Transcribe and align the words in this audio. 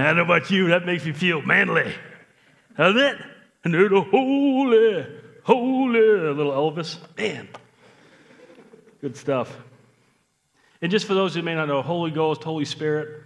I 0.00 0.04
don't 0.04 0.16
know 0.16 0.22
about 0.22 0.50
you, 0.50 0.68
that 0.68 0.86
makes 0.86 1.04
me 1.04 1.12
feel 1.12 1.42
manly. 1.42 1.92
Doesn't 2.76 3.00
it? 3.00 3.18
And 3.64 3.74
they're 3.74 3.88
the 3.88 4.00
holy, 4.02 5.06
holy 5.42 6.00
little 6.00 6.52
Elvis. 6.52 6.98
Man, 7.16 7.48
good 9.00 9.16
stuff. 9.16 9.56
And 10.80 10.92
just 10.92 11.06
for 11.06 11.14
those 11.14 11.34
who 11.34 11.42
may 11.42 11.56
not 11.56 11.66
know, 11.66 11.82
Holy 11.82 12.12
Ghost, 12.12 12.44
Holy 12.44 12.64
Spirit, 12.64 13.24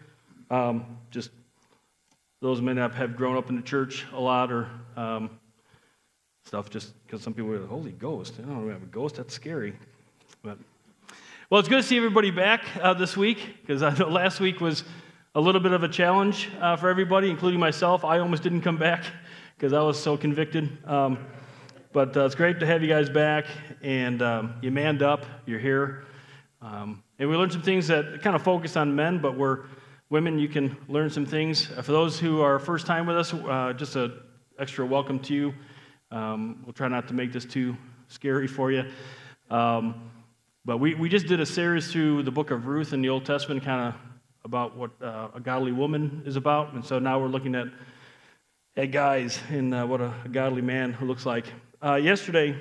um, 0.51 0.97
just 1.11 1.31
those 2.41 2.59
who 2.59 2.65
may 2.65 2.73
not 2.73 2.95
have 2.95 3.17
grown 3.17 3.37
up 3.37 3.51
in 3.51 3.57
the 3.57 3.63
church 3.63 4.07
a 4.13 4.21
lot 4.21 4.51
or 4.51 4.69
um, 4.97 5.29
stuff, 6.45 6.71
just 6.71 6.93
because 7.07 7.23
some 7.23 7.35
people 7.35 7.53
are 7.53 7.67
Holy 7.67 7.93
Ghost. 7.93 8.35
I 8.39 8.43
don't 8.43 8.67
know, 8.67 8.73
have 8.73 8.83
a 8.83 8.87
ghost, 8.87 9.17
that's 9.17 9.35
scary. 9.35 9.75
But, 10.43 10.57
well, 11.51 11.61
it's 11.61 11.69
good 11.69 11.83
to 11.83 11.83
see 11.83 11.99
everybody 11.99 12.31
back 12.31 12.65
uh, 12.81 12.95
this 12.95 13.15
week 13.15 13.39
because 13.61 13.83
last 14.01 14.41
week 14.41 14.61
was 14.61 14.85
a 15.35 15.41
little 15.41 15.63
bit 15.63 15.73
of 15.73 15.83
a 15.83 15.89
challenge 15.89 16.51
uh, 16.61 16.77
for 16.77 16.91
everybody, 16.91 17.31
including 17.31 17.59
myself. 17.59 18.05
I 18.05 18.19
almost 18.19 18.43
didn't 18.43 18.61
come 18.61 18.77
back 18.77 19.03
because 19.57 19.73
I 19.73 19.81
was 19.81 19.99
so 19.99 20.15
convicted. 20.15 20.69
Um, 20.87 21.25
but 21.91 22.15
uh, 22.15 22.27
it's 22.27 22.35
great 22.35 22.61
to 22.61 22.67
have 22.67 22.83
you 22.83 22.89
guys 22.89 23.09
back, 23.09 23.47
and 23.81 24.21
um, 24.21 24.55
you 24.61 24.71
manned 24.71 25.03
up, 25.03 25.25
you're 25.47 25.59
here. 25.59 26.05
Um, 26.61 27.03
and 27.19 27.31
we 27.31 27.37
learned 27.37 27.53
some 27.53 27.63
things 27.63 27.89
that 27.89 28.21
kind 28.21 28.37
of 28.37 28.43
focus 28.43 28.77
on 28.77 28.95
men, 28.95 29.21
but 29.21 29.37
we're 29.37 29.65
women, 30.11 30.39
you 30.39 30.49
can 30.49 30.77
learn 30.87 31.09
some 31.09 31.25
things. 31.25 31.71
Uh, 31.71 31.81
for 31.81 31.93
those 31.93 32.21
who 32.21 32.43
are 32.43 32.59
first 32.59 32.87
time 32.87 33.07
with 33.07 33.17
us, 33.17 33.33
uh, 33.33 33.73
just 33.73 33.97
an 33.97 34.13
extra 34.59 34.85
welcome 34.85 35.19
to 35.21 35.35
you. 35.35 35.55
Um, 36.11 36.61
we'll 36.67 36.75
try 36.75 36.89
not 36.89 37.09
to 37.09 37.15
make 37.15 37.33
this 37.33 37.47
too 37.47 37.75
scary 38.09 38.47
for 38.47 38.71
you. 38.71 38.85
Um, 39.51 40.11
but 40.67 40.77
we, 40.77 40.95
we 40.95 41.09
just 41.09 41.27
did 41.27 41.41
a 41.41 41.47
series 41.47 41.91
through 41.91 42.25
the 42.25 42.31
book 42.31 42.51
of 42.51 42.67
Ruth 42.67 42.93
in 42.93 43.01
the 43.01 43.09
Old 43.09 43.25
Testament, 43.25 43.65
kind 43.65 43.89
of 43.89 44.12
about 44.45 44.77
what 44.77 44.91
uh, 45.03 45.29
a 45.35 45.41
godly 45.41 45.73
woman 45.73 46.23
is 46.27 46.37
about. 46.37 46.73
And 46.73 46.85
so 46.85 46.99
now 46.99 47.21
we're 47.21 47.29
looking 47.29 47.55
at, 47.55 47.69
at 48.77 48.87
guys 48.91 49.39
and 49.51 49.75
uh, 49.75 49.87
what 49.87 50.01
a, 50.01 50.13
a, 50.25 50.29
godly 50.29 50.63
man 50.63 50.97
looks 51.01 51.25
like. 51.25 51.47
Uh, 51.85 51.95
yesterday, 51.95 52.61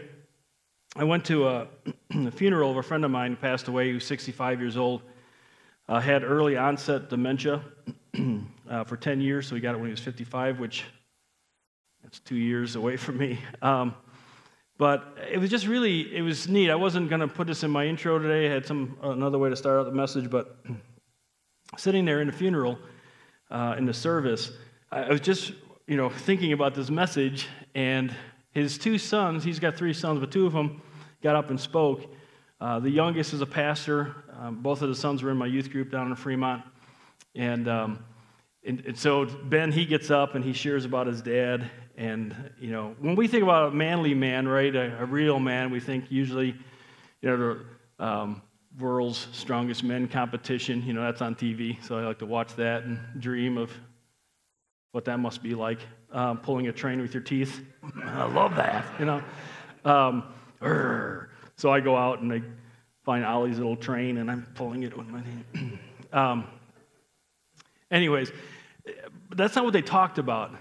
I 0.96 1.04
went 1.04 1.26
to 1.26 1.48
a, 1.48 1.68
a, 2.12 2.32
funeral 2.32 2.72
of 2.72 2.78
a 2.78 2.84
friend 2.84 3.04
of 3.06 3.12
mine 3.12 3.32
who 3.32 3.38
passed 3.38 3.68
away, 3.68 3.90
who 3.90 3.96
was 3.96 4.06
65 4.06 4.60
years 4.60 4.78
old. 4.78 5.02
Uh, 5.88 6.00
had 6.00 6.24
early 6.24 6.56
onset 6.56 7.10
dementia 7.10 7.62
uh, 8.70 8.84
for 8.84 8.96
10 8.96 9.20
years, 9.20 9.48
so 9.48 9.56
he 9.56 9.62
got 9.62 9.76
it 9.76 9.78
when 9.78 9.88
he 9.88 9.92
was 9.92 10.00
55, 10.00 10.60
which 10.60 10.86
that's 12.04 12.20
two 12.20 12.36
years 12.36 12.76
away 12.76 12.98
from 12.98 13.18
me. 13.18 13.40
Um, 13.62 13.96
but 14.78 15.18
it 15.32 15.38
was 15.38 15.50
just 15.50 15.68
really, 15.68 16.16
it 16.16 16.22
was 16.22 16.48
neat. 16.48 16.72
I 16.72 16.76
wasn't 16.76 17.10
going 17.10 17.22
to 17.22 17.28
put 17.28 17.48
this 17.48 17.64
in 17.64 17.70
my 17.70 17.86
intro 17.86 18.18
today. 18.18 18.48
I 18.48 18.54
had 18.54 18.66
some 18.66 18.98
another 19.04 19.38
way 19.38 19.50
to 19.50 19.56
start 19.56 19.80
out 19.80 19.86
the 19.86 19.92
message, 19.92 20.30
but 20.30 20.58
sitting 21.78 22.06
there 22.06 22.22
in 22.22 22.28
the 22.28 22.34
funeral, 22.34 22.78
uh, 23.50 23.76
in 23.78 23.86
the 23.86 23.94
service, 23.94 24.52
I 24.92 25.10
was 25.10 25.22
just, 25.22 25.54
you 25.88 25.96
know, 25.96 26.10
thinking 26.10 26.54
about 26.54 26.76
this 26.76 26.90
message, 26.90 27.48
and 27.76 28.14
his 28.52 28.78
two 28.78 28.98
sons, 28.98 29.44
he's 29.44 29.60
got 29.60 29.76
three 29.76 29.94
sons, 29.94 30.20
but 30.20 30.32
two 30.32 30.46
of 30.46 30.54
them 30.54 30.82
got 31.24 31.36
up 31.36 31.50
and 31.50 31.60
spoke. 31.60 32.14
Uh, 32.60 32.80
the 32.80 32.90
youngest 32.90 33.34
is 33.34 33.42
a 33.42 33.46
pastor. 33.46 34.16
Um, 34.38 34.62
both 34.62 34.82
of 34.82 34.90
the 34.90 34.96
sons 34.96 35.24
were 35.24 35.32
in 35.32 35.38
my 35.38 35.46
youth 35.46 35.72
group 35.72 35.92
down 35.92 36.08
in 36.08 36.16
Fremont. 36.16 36.64
And, 37.36 37.68
um, 37.68 38.04
and, 38.66 38.84
and, 38.86 38.98
so 38.98 39.26
Ben, 39.26 39.72
he 39.72 39.86
gets 39.86 40.12
up 40.12 40.36
and 40.36 40.44
he 40.44 40.54
shares 40.54 40.84
about 40.84 41.08
his 41.08 41.22
dad. 41.22 41.72
And, 41.96 42.36
you 42.60 42.72
know, 42.72 42.96
when 43.00 43.16
we 43.16 43.28
think 43.28 43.44
about 43.44 43.70
a 43.70 43.72
manly 43.72 44.14
man, 44.14 44.48
right, 44.48 44.76
a, 44.76 45.02
a 45.02 45.06
real 45.06 45.40
man, 45.40 45.72
we 45.72 45.80
think 45.80 46.12
usually, 46.12 46.56
you 47.22 47.38
know, 47.38 47.60
um, 48.00 48.42
world's 48.80 49.28
strongest 49.32 49.84
men 49.84 50.08
competition. 50.08 50.84
You 50.86 50.94
know, 50.94 51.02
that's 51.02 51.22
on 51.22 51.36
TV, 51.36 51.84
so 51.84 51.98
I 51.98 52.04
like 52.04 52.20
to 52.20 52.26
watch 52.26 52.56
that 52.56 52.84
and 52.84 53.00
dream 53.20 53.58
of 53.58 53.72
what 54.92 55.06
that 55.06 55.20
must 55.20 55.42
be 55.42 55.56
like, 55.56 55.80
um, 56.12 56.38
pulling 56.38 56.68
a 56.68 56.74
train 56.74 57.02
with 57.02 57.14
your 57.14 57.24
teeth. 57.24 57.62
I 58.06 58.26
love 58.26 58.56
that, 58.56 58.86
you 59.00 59.06
know. 59.06 59.24
Um, 59.86 60.24
so 61.56 61.72
I 61.72 61.80
go 61.80 61.96
out 61.96 62.22
and 62.22 62.32
I 62.32 62.42
find 63.04 63.26
Ollie's 63.26 63.58
little 63.58 63.76
train 63.76 64.18
and 64.18 64.30
I'm 64.30 64.46
pulling 64.54 64.84
it 64.84 64.96
with 64.96 65.08
my 65.08 65.22
hand. 65.22 65.80
um, 66.14 66.48
anyways, 67.90 68.32
that's 69.36 69.56
not 69.56 69.64
what 69.64 69.74
they 69.74 69.82
talked 69.82 70.18
about. 70.18 70.54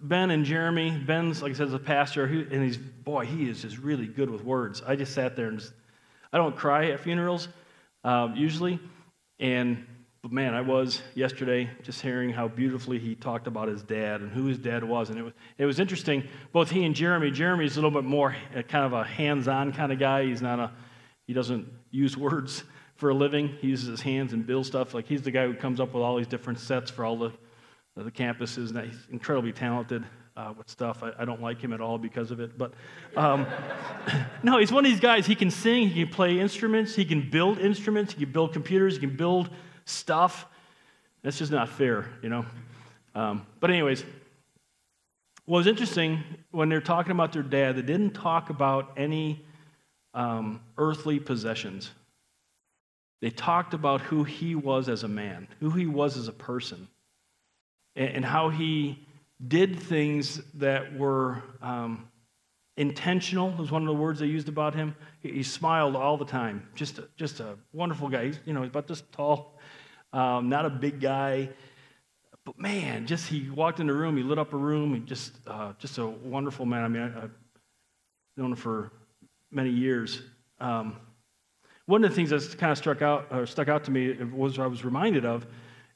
Ben 0.00 0.30
and 0.30 0.44
Jeremy, 0.44 0.90
Ben's, 0.90 1.42
like 1.42 1.52
I 1.52 1.54
said, 1.54 1.68
is 1.68 1.74
a 1.74 1.78
pastor, 1.78 2.24
and 2.24 2.62
he's, 2.62 2.76
boy, 2.76 3.24
he 3.24 3.48
is 3.48 3.62
just 3.62 3.78
really 3.78 4.06
good 4.06 4.30
with 4.30 4.44
words. 4.44 4.82
I 4.86 4.96
just 4.96 5.12
sat 5.12 5.36
there 5.36 5.48
and 5.48 5.58
just, 5.58 5.72
I 6.32 6.38
don't 6.38 6.56
cry 6.56 6.90
at 6.90 7.00
funerals 7.00 7.48
um, 8.04 8.34
usually, 8.36 8.80
and 9.38 9.86
but 10.22 10.30
man, 10.30 10.54
I 10.54 10.60
was 10.60 11.02
yesterday 11.14 11.68
just 11.82 12.00
hearing 12.00 12.30
how 12.30 12.46
beautifully 12.46 13.00
he 13.00 13.16
talked 13.16 13.48
about 13.48 13.66
his 13.66 13.82
dad 13.82 14.20
and 14.20 14.30
who 14.30 14.46
his 14.46 14.58
dad 14.58 14.84
was, 14.84 15.10
and 15.10 15.18
it 15.18 15.22
was 15.22 15.32
it 15.58 15.66
was 15.66 15.80
interesting. 15.80 16.22
Both 16.52 16.70
he 16.70 16.84
and 16.84 16.94
Jeremy. 16.94 17.30
Jeremy's 17.30 17.76
a 17.76 17.80
little 17.80 17.90
bit 17.90 18.08
more 18.08 18.36
uh, 18.56 18.62
kind 18.62 18.84
of 18.84 18.92
a 18.92 19.02
hands-on 19.02 19.72
kind 19.72 19.90
of 19.90 19.98
guy. 19.98 20.24
He's 20.26 20.42
not 20.42 20.60
a 20.60 20.70
he 21.26 21.32
doesn't 21.32 21.68
use 21.90 22.16
words 22.16 22.62
for 22.94 23.10
a 23.10 23.14
living. 23.14 23.48
He 23.60 23.68
uses 23.68 23.88
his 23.88 24.00
hands 24.00 24.32
and 24.32 24.46
builds 24.46 24.68
stuff. 24.68 24.94
Like 24.94 25.06
he's 25.06 25.22
the 25.22 25.32
guy 25.32 25.46
who 25.46 25.54
comes 25.54 25.80
up 25.80 25.92
with 25.92 26.02
all 26.02 26.16
these 26.16 26.28
different 26.28 26.60
sets 26.60 26.90
for 26.90 27.04
all 27.04 27.16
the 27.16 27.32
the 27.96 28.10
campuses, 28.10 28.70
and 28.70 28.90
he's 28.90 29.06
incredibly 29.10 29.52
talented 29.52 30.04
uh, 30.36 30.52
with 30.56 30.68
stuff. 30.68 31.02
I, 31.02 31.12
I, 31.18 31.24
don't 31.24 31.42
like 31.42 31.60
him 31.60 31.72
at 31.72 31.80
all 31.80 31.98
because 31.98 32.30
of 32.30 32.40
it. 32.40 32.56
But 32.56 32.72
um, 33.16 33.46
no, 34.42 34.58
he's 34.58 34.72
one 34.72 34.84
of 34.84 34.90
these 34.90 35.00
guys. 35.00 35.26
He 35.26 35.34
can 35.34 35.50
sing, 35.50 35.88
he 35.88 36.04
can 36.04 36.12
play 36.12 36.38
instruments, 36.38 36.94
he 36.94 37.04
can 37.04 37.28
build 37.28 37.58
instruments, 37.58 38.14
he 38.14 38.24
can 38.24 38.32
build 38.32 38.52
computers, 38.52 38.94
he 38.94 39.00
can 39.00 39.16
build 39.16 39.50
stuff. 39.84 40.46
That's 41.22 41.38
just 41.38 41.52
not 41.52 41.68
fair, 41.68 42.06
you 42.22 42.28
know? 42.28 42.46
Um, 43.14 43.46
but, 43.60 43.70
anyways, 43.70 44.04
what 45.44 45.58
was 45.58 45.66
interesting 45.66 46.22
when 46.50 46.68
they're 46.68 46.80
talking 46.80 47.12
about 47.12 47.32
their 47.32 47.42
dad, 47.42 47.76
they 47.76 47.82
didn't 47.82 48.12
talk 48.12 48.50
about 48.50 48.92
any 48.96 49.44
um, 50.14 50.60
earthly 50.78 51.20
possessions. 51.20 51.90
They 53.20 53.30
talked 53.30 53.74
about 53.74 54.00
who 54.00 54.24
he 54.24 54.54
was 54.54 54.88
as 54.88 55.04
a 55.04 55.08
man, 55.08 55.46
who 55.60 55.70
he 55.70 55.86
was 55.86 56.16
as 56.16 56.26
a 56.26 56.32
person, 56.32 56.88
and, 57.94 58.08
and 58.16 58.24
how 58.24 58.48
he 58.48 59.06
did 59.46 59.78
things 59.78 60.40
that 60.54 60.96
were 60.96 61.42
um, 61.60 62.08
intentional 62.76 63.50
was 63.52 63.70
one 63.70 63.82
of 63.82 63.88
the 63.88 63.94
words 63.94 64.20
they 64.20 64.26
used 64.26 64.48
about 64.48 64.74
him. 64.74 64.94
He, 65.20 65.32
he 65.32 65.42
smiled 65.42 65.96
all 65.96 66.16
the 66.16 66.24
time. 66.24 66.68
Just 66.74 66.98
a, 66.98 67.08
just 67.16 67.40
a 67.40 67.56
wonderful 67.72 68.08
guy. 68.08 68.26
He's 68.26 68.40
you 68.44 68.52
know 68.52 68.62
he's 68.62 68.70
about 68.70 68.86
this 68.86 69.02
tall. 69.12 69.58
Um, 70.12 70.48
not 70.48 70.66
a 70.66 70.70
big 70.70 71.00
guy. 71.00 71.50
But 72.44 72.58
man 72.58 73.06
just 73.06 73.28
he 73.28 73.48
walked 73.50 73.78
in 73.78 73.86
the 73.86 73.92
room 73.92 74.16
he 74.16 74.24
lit 74.24 74.36
up 74.36 74.52
a 74.52 74.56
room 74.56 74.94
he 74.94 75.00
just 75.00 75.32
uh, 75.46 75.72
just 75.78 75.98
a 75.98 76.06
wonderful 76.06 76.66
man. 76.66 76.84
I 76.84 76.88
mean 76.88 77.02
I, 77.02 77.20
have 77.20 77.30
known 78.36 78.50
him 78.50 78.56
for 78.56 78.92
many 79.50 79.70
years. 79.70 80.22
Um, 80.58 80.96
one 81.86 82.04
of 82.04 82.10
the 82.10 82.16
things 82.16 82.30
that's 82.30 82.54
kind 82.54 82.72
of 82.72 82.78
struck 82.78 83.02
out 83.02 83.26
or 83.30 83.46
stuck 83.46 83.68
out 83.68 83.84
to 83.84 83.90
me 83.90 84.14
was 84.32 84.58
i 84.58 84.66
was 84.66 84.84
reminded 84.84 85.24
of 85.24 85.46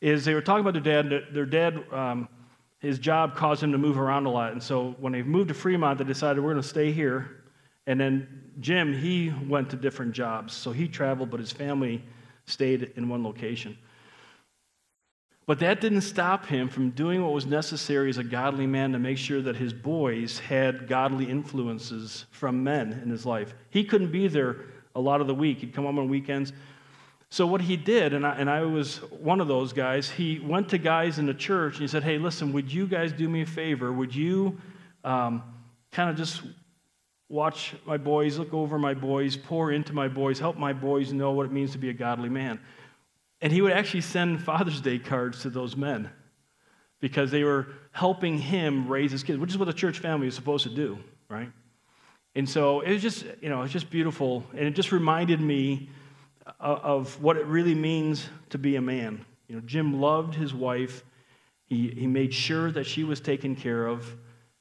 is 0.01 0.25
they 0.25 0.35
were 0.35 0.43
talking 0.43 0.67
about 0.67 0.83
their 0.83 1.03
dad 1.03 1.25
their 1.33 1.47
dad 1.47 1.83
um, 1.93 2.29
his 2.79 2.99
job 2.99 3.35
caused 3.35 3.63
him 3.63 3.73
to 3.73 3.79
move 3.79 3.99
around 3.99 4.27
a 4.27 4.31
lot. 4.31 4.53
And 4.53 4.63
so 4.63 4.95
when 5.01 5.13
they 5.13 5.23
moved 5.23 5.49
to 5.49 5.55
Fremont, 5.55 5.99
they 5.99 6.05
decided 6.05 6.43
we're 6.43 6.53
going 6.53 6.63
to 6.63 6.69
stay 6.69 6.93
here. 6.93 7.45
And 7.87 7.99
then 7.99 8.51
Jim, 8.61 8.93
he 8.93 9.33
went 9.49 9.71
to 9.71 9.77
different 9.77 10.13
jobs. 10.13 10.53
So 10.53 10.73
he 10.73 10.89
traveled, 10.89 11.31
but 11.31 11.41
his 11.41 11.53
family 11.53 12.05
stayed 12.47 12.93
in 12.97 13.09
one 13.09 13.25
location. 13.25 13.77
But 15.47 15.61
that 15.61 15.81
didn't 15.81 16.01
stop 16.01 16.47
him 16.47 16.69
from 16.69 16.91
doing 16.91 17.23
what 17.23 17.33
was 17.33 17.47
necessary 17.47 18.11
as 18.11 18.19
a 18.19 18.25
godly 18.25 18.67
man 18.67 18.93
to 18.93 18.99
make 18.99 19.17
sure 19.17 19.41
that 19.43 19.55
his 19.55 19.73
boys 19.73 20.41
had 20.41 20.89
godly 20.89 21.31
influences 21.31 22.27
from 22.33 22.65
men 22.65 23.01
in 23.05 23.11
his 23.11 23.25
life. 23.25 23.55
He 23.71 23.85
couldn't 23.85 24.11
be 24.11 24.27
there 24.27 24.57
a 24.97 25.01
lot 25.01 25.21
of 25.21 25.29
the 25.29 25.35
week. 25.35 25.59
He'd 25.59 25.73
come 25.73 25.85
home 25.85 26.01
on 26.01 26.09
weekends. 26.09 26.53
So, 27.31 27.47
what 27.47 27.61
he 27.61 27.77
did, 27.77 28.15
and 28.15 28.27
I, 28.27 28.37
and 28.37 28.49
I 28.49 28.63
was 28.63 28.99
one 29.11 29.41
of 29.41 29.49
those 29.49 29.73
guys, 29.73 30.09
he 30.09 30.39
went 30.39 30.69
to 30.71 30.79
guys 30.79 31.19
in 31.19 31.27
the 31.27 31.35
church 31.35 31.75
and 31.75 31.83
he 31.83 31.89
said, 31.89 32.05
Hey, 32.05 32.19
listen, 32.19 32.53
would 32.53 32.73
you 32.73 32.87
guys 32.87 33.13
do 33.13 33.29
me 33.29 33.43
a 33.43 33.47
favor? 33.47 33.93
Would 33.93 34.15
you 34.15 34.61
um, 35.03 35.43
kind 35.91 36.09
of 36.09 36.17
just 36.17 36.43
watch 37.29 37.75
my 37.85 37.97
boys, 37.97 38.39
look 38.39 38.55
over 38.55 38.79
my 38.79 38.95
boys, 38.95 39.37
pour 39.37 39.73
into 39.73 39.93
my 39.93 40.07
boys, 40.07 40.39
help 40.39 40.57
my 40.57 40.73
boys 40.73 41.13
know 41.13 41.33
what 41.33 41.47
it 41.47 41.53
means 41.53 41.73
to 41.73 41.79
be 41.79 41.91
a 41.91 41.95
godly 41.95 42.29
man? 42.29 42.61
And 43.41 43.53
he 43.53 43.61
would 43.61 43.73
actually 43.73 44.01
send 44.03 44.43
Father's 44.43 44.81
Day 44.81 44.99
cards 44.99 45.43
to 45.43 45.51
those 45.51 45.77
men 45.77 46.11
because 47.01 47.31
they 47.31 47.45
were 47.45 47.67
helping 47.91 48.39
him 48.39 48.89
raise 48.89 49.11
his 49.11 49.23
kids, 49.23 49.39
which 49.39 49.51
is 49.51 49.59
what 49.59 49.69
a 49.69 49.73
church 49.73 49.99
family 49.99 50.29
is 50.29 50.35
supposed 50.35 50.65
to 50.65 50.75
do, 50.75 50.99
right? 51.29 51.51
And 52.35 52.49
so 52.49 52.81
it 52.81 52.93
was 52.93 53.03
just, 53.03 53.25
you 53.41 53.49
know, 53.49 53.63
it's 53.63 53.73
just 53.73 53.91
beautiful. 53.91 54.45
And 54.53 54.61
it 54.61 54.73
just 54.73 54.93
reminded 54.93 55.41
me 55.41 55.91
of 56.61 57.21
what 57.23 57.37
it 57.37 57.47
really 57.47 57.75
means 57.75 58.29
to 58.51 58.59
be 58.59 58.77
a 58.77 58.81
man. 58.81 59.25
You 59.49 59.57
know, 59.57 59.63
Jim 59.67 60.01
loved 60.01 60.35
his 60.35 60.55
wife. 60.55 61.05
He, 61.67 61.89
he 61.89 62.07
made 62.07 62.33
sure 62.33 62.71
that 62.71 62.85
she 62.85 63.05
was 63.05 63.21
taken 63.21 63.57
care 63.57 63.87
of. 63.87 64.17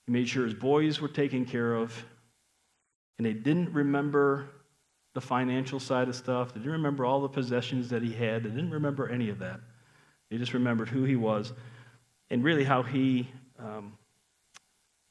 He 0.06 0.12
made 0.12 0.28
sure 0.28 0.46
his 0.46 0.54
boys 0.54 1.00
were 1.02 1.08
taken 1.08 1.46
care 1.46 1.76
of. 1.76 2.06
And 3.18 3.26
they 3.26 3.34
didn't 3.34 3.74
remember 3.74 4.50
the 5.14 5.22
financial 5.22 5.80
side 5.80 6.10
of 6.10 6.16
stuff. 6.16 6.54
They 6.54 6.60
didn't 6.60 6.74
remember 6.74 7.06
all 7.06 7.22
the 7.22 7.30
possessions 7.30 7.90
that 7.90 8.02
he 8.02 8.12
had. 8.12 8.44
They 8.44 8.50
didn't 8.50 8.72
remember 8.72 9.08
any 9.10 9.30
of 9.30 9.40
that. 9.40 9.60
They 10.30 10.38
just 10.38 10.54
remembered 10.54 10.90
who 10.90 11.04
he 11.04 11.16
was. 11.16 11.54
and 12.30 12.44
really 12.44 12.64
how 12.64 12.84
he, 12.84 13.28
um, 13.60 13.98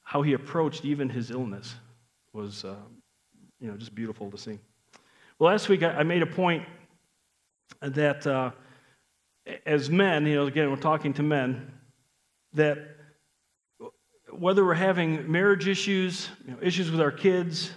how 0.02 0.22
he 0.22 0.32
approached 0.32 0.84
even 0.84 1.08
his 1.08 1.30
illness 1.30 1.74
was, 2.32 2.64
uh, 2.64 2.74
you 3.60 3.68
know, 3.68 3.76
just 3.76 3.94
beautiful 3.94 4.30
to 4.30 4.38
see. 4.38 4.58
Well, 5.38 5.50
last 5.50 5.68
week 5.68 5.82
I, 5.82 5.90
I 5.90 6.02
made 6.04 6.22
a 6.22 6.26
point 6.26 6.64
that 7.80 8.26
uh, 8.26 8.52
as 9.66 9.90
men, 9.90 10.26
you 10.26 10.36
know, 10.36 10.46
again, 10.46 10.70
we're 10.70 10.76
talking 10.76 11.12
to 11.14 11.22
men, 11.22 11.72
that 12.52 12.78
whether 14.30 14.64
we're 14.64 14.74
having 14.74 15.30
marriage 15.30 15.66
issues, 15.66 16.28
you 16.46 16.52
know, 16.52 16.58
issues 16.62 16.90
with 16.90 17.00
our 17.00 17.10
kids, 17.10 17.72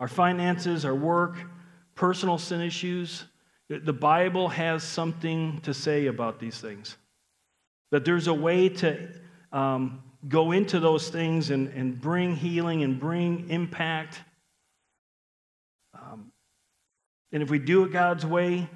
our 0.00 0.08
finances, 0.08 0.84
our 0.84 0.94
work, 0.94 1.38
personal 1.94 2.36
sin 2.38 2.60
issues, 2.60 3.24
the 3.68 3.92
Bible 3.92 4.48
has 4.48 4.82
something 4.82 5.60
to 5.62 5.72
say 5.72 6.06
about 6.06 6.38
these 6.38 6.60
things. 6.60 6.96
That 7.90 8.04
there's 8.04 8.26
a 8.26 8.34
way 8.34 8.68
to 8.68 9.08
um, 9.50 10.02
go 10.28 10.52
into 10.52 10.78
those 10.78 11.08
things 11.08 11.50
and, 11.50 11.68
and 11.68 11.98
bring 11.98 12.36
healing 12.36 12.82
and 12.82 13.00
bring 13.00 13.48
impact. 13.48 14.20
Um, 15.94 16.32
and 17.32 17.42
if 17.42 17.50
we 17.50 17.58
do 17.58 17.84
it 17.84 17.92
God's 17.92 18.26
way, 18.26 18.68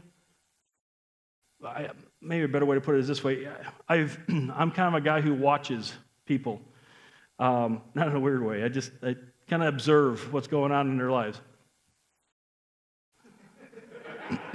I, 1.64 1.90
maybe 2.20 2.44
a 2.44 2.48
better 2.48 2.66
way 2.66 2.76
to 2.76 2.80
put 2.80 2.94
it 2.94 3.00
is 3.00 3.08
this 3.08 3.22
way 3.22 3.48
I've, 3.88 4.18
I'm 4.28 4.70
kind 4.70 4.88
of 4.88 4.94
a 4.94 5.00
guy 5.00 5.20
who 5.20 5.34
watches 5.34 5.92
people. 6.24 6.60
Um, 7.38 7.82
not 7.94 8.08
in 8.08 8.16
a 8.16 8.20
weird 8.20 8.42
way. 8.42 8.64
I 8.64 8.68
just 8.68 8.90
I 9.02 9.14
kind 9.48 9.62
of 9.62 9.68
observe 9.68 10.32
what's 10.32 10.48
going 10.48 10.72
on 10.72 10.88
in 10.88 10.96
their 10.96 11.10
lives. 11.10 11.40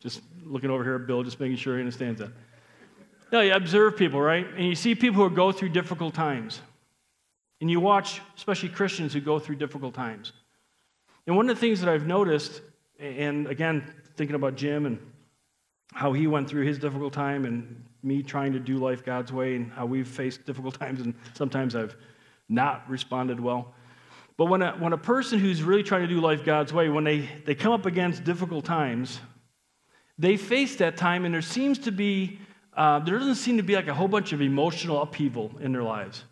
just 0.00 0.22
looking 0.44 0.70
over 0.70 0.82
here 0.82 0.96
at 0.96 1.06
Bill, 1.06 1.22
just 1.22 1.38
making 1.38 1.56
sure 1.56 1.76
he 1.76 1.80
understands 1.80 2.20
that. 2.20 2.32
No, 3.32 3.40
you 3.40 3.52
observe 3.52 3.96
people, 3.96 4.20
right? 4.20 4.46
And 4.56 4.66
you 4.66 4.74
see 4.74 4.96
people 4.96 5.28
who 5.28 5.34
go 5.34 5.52
through 5.52 5.68
difficult 5.68 6.14
times. 6.14 6.60
And 7.60 7.70
you 7.70 7.78
watch, 7.78 8.20
especially 8.36 8.70
Christians 8.70 9.12
who 9.12 9.20
go 9.20 9.38
through 9.38 9.56
difficult 9.56 9.94
times. 9.94 10.32
And 11.26 11.36
one 11.36 11.48
of 11.48 11.56
the 11.56 11.60
things 11.60 11.80
that 11.80 11.88
I've 11.88 12.06
noticed, 12.06 12.60
and 12.98 13.46
again, 13.46 13.92
thinking 14.16 14.36
about 14.36 14.56
Jim 14.56 14.86
and 14.86 14.98
how 15.92 16.12
he 16.12 16.26
went 16.26 16.48
through 16.48 16.64
his 16.66 16.78
difficult 16.78 17.12
time 17.12 17.44
and 17.44 17.84
me 18.02 18.22
trying 18.22 18.52
to 18.52 18.60
do 18.60 18.78
life 18.78 19.04
God's 19.04 19.32
way 19.32 19.56
and 19.56 19.72
how 19.72 19.86
we've 19.86 20.08
faced 20.08 20.46
difficult 20.46 20.74
times 20.80 21.00
and 21.00 21.14
sometimes 21.34 21.74
I've 21.74 21.96
not 22.48 22.88
responded 22.88 23.40
well. 23.40 23.74
But 24.36 24.46
when 24.46 24.62
a, 24.62 24.72
when 24.72 24.92
a 24.92 24.98
person 24.98 25.38
who's 25.38 25.62
really 25.62 25.82
trying 25.82 26.02
to 26.02 26.08
do 26.08 26.20
life 26.20 26.44
God's 26.44 26.72
way, 26.72 26.88
when 26.88 27.04
they, 27.04 27.28
they 27.44 27.54
come 27.54 27.72
up 27.72 27.84
against 27.84 28.24
difficult 28.24 28.64
times, 28.64 29.20
they 30.18 30.36
face 30.36 30.76
that 30.76 30.96
time 30.96 31.24
and 31.24 31.34
there 31.34 31.42
seems 31.42 31.78
to 31.80 31.92
be, 31.92 32.38
uh, 32.74 33.00
there 33.00 33.18
doesn't 33.18 33.34
seem 33.34 33.58
to 33.58 33.62
be 33.62 33.74
like 33.74 33.88
a 33.88 33.94
whole 33.94 34.08
bunch 34.08 34.32
of 34.32 34.40
emotional 34.40 35.02
upheaval 35.02 35.52
in 35.60 35.72
their 35.72 35.82
lives. 35.82 36.24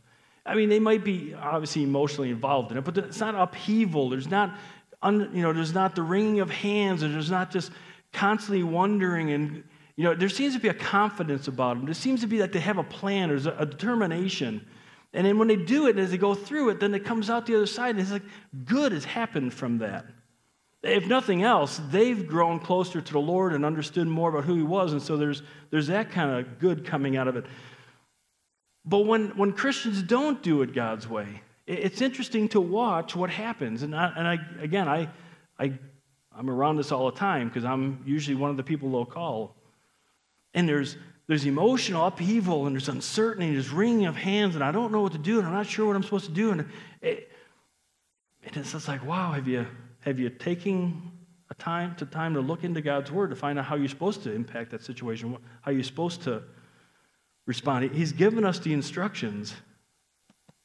I 0.46 0.54
mean, 0.54 0.70
they 0.70 0.78
might 0.78 1.04
be 1.04 1.34
obviously 1.34 1.82
emotionally 1.82 2.30
involved 2.30 2.72
in 2.72 2.78
it, 2.78 2.84
but 2.84 2.96
it's 2.96 3.20
not 3.20 3.34
upheaval. 3.34 4.08
There's 4.08 4.30
not, 4.30 4.56
un, 5.02 5.30
you 5.32 5.42
know, 5.42 5.52
there's 5.52 5.74
not 5.74 5.94
the 5.94 6.02
wringing 6.02 6.40
of 6.40 6.50
hands, 6.50 7.02
or 7.02 7.08
there's 7.08 7.30
not 7.30 7.50
just 7.50 7.70
constantly 8.12 8.62
wondering 8.62 9.30
and 9.32 9.62
you 9.96 10.04
know 10.04 10.14
there 10.14 10.28
seems 10.28 10.54
to 10.54 10.60
be 10.60 10.68
a 10.68 10.74
confidence 10.74 11.48
about 11.48 11.76
them. 11.76 11.84
There 11.84 11.94
seems 11.94 12.20
to 12.22 12.26
be 12.26 12.38
that 12.38 12.52
they 12.52 12.60
have 12.60 12.78
a 12.78 12.84
plan. 12.84 13.28
There's 13.28 13.46
a, 13.46 13.52
a 13.58 13.66
determination. 13.66 14.66
And 15.12 15.26
then 15.26 15.38
when 15.38 15.48
they 15.48 15.56
do 15.56 15.86
it 15.88 15.98
as 15.98 16.10
they 16.10 16.18
go 16.18 16.34
through 16.34 16.70
it 16.70 16.80
then 16.80 16.94
it 16.94 17.04
comes 17.04 17.30
out 17.30 17.46
the 17.46 17.56
other 17.56 17.66
side 17.66 17.90
and 17.90 18.00
it's 18.00 18.12
like 18.12 18.22
good 18.64 18.92
has 18.92 19.04
happened 19.04 19.52
from 19.52 19.78
that. 19.78 20.06
If 20.82 21.06
nothing 21.06 21.42
else 21.42 21.80
they've 21.90 22.26
grown 22.26 22.60
closer 22.60 23.00
to 23.00 23.12
the 23.12 23.18
lord 23.18 23.52
and 23.52 23.64
understood 23.64 24.06
more 24.06 24.30
about 24.30 24.44
who 24.44 24.54
he 24.54 24.62
was. 24.62 24.92
And 24.92 25.02
so 25.02 25.16
there's 25.16 25.42
there's 25.70 25.88
that 25.88 26.10
kind 26.12 26.30
of 26.30 26.58
good 26.58 26.84
coming 26.86 27.16
out 27.16 27.28
of 27.28 27.36
it. 27.36 27.44
But 28.84 29.00
when 29.00 29.30
when 29.36 29.52
christians 29.52 30.02
don't 30.02 30.42
do 30.42 30.62
it 30.62 30.74
god's 30.74 31.08
way 31.08 31.42
it's 31.68 32.00
interesting 32.00 32.48
to 32.48 32.60
watch 32.60 33.14
what 33.14 33.30
happens 33.30 33.82
and 33.82 33.94
I, 33.94 34.12
and 34.16 34.26
I 34.26 34.38
again 34.62 34.88
i 34.88 35.08
i 35.58 35.78
I'm 36.38 36.48
around 36.48 36.76
this 36.76 36.92
all 36.92 37.10
the 37.10 37.16
time 37.16 37.48
because 37.48 37.64
I'm 37.64 38.00
usually 38.06 38.36
one 38.36 38.50
of 38.50 38.56
the 38.56 38.62
people 38.62 38.92
they'll 38.92 39.04
call. 39.04 39.56
And 40.54 40.68
there's, 40.68 40.96
there's 41.26 41.44
emotional 41.44 42.06
upheaval 42.06 42.66
and 42.66 42.76
there's 42.76 42.88
uncertainty, 42.88 43.48
and 43.48 43.56
there's 43.56 43.70
wringing 43.70 44.06
of 44.06 44.14
hands, 44.14 44.54
and 44.54 44.62
I 44.62 44.70
don't 44.70 44.92
know 44.92 45.00
what 45.00 45.12
to 45.12 45.18
do, 45.18 45.38
and 45.38 45.48
I'm 45.48 45.52
not 45.52 45.66
sure 45.66 45.86
what 45.86 45.96
I'm 45.96 46.04
supposed 46.04 46.26
to 46.26 46.30
do. 46.30 46.52
And, 46.52 46.66
it, 47.02 47.32
and 48.44 48.56
it's 48.56 48.70
just 48.70 48.86
like, 48.86 49.04
wow, 49.04 49.32
have 49.32 49.48
you, 49.48 49.66
have 50.00 50.20
you 50.20 50.30
taken 50.30 51.10
a 51.50 51.54
time 51.54 51.96
to 51.96 52.06
time 52.06 52.34
to 52.34 52.40
look 52.40 52.62
into 52.62 52.80
God's 52.80 53.10
word 53.10 53.30
to 53.30 53.36
find 53.36 53.58
out 53.58 53.64
how 53.64 53.74
you're 53.74 53.88
supposed 53.88 54.22
to 54.22 54.32
impact 54.32 54.70
that 54.70 54.84
situation, 54.84 55.36
how 55.62 55.72
you're 55.72 55.82
supposed 55.82 56.22
to 56.22 56.44
respond? 57.46 57.90
He's 57.90 58.12
given 58.12 58.44
us 58.44 58.60
the 58.60 58.72
instructions, 58.72 59.54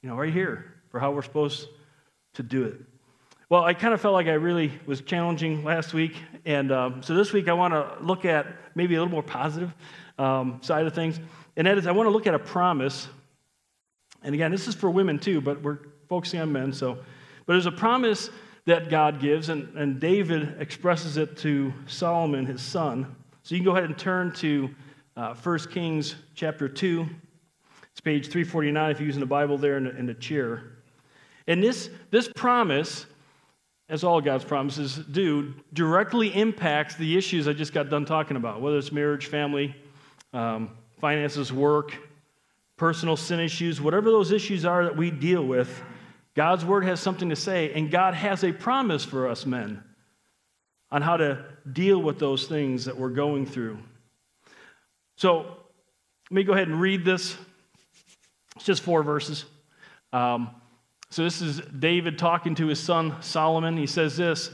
you 0.04 0.10
know, 0.10 0.16
right 0.16 0.32
here 0.32 0.73
for 0.94 1.00
how 1.00 1.10
we're 1.10 1.24
supposed 1.24 1.70
to 2.36 2.44
do 2.44 2.66
it. 2.66 2.80
Well, 3.50 3.64
I 3.64 3.74
kind 3.74 3.96
of 3.96 4.00
felt 4.00 4.14
like 4.14 4.28
I 4.28 4.34
really 4.34 4.72
was 4.86 5.02
challenging 5.02 5.64
last 5.64 5.92
week. 5.92 6.14
And 6.46 6.72
um, 6.72 7.02
so 7.02 7.16
this 7.16 7.34
week 7.34 7.48
I 7.48 7.54
want 7.54 7.74
to 7.74 7.98
look 8.00 8.26
at 8.26 8.46
maybe 8.76 8.94
a 8.94 9.00
little 9.00 9.12
more 9.12 9.24
positive 9.24 9.74
um, 10.20 10.60
side 10.62 10.86
of 10.86 10.94
things. 10.94 11.20
And 11.58 11.66
that 11.66 11.80
is, 11.80 11.88
I 11.88 11.92
want 11.94 12.06
to 12.06 12.12
look 12.12 12.28
at 12.28 12.36
a 12.36 12.40
promise. 12.40 13.08
And 14.22 14.36
again, 14.36 14.52
this 14.52 14.68
is 14.68 14.76
for 14.76 14.92
women 14.92 15.18
too, 15.18 15.42
but 15.42 15.64
we're 15.64 15.80
focusing 16.10 16.40
on 16.40 16.52
men. 16.52 16.72
So, 16.72 16.94
but 16.94 17.54
there's 17.54 17.66
a 17.66 17.72
promise 17.72 18.30
that 18.66 18.92
God 18.92 19.20
gives, 19.20 19.50
and, 19.50 19.76
and 19.76 20.00
David 20.00 20.58
expresses 20.60 21.18
it 21.18 21.38
to 21.38 21.74
Solomon, 21.88 22.46
his 22.46 22.62
son. 22.62 23.16
So 23.42 23.56
you 23.56 23.62
can 23.62 23.66
go 23.66 23.72
ahead 23.72 23.86
and 23.86 23.98
turn 23.98 24.32
to 24.34 24.70
uh, 25.18 25.34
1 25.34 25.60
Kings 25.72 26.14
chapter 26.36 26.70
2. 26.70 27.08
It's 27.92 28.00
page 28.00 28.28
349 28.28 28.92
if 28.92 29.00
you're 29.00 29.08
using 29.08 29.22
the 29.22 29.26
Bible 29.26 29.58
there 29.58 29.78
in 29.78 29.86
the, 29.86 29.98
in 29.98 30.06
the 30.06 30.14
chair. 30.14 30.73
And 31.48 31.62
this, 31.64 31.90
this 32.10 32.30
promise 32.34 33.06
as 33.90 34.04
all 34.04 34.22
God's 34.22 34.46
promises 34.46 34.96
do, 34.96 35.54
directly 35.74 36.34
impacts 36.34 36.96
the 36.96 37.18
issues 37.18 37.48
I 37.48 37.54
just 37.54 37.74
got 37.74 37.90
done 37.90 38.06
talking 38.06 38.38
about, 38.38 38.62
whether 38.62 38.78
it's 38.78 38.92
marriage, 38.92 39.28
family, 39.28 39.76
um, 40.34 40.72
finances, 41.00 41.52
work, 41.52 41.96
personal 42.78 43.18
sin 43.18 43.40
issues, 43.40 43.82
whatever 43.82 44.10
those 44.10 44.32
issues 44.32 44.66
are 44.66 44.86
that 44.86 44.98
we 44.98 45.12
deal 45.12 45.46
with, 45.46 45.84
God's 46.36 46.66
word 46.66 46.86
has 46.86 47.00
something 47.00 47.30
to 47.30 47.36
say, 47.36 47.72
and 47.74 47.92
God 47.92 48.14
has 48.16 48.44
a 48.44 48.52
promise 48.52 49.06
for 49.06 49.28
us 49.28 49.46
men 49.46 49.84
on 50.90 51.02
how 51.02 51.18
to 51.18 51.46
deal 51.72 52.02
with 52.02 52.20
those 52.20 52.48
things 52.48 52.86
that 52.86 52.98
we're 52.98 53.10
going 53.10 53.46
through. 53.46 53.78
So 55.18 55.58
let 56.32 56.36
me 56.36 56.44
go 56.44 56.54
ahead 56.54 56.68
and 56.68 56.80
read 56.80 57.06
this. 57.06 57.36
It's 58.56 58.66
just 58.66 58.82
four 58.82 59.04
verses. 59.04 59.46
Um, 60.12 60.50
so, 61.14 61.24
this 61.24 61.44
is 61.44 61.62
David 61.78 62.18
talking 62.18 62.56
to 62.56 62.66
his 62.66 62.80
son 62.80 63.22
Solomon. 63.22 63.78
He 63.78 63.86
says 63.86 64.18
this 64.18 64.50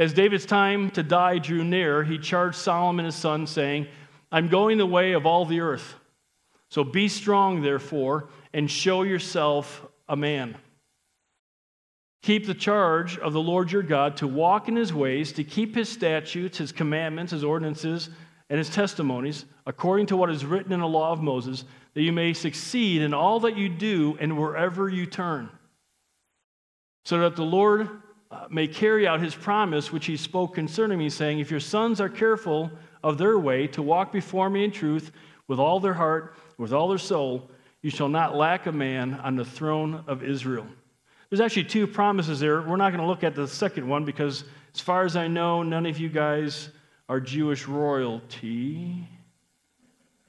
As 0.00 0.12
David's 0.12 0.44
time 0.44 0.90
to 0.90 1.02
die 1.04 1.38
drew 1.38 1.62
near, 1.62 2.02
he 2.02 2.18
charged 2.18 2.56
Solomon 2.56 3.04
his 3.04 3.14
son, 3.14 3.46
saying, 3.46 3.86
I'm 4.32 4.48
going 4.48 4.78
the 4.78 4.84
way 4.86 5.12
of 5.12 5.26
all 5.26 5.44
the 5.44 5.60
earth. 5.60 5.94
So 6.70 6.82
be 6.82 7.06
strong, 7.06 7.62
therefore, 7.62 8.30
and 8.52 8.68
show 8.68 9.04
yourself 9.04 9.86
a 10.08 10.16
man. 10.16 10.56
Keep 12.22 12.48
the 12.48 12.54
charge 12.54 13.16
of 13.18 13.32
the 13.32 13.40
Lord 13.40 13.70
your 13.70 13.84
God 13.84 14.16
to 14.16 14.26
walk 14.26 14.66
in 14.66 14.74
his 14.74 14.92
ways, 14.92 15.30
to 15.34 15.44
keep 15.44 15.76
his 15.76 15.88
statutes, 15.88 16.58
his 16.58 16.72
commandments, 16.72 17.30
his 17.30 17.44
ordinances, 17.44 18.10
and 18.50 18.58
his 18.58 18.70
testimonies, 18.70 19.44
according 19.66 20.06
to 20.06 20.16
what 20.16 20.30
is 20.30 20.44
written 20.44 20.72
in 20.72 20.80
the 20.80 20.88
law 20.88 21.12
of 21.12 21.22
Moses, 21.22 21.64
that 21.94 22.02
you 22.02 22.10
may 22.10 22.32
succeed 22.32 23.02
in 23.02 23.14
all 23.14 23.38
that 23.38 23.56
you 23.56 23.68
do 23.68 24.18
and 24.18 24.36
wherever 24.36 24.88
you 24.88 25.06
turn 25.06 25.48
so 27.04 27.18
that 27.20 27.36
the 27.36 27.44
Lord 27.44 27.88
uh, 28.30 28.46
may 28.50 28.66
carry 28.66 29.06
out 29.06 29.20
his 29.20 29.34
promise 29.34 29.92
which 29.92 30.06
he 30.06 30.16
spoke 30.16 30.54
concerning 30.54 30.98
me, 30.98 31.10
saying, 31.10 31.38
If 31.38 31.50
your 31.50 31.60
sons 31.60 32.00
are 32.00 32.08
careful 32.08 32.70
of 33.02 33.18
their 33.18 33.38
way 33.38 33.66
to 33.68 33.82
walk 33.82 34.12
before 34.12 34.48
me 34.48 34.64
in 34.64 34.70
truth 34.70 35.12
with 35.48 35.58
all 35.58 35.80
their 35.80 35.94
heart, 35.94 36.34
with 36.56 36.72
all 36.72 36.88
their 36.88 36.98
soul, 36.98 37.50
you 37.82 37.90
shall 37.90 38.08
not 38.08 38.36
lack 38.36 38.66
a 38.66 38.72
man 38.72 39.14
on 39.14 39.36
the 39.36 39.44
throne 39.44 40.04
of 40.06 40.22
Israel. 40.22 40.66
There's 41.28 41.40
actually 41.40 41.64
two 41.64 41.86
promises 41.86 42.40
there. 42.40 42.62
We're 42.62 42.76
not 42.76 42.90
going 42.90 43.00
to 43.00 43.06
look 43.06 43.24
at 43.24 43.34
the 43.34 43.48
second 43.48 43.88
one 43.88 44.04
because, 44.04 44.44
as 44.74 44.80
far 44.80 45.04
as 45.04 45.16
I 45.16 45.28
know, 45.28 45.62
none 45.62 45.86
of 45.86 45.98
you 45.98 46.08
guys 46.08 46.68
are 47.08 47.20
Jewish 47.20 47.66
royalty. 47.66 49.08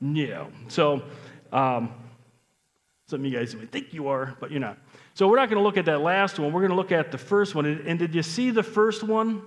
No. 0.01 0.47
So, 0.67 1.03
um, 1.51 1.93
some 3.07 3.19
of 3.19 3.25
you 3.25 3.37
guys 3.37 3.53
may 3.55 3.65
think 3.65 3.93
you 3.93 4.07
are, 4.07 4.35
but 4.39 4.49
you're 4.49 4.59
not. 4.59 4.77
So 5.15 5.27
we're 5.27 5.35
not 5.35 5.49
going 5.49 5.59
to 5.59 5.63
look 5.63 5.77
at 5.77 5.85
that 5.85 6.01
last 6.01 6.39
one. 6.39 6.51
We're 6.51 6.61
going 6.61 6.71
to 6.71 6.75
look 6.75 6.91
at 6.91 7.11
the 7.11 7.17
first 7.17 7.53
one. 7.53 7.65
And 7.65 7.99
did 7.99 8.15
you 8.15 8.23
see 8.23 8.49
the 8.49 8.63
first 8.63 9.03
one? 9.03 9.43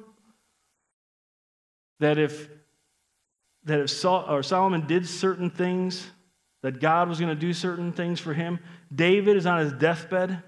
That 1.98 2.18
if 2.18 2.48
that 3.64 3.80
if 3.80 3.90
Sol- 3.90 4.42
Solomon 4.42 4.86
did 4.86 5.08
certain 5.08 5.50
things, 5.50 6.08
that 6.62 6.80
God 6.80 7.08
was 7.08 7.18
going 7.18 7.34
to 7.34 7.40
do 7.40 7.52
certain 7.52 7.92
things 7.92 8.20
for 8.20 8.32
him. 8.32 8.60
David 8.94 9.36
is 9.36 9.46
on 9.46 9.58
his 9.58 9.72
deathbed. 9.72 10.40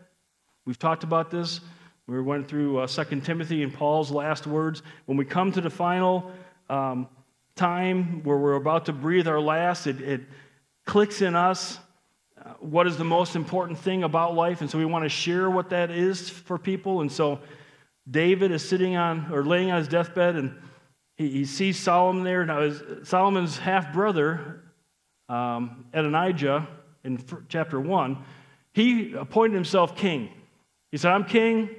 We've 0.65 0.79
talked 0.79 1.03
about 1.03 1.31
this. 1.31 1.61
We 2.07 2.21
went 2.23 2.49
through 2.49 2.79
uh, 2.79 2.87
2 2.87 3.21
Timothy 3.21 3.63
and 3.63 3.75
Paul's 3.75 4.11
last 4.11 4.47
words. 4.47 4.83
When 5.07 5.19
we 5.19 5.25
come 5.25 5.53
to 5.53 5.61
the 5.61 5.71
final 5.71 6.31
um, 6.71 7.09
time 7.57 8.23
where 8.23 8.39
we're 8.39 8.55
about 8.55 8.87
to 8.87 8.93
breathe 8.93 9.27
our 9.27 9.41
last, 9.41 9.87
it, 9.87 10.01
it 10.01 10.21
clicks 10.87 11.23
in 11.23 11.35
us 11.35 11.79
what 12.61 12.87
is 12.87 12.97
the 12.97 13.05
most 13.05 13.37
important 13.37 13.79
thing 13.79 14.03
about 14.03 14.35
life, 14.35 14.61
and 14.61 14.71
so 14.71 14.79
we 14.79 14.85
want 14.85 15.05
to 15.05 15.09
share 15.09 15.49
what 15.51 15.71
that 15.71 15.91
is 15.91 16.29
for 16.29 16.59
people. 16.59 17.01
And 17.01 17.11
so 17.11 17.41
David 18.11 18.51
is 18.51 18.67
sitting 18.67 18.97
on 18.97 19.33
or 19.33 19.45
laying 19.45 19.71
on 19.71 19.79
his 19.79 19.89
deathbed, 19.89 20.37
and 20.37 20.61
he, 21.17 21.29
he 21.29 21.45
sees 21.45 21.79
Solomon 21.79 22.25
there. 22.25 22.45
Now, 22.45 22.63
his, 22.63 22.83
Solomon's 23.09 23.59
half 23.59 23.93
brother, 23.93 24.63
um, 25.29 25.87
Adonijah, 25.93 26.67
in 27.05 27.23
chapter 27.49 27.81
1, 27.81 28.19
he 28.73 29.15
appointed 29.15 29.55
himself 29.55 29.97
king. 29.97 30.31
He 30.91 30.97
said, 30.97 31.13
I'm 31.13 31.25
king. 31.25 31.71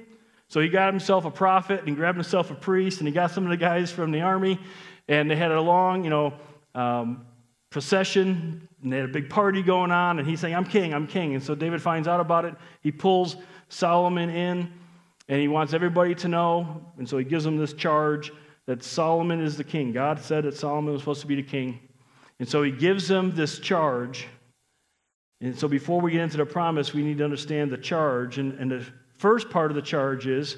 So 0.48 0.60
he 0.60 0.68
got 0.68 0.92
himself 0.92 1.24
a 1.24 1.30
prophet 1.30 1.78
and 1.78 1.88
he 1.88 1.94
grabbed 1.94 2.16
himself 2.16 2.50
a 2.50 2.54
priest 2.54 2.98
and 2.98 3.06
he 3.06 3.14
got 3.14 3.30
some 3.30 3.44
of 3.44 3.50
the 3.50 3.56
guys 3.56 3.92
from 3.92 4.10
the 4.10 4.22
army 4.22 4.58
and 5.06 5.30
they 5.30 5.36
had 5.36 5.52
a 5.52 5.60
long, 5.60 6.02
you 6.02 6.10
know, 6.10 6.34
um, 6.74 7.24
procession 7.70 8.68
and 8.82 8.92
they 8.92 8.96
had 8.96 9.04
a 9.06 9.12
big 9.12 9.30
party 9.30 9.62
going 9.62 9.90
on 9.92 10.18
and 10.18 10.28
he's 10.28 10.40
saying, 10.40 10.54
I'm 10.54 10.64
king, 10.64 10.92
I'm 10.92 11.06
king. 11.06 11.34
And 11.34 11.42
so 11.42 11.54
David 11.54 11.80
finds 11.80 12.08
out 12.08 12.20
about 12.20 12.44
it. 12.44 12.54
He 12.82 12.90
pulls 12.90 13.36
Solomon 13.68 14.28
in 14.30 14.72
and 15.28 15.40
he 15.40 15.48
wants 15.48 15.72
everybody 15.72 16.14
to 16.16 16.28
know. 16.28 16.84
And 16.98 17.08
so 17.08 17.16
he 17.16 17.24
gives 17.24 17.44
them 17.44 17.56
this 17.56 17.72
charge 17.72 18.32
that 18.66 18.82
Solomon 18.82 19.40
is 19.40 19.56
the 19.56 19.64
king. 19.64 19.92
God 19.92 20.20
said 20.20 20.44
that 20.44 20.56
Solomon 20.56 20.92
was 20.92 21.02
supposed 21.02 21.20
to 21.20 21.26
be 21.26 21.36
the 21.36 21.42
king. 21.42 21.80
And 22.40 22.48
so 22.48 22.62
he 22.62 22.72
gives 22.72 23.06
them 23.06 23.34
this 23.34 23.58
charge. 23.58 24.26
And 25.40 25.56
so 25.56 25.68
before 25.68 26.00
we 26.00 26.12
get 26.12 26.22
into 26.22 26.38
the 26.38 26.46
promise, 26.46 26.92
we 26.92 27.02
need 27.02 27.18
to 27.18 27.24
understand 27.24 27.70
the 27.70 27.78
charge. 27.78 28.38
And, 28.38 28.58
and 28.58 28.70
the 28.70 28.84
first 29.16 29.50
part 29.50 29.70
of 29.70 29.74
the 29.74 29.82
charge 29.82 30.26
is, 30.26 30.56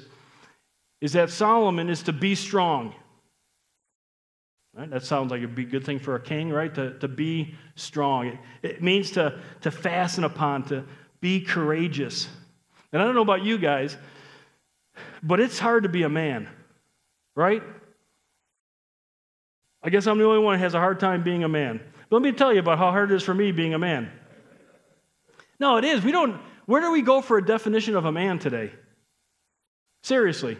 is 1.01 1.13
that 1.13 1.29
Solomon 1.29 1.89
is 1.89 2.01
to 2.03 2.13
be 2.13 2.33
strong. 2.33 2.95
Right? 4.75 4.89
That 4.89 5.03
sounds 5.03 5.29
like 5.29 5.43
a 5.43 5.47
good 5.47 5.85
thing 5.85 5.99
for 5.99 6.15
a 6.15 6.19
king, 6.19 6.49
right? 6.49 6.73
To, 6.73 6.97
to 6.99 7.07
be 7.07 7.53
strong. 7.75 8.27
It, 8.27 8.39
it 8.63 8.83
means 8.83 9.11
to, 9.11 9.39
to 9.61 9.71
fasten 9.71 10.23
upon, 10.23 10.63
to 10.65 10.83
be 11.21 11.41
courageous. 11.41 12.27
And 12.91 13.01
I 13.01 13.05
don't 13.05 13.13
know 13.13 13.21
about 13.21 13.43
you 13.43 13.57
guys, 13.57 13.95
but 15.21 15.39
it's 15.39 15.59
hard 15.59 15.83
to 15.83 15.89
be 15.89 16.03
a 16.03 16.09
man, 16.09 16.49
right? 17.35 17.61
I 19.83 19.89
guess 19.89 20.07
I'm 20.07 20.17
the 20.17 20.25
only 20.25 20.39
one 20.39 20.57
who 20.57 20.63
has 20.63 20.73
a 20.73 20.79
hard 20.79 20.99
time 20.99 21.23
being 21.23 21.43
a 21.43 21.49
man. 21.49 21.79
But 22.09 22.15
let 22.15 22.23
me 22.23 22.31
tell 22.31 22.51
you 22.51 22.59
about 22.59 22.77
how 22.77 22.91
hard 22.91 23.11
it 23.11 23.15
is 23.15 23.23
for 23.23 23.33
me 23.33 23.51
being 23.51 23.73
a 23.73 23.79
man. 23.79 24.11
No, 25.59 25.77
it 25.77 25.83
is. 25.83 26.03
We 26.03 26.11
don't, 26.11 26.39
where 26.65 26.81
do 26.81 26.91
we 26.91 27.01
go 27.01 27.21
for 27.21 27.37
a 27.37 27.45
definition 27.45 27.95
of 27.95 28.05
a 28.05 28.11
man 28.11 28.39
today? 28.39 28.71
Seriously. 30.01 30.57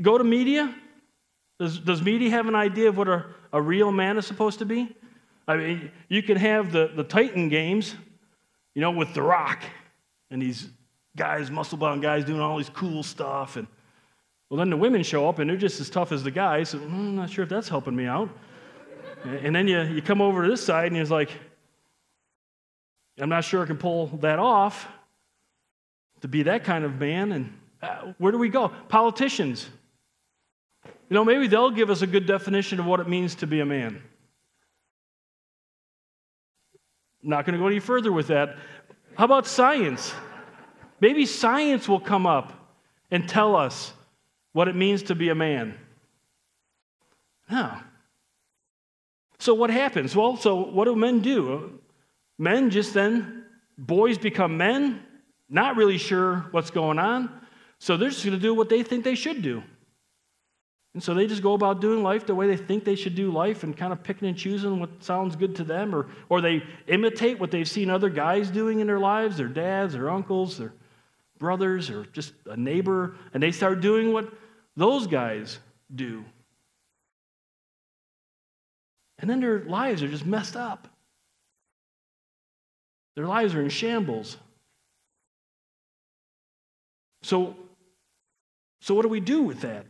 Go 0.00 0.18
to 0.18 0.24
media? 0.24 0.74
Does, 1.58 1.78
does 1.80 2.02
media 2.02 2.30
have 2.30 2.46
an 2.46 2.54
idea 2.54 2.88
of 2.88 2.96
what 2.96 3.08
a, 3.08 3.26
a 3.52 3.60
real 3.60 3.90
man 3.90 4.16
is 4.16 4.26
supposed 4.26 4.60
to 4.60 4.64
be? 4.64 4.94
I 5.46 5.56
mean, 5.56 5.90
you 6.08 6.22
can 6.22 6.36
have 6.36 6.72
the, 6.72 6.90
the 6.94 7.02
Titan 7.02 7.48
games, 7.48 7.94
you 8.74 8.82
know, 8.82 8.90
with 8.90 9.14
The 9.14 9.22
Rock 9.22 9.62
and 10.30 10.40
these 10.40 10.68
guys, 11.16 11.50
muscle 11.50 11.78
bound 11.78 12.02
guys 12.02 12.24
doing 12.24 12.40
all 12.40 12.58
these 12.58 12.68
cool 12.68 13.02
stuff. 13.02 13.56
And 13.56 13.66
well, 14.50 14.58
then 14.58 14.70
the 14.70 14.76
women 14.76 15.02
show 15.02 15.28
up 15.28 15.40
and 15.40 15.50
they're 15.50 15.56
just 15.56 15.80
as 15.80 15.90
tough 15.90 16.12
as 16.12 16.22
the 16.22 16.30
guys. 16.30 16.68
So, 16.68 16.78
mm, 16.78 16.84
I'm 16.84 17.16
not 17.16 17.30
sure 17.30 17.42
if 17.42 17.48
that's 17.48 17.68
helping 17.68 17.96
me 17.96 18.06
out. 18.06 18.28
and 19.24 19.54
then 19.54 19.66
you, 19.66 19.80
you 19.82 20.02
come 20.02 20.20
over 20.20 20.44
to 20.44 20.48
this 20.50 20.64
side 20.64 20.86
and 20.86 20.96
you're 20.96 21.06
like, 21.06 21.30
I'm 23.20 23.28
not 23.28 23.42
sure 23.42 23.62
I 23.62 23.66
can 23.66 23.78
pull 23.78 24.06
that 24.18 24.38
off 24.38 24.86
to 26.20 26.28
be 26.28 26.44
that 26.44 26.62
kind 26.62 26.84
of 26.84 27.00
man. 27.00 27.32
And 27.32 27.58
uh, 27.82 28.12
where 28.18 28.32
do 28.32 28.38
we 28.38 28.48
go? 28.48 28.68
Politicians. 28.88 29.68
You 31.08 31.14
know, 31.14 31.24
maybe 31.24 31.46
they'll 31.46 31.70
give 31.70 31.90
us 31.90 32.02
a 32.02 32.06
good 32.06 32.26
definition 32.26 32.78
of 32.80 32.86
what 32.86 33.00
it 33.00 33.08
means 33.08 33.36
to 33.36 33.46
be 33.46 33.60
a 33.60 33.66
man. 33.66 34.02
Not 37.22 37.46
going 37.46 37.54
to 37.54 37.58
go 37.58 37.66
any 37.66 37.80
further 37.80 38.12
with 38.12 38.28
that. 38.28 38.56
How 39.16 39.24
about 39.24 39.46
science? 39.46 40.12
Maybe 41.00 41.26
science 41.26 41.88
will 41.88 42.00
come 42.00 42.26
up 42.26 42.52
and 43.10 43.28
tell 43.28 43.56
us 43.56 43.92
what 44.52 44.68
it 44.68 44.76
means 44.76 45.04
to 45.04 45.14
be 45.14 45.30
a 45.30 45.34
man. 45.34 45.74
No. 47.50 47.72
So 49.38 49.54
what 49.54 49.70
happens? 49.70 50.14
Well, 50.14 50.36
so 50.36 50.56
what 50.56 50.84
do 50.84 50.94
men 50.94 51.20
do? 51.20 51.80
Men 52.38 52.70
just 52.70 52.92
then, 52.92 53.44
boys 53.78 54.18
become 54.18 54.56
men, 54.56 55.00
not 55.48 55.76
really 55.76 55.98
sure 55.98 56.46
what's 56.50 56.70
going 56.70 56.98
on, 56.98 57.30
so 57.78 57.96
they're 57.96 58.10
just 58.10 58.24
going 58.24 58.36
to 58.36 58.42
do 58.42 58.54
what 58.54 58.68
they 58.68 58.82
think 58.82 59.04
they 59.04 59.14
should 59.14 59.42
do. 59.42 59.62
And 60.98 61.02
so 61.04 61.14
they 61.14 61.28
just 61.28 61.44
go 61.44 61.52
about 61.52 61.80
doing 61.80 62.02
life 62.02 62.26
the 62.26 62.34
way 62.34 62.48
they 62.48 62.56
think 62.56 62.82
they 62.82 62.96
should 62.96 63.14
do 63.14 63.30
life 63.30 63.62
and 63.62 63.76
kind 63.76 63.92
of 63.92 64.02
picking 64.02 64.26
and 64.26 64.36
choosing 64.36 64.80
what 64.80 64.90
sounds 65.00 65.36
good 65.36 65.54
to 65.54 65.62
them, 65.62 65.94
or, 65.94 66.08
or 66.28 66.40
they 66.40 66.60
imitate 66.88 67.38
what 67.38 67.52
they've 67.52 67.68
seen 67.68 67.88
other 67.88 68.10
guys 68.10 68.50
doing 68.50 68.80
in 68.80 68.88
their 68.88 68.98
lives, 68.98 69.36
their 69.36 69.46
dads, 69.46 69.92
their 69.92 70.10
uncles, 70.10 70.58
their 70.58 70.72
brothers, 71.38 71.88
or 71.88 72.04
just 72.06 72.32
a 72.46 72.56
neighbor, 72.56 73.14
and 73.32 73.40
they 73.40 73.52
start 73.52 73.80
doing 73.80 74.12
what 74.12 74.28
those 74.74 75.06
guys 75.06 75.60
do. 75.94 76.24
And 79.20 79.30
then 79.30 79.38
their 79.38 79.60
lives 79.60 80.02
are 80.02 80.08
just 80.08 80.26
messed 80.26 80.56
up. 80.56 80.88
Their 83.14 83.26
lives 83.26 83.54
are 83.54 83.62
in 83.62 83.68
shambles. 83.68 84.36
So, 87.22 87.54
so 88.80 88.94
what 88.94 89.02
do 89.02 89.08
we 89.08 89.20
do 89.20 89.42
with 89.42 89.60
that? 89.60 89.86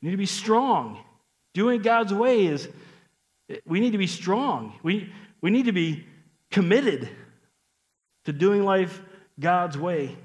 We 0.00 0.08
need 0.08 0.12
to 0.12 0.18
be 0.18 0.26
strong. 0.26 0.98
Doing 1.54 1.82
God's 1.82 2.14
way 2.14 2.46
is, 2.46 2.68
we 3.66 3.80
need 3.80 3.92
to 3.92 3.98
be 3.98 4.06
strong. 4.06 4.78
We, 4.82 5.12
we 5.40 5.50
need 5.50 5.66
to 5.66 5.72
be 5.72 6.06
committed 6.50 7.08
to 8.24 8.32
doing 8.32 8.64
life 8.64 9.02
God's 9.40 9.76
way. 9.76 10.16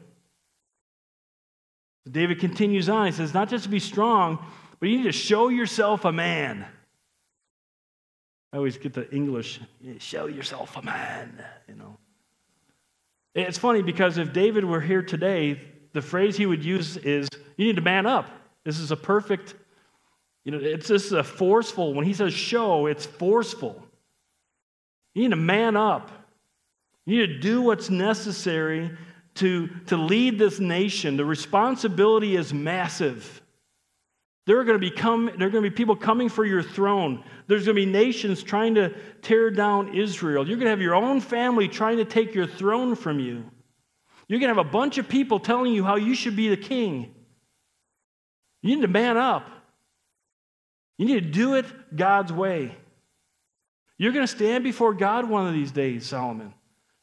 David 2.10 2.40
continues 2.40 2.90
on. 2.90 3.06
He 3.06 3.12
says, 3.14 3.34
not 3.34 3.50
just 3.50 3.64
to 3.64 3.70
be 3.70 3.80
strong, 3.80 4.46
but 4.80 4.90
you 4.90 4.98
need 4.98 5.04
to 5.04 5.12
show 5.12 5.48
yourself 5.48 6.06
a 6.06 6.12
man. 6.12 6.66
I 8.52 8.58
always 8.58 8.78
get 8.78 8.94
the 8.94 9.10
English, 9.12 9.60
show 9.98 10.28
yourself 10.28 10.78
a 10.78 10.82
man, 10.82 11.44
you 11.68 11.76
know. 11.76 11.98
It's 13.34 13.58
funny 13.58 13.82
because 13.82 14.20
if 14.20 14.32
David 14.32 14.64
were 14.64 14.82
here 14.82 15.02
today, 15.02 15.60
the 15.94 16.02
phrase 16.02 16.38
he 16.38 16.46
would 16.46 16.64
use 16.64 16.98
is, 16.98 17.28
you 17.58 17.66
need 17.66 17.78
to 17.78 17.82
man 17.82 18.06
up. 18.06 18.30
This 18.64 18.80
is 18.80 18.92
a 18.92 18.98
perfect 18.98 19.56
you 20.44 20.52
know, 20.52 20.60
it's 20.60 20.88
just 20.88 21.12
a 21.12 21.24
forceful, 21.24 21.94
when 21.94 22.06
he 22.06 22.14
says 22.14 22.34
show, 22.34 22.88
it's 22.88 23.06
forceful. 23.06 23.82
You 25.14 25.24
need 25.24 25.30
to 25.30 25.36
man 25.38 25.78
up. 25.78 26.12
You 27.06 27.22
need 27.22 27.28
to 27.28 27.40
do 27.40 27.62
what's 27.62 27.90
necessary 27.90 28.92
to, 29.36 29.68
to 29.88 29.98
lead 29.98 30.38
this 30.38 30.60
nation. 30.60 31.18
The 31.18 31.26
responsibility 31.26 32.36
is 32.36 32.54
massive. 32.54 33.42
There 34.46 34.60
are 34.60 34.66
going 34.66 34.80
to 34.80 34.90
be 34.90 34.92
come, 34.92 35.26
there 35.38 35.48
are 35.48 35.52
going 35.52 35.64
to 35.64 35.70
be 35.70 35.76
people 35.76 35.96
coming 35.96 36.28
for 36.28 36.46
your 36.46 36.62
throne. 36.62 37.24
There's 37.48 37.66
going 37.66 37.76
to 37.78 37.86
be 37.86 37.92
nations 37.92 38.44
trying 38.44 38.76
to 38.76 38.94
tear 39.22 39.50
down 39.50 39.96
Israel. 39.96 40.48
You're 40.48 40.58
going 40.58 40.66
to 40.66 40.72
have 40.72 40.82
your 40.82 40.96
own 40.96 41.22
family 41.22 41.70
trying 41.70 41.98
to 41.98 42.06
take 42.06 42.36
your 42.36 42.48
throne 42.48 42.96
from 42.96 43.20
you. 43.20 43.46
You're 44.28 44.40
going 44.40 44.54
to 44.54 44.56
have 44.56 44.66
a 44.66 44.70
bunch 44.70 44.98
of 44.98 45.08
people 45.08 45.40
telling 45.40 45.74
you 45.74 45.86
how 45.86 45.96
you 45.96 46.16
should 46.16 46.36
be 46.36 46.50
the 46.50 46.58
king. 46.58 47.14
You 48.62 48.76
need 48.76 48.82
to 48.82 48.88
man 48.88 49.16
up. 49.16 49.50
You 50.98 51.06
need 51.06 51.24
to 51.24 51.30
do 51.30 51.56
it 51.56 51.66
God's 51.96 52.32
way. 52.32 52.76
You're 53.98 54.12
going 54.12 54.26
to 54.26 54.36
stand 54.36 54.64
before 54.64 54.94
God 54.94 55.30
one 55.30 55.48
of 55.48 55.54
these 55.54 55.72
days, 55.72 56.06
Solomon, 56.06 56.54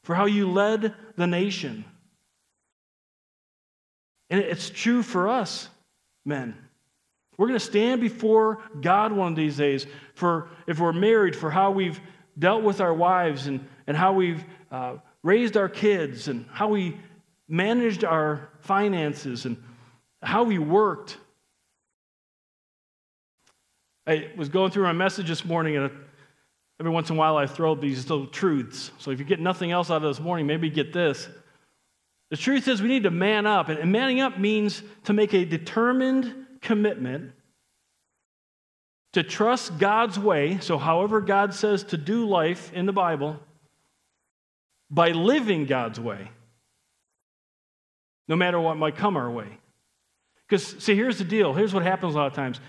for 0.03 0.15
how 0.15 0.25
you 0.25 0.49
led 0.49 0.93
the 1.15 1.27
nation. 1.27 1.85
And 4.29 4.39
it's 4.39 4.69
true 4.69 5.03
for 5.03 5.27
us, 5.27 5.67
men. 6.25 6.55
We're 7.37 7.47
going 7.47 7.59
to 7.59 7.65
stand 7.65 8.01
before 8.01 8.59
God 8.81 9.11
one 9.11 9.31
of 9.31 9.35
these 9.35 9.57
days 9.57 9.87
for, 10.15 10.49
if 10.67 10.79
we're 10.79 10.93
married, 10.93 11.35
for 11.35 11.49
how 11.49 11.71
we've 11.71 11.99
dealt 12.37 12.63
with 12.63 12.81
our 12.81 12.93
wives 12.93 13.47
and, 13.47 13.67
and 13.87 13.97
how 13.97 14.13
we've 14.13 14.43
uh, 14.71 14.97
raised 15.23 15.57
our 15.57 15.69
kids 15.69 16.27
and 16.27 16.45
how 16.51 16.67
we 16.67 16.97
managed 17.47 18.03
our 18.03 18.49
finances 18.59 19.45
and 19.45 19.61
how 20.21 20.43
we 20.43 20.59
worked 20.59 21.17
I 24.07 24.31
was 24.35 24.49
going 24.49 24.71
through 24.71 24.83
my 24.83 24.93
message 24.93 25.27
this 25.27 25.45
morning, 25.45 25.77
and 25.77 25.91
every 26.79 26.91
once 26.91 27.09
in 27.09 27.15
a 27.15 27.19
while 27.19 27.37
I 27.37 27.45
throw 27.45 27.75
these 27.75 28.09
little 28.09 28.27
truths. 28.27 28.91
So 28.97 29.11
if 29.11 29.19
you 29.19 29.25
get 29.25 29.39
nothing 29.39 29.71
else 29.71 29.91
out 29.91 29.97
of 29.97 30.03
this 30.03 30.19
morning, 30.19 30.47
maybe 30.47 30.69
get 30.69 30.91
this. 30.91 31.29
The 32.31 32.37
truth 32.37 32.67
is, 32.67 32.81
we 32.81 32.87
need 32.87 33.03
to 33.03 33.11
man 33.11 33.45
up. 33.45 33.69
And 33.69 33.91
manning 33.91 34.21
up 34.21 34.39
means 34.39 34.81
to 35.03 35.13
make 35.13 35.33
a 35.33 35.45
determined 35.45 36.47
commitment 36.61 37.33
to 39.13 39.23
trust 39.23 39.77
God's 39.77 40.17
way, 40.17 40.57
so 40.59 40.77
however 40.77 41.19
God 41.19 41.53
says 41.53 41.83
to 41.85 41.97
do 41.97 42.25
life 42.27 42.71
in 42.73 42.85
the 42.85 42.93
Bible, 42.93 43.39
by 44.89 45.11
living 45.11 45.65
God's 45.65 45.99
way, 45.99 46.29
no 48.27 48.35
matter 48.35 48.59
what 48.59 48.77
might 48.77 48.95
come 48.95 49.17
our 49.17 49.29
way. 49.29 49.57
Because, 50.47 50.65
see, 50.83 50.95
here's 50.95 51.17
the 51.17 51.25
deal. 51.25 51.53
Here's 51.53 51.73
what 51.73 51.83
happens 51.83 52.15
a 52.15 52.17
lot 52.17 52.27
of 52.27 52.33
times 52.33 52.59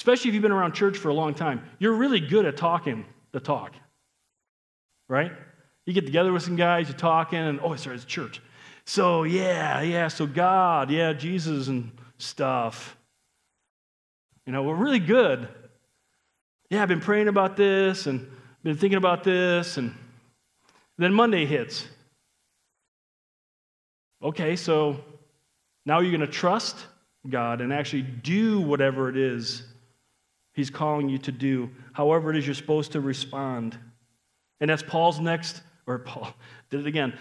especially 0.00 0.30
if 0.30 0.34
you've 0.34 0.40
been 0.40 0.50
around 0.50 0.72
church 0.72 0.96
for 0.96 1.10
a 1.10 1.14
long 1.14 1.34
time, 1.34 1.62
you're 1.78 1.92
really 1.92 2.20
good 2.20 2.46
at 2.46 2.56
talking. 2.56 3.04
the 3.32 3.38
talk. 3.38 3.74
Right? 5.10 5.30
You 5.84 5.92
get 5.92 6.06
together 6.06 6.32
with 6.32 6.42
some 6.42 6.56
guys, 6.56 6.88
you're 6.88 6.96
talking, 6.96 7.38
and 7.38 7.60
oh, 7.60 7.76
sorry, 7.76 7.96
it's 7.96 8.06
church. 8.06 8.40
So, 8.86 9.24
yeah, 9.24 9.82
yeah, 9.82 10.08
so 10.08 10.26
God, 10.26 10.90
yeah, 10.90 11.12
Jesus 11.12 11.68
and 11.68 11.90
stuff. 12.16 12.96
You 14.46 14.54
know, 14.54 14.62
we're 14.62 14.74
really 14.74 15.00
good. 15.00 15.46
Yeah, 16.70 16.80
I've 16.80 16.88
been 16.88 17.00
praying 17.00 17.28
about 17.28 17.58
this 17.58 18.06
and 18.06 18.26
been 18.62 18.78
thinking 18.78 18.96
about 18.96 19.22
this, 19.22 19.76
and 19.76 19.94
then 20.96 21.12
Monday 21.12 21.44
hits. 21.44 21.86
Okay, 24.22 24.56
so 24.56 25.04
now 25.84 26.00
you're 26.00 26.16
going 26.16 26.20
to 26.22 26.26
trust 26.26 26.78
God 27.28 27.60
and 27.60 27.70
actually 27.70 28.02
do 28.02 28.62
whatever 28.62 29.10
it 29.10 29.18
is 29.18 29.62
He's 30.60 30.68
calling 30.68 31.08
you 31.08 31.16
to 31.16 31.32
do, 31.32 31.70
however 31.94 32.28
it 32.28 32.36
is 32.36 32.46
you're 32.46 32.54
supposed 32.54 32.92
to 32.92 33.00
respond. 33.00 33.78
And 34.60 34.68
that's 34.68 34.82
Paul's 34.82 35.18
next, 35.18 35.62
or 35.86 36.00
Paul 36.00 36.34
did 36.70 36.80
it 36.80 36.86
again. 36.86 37.18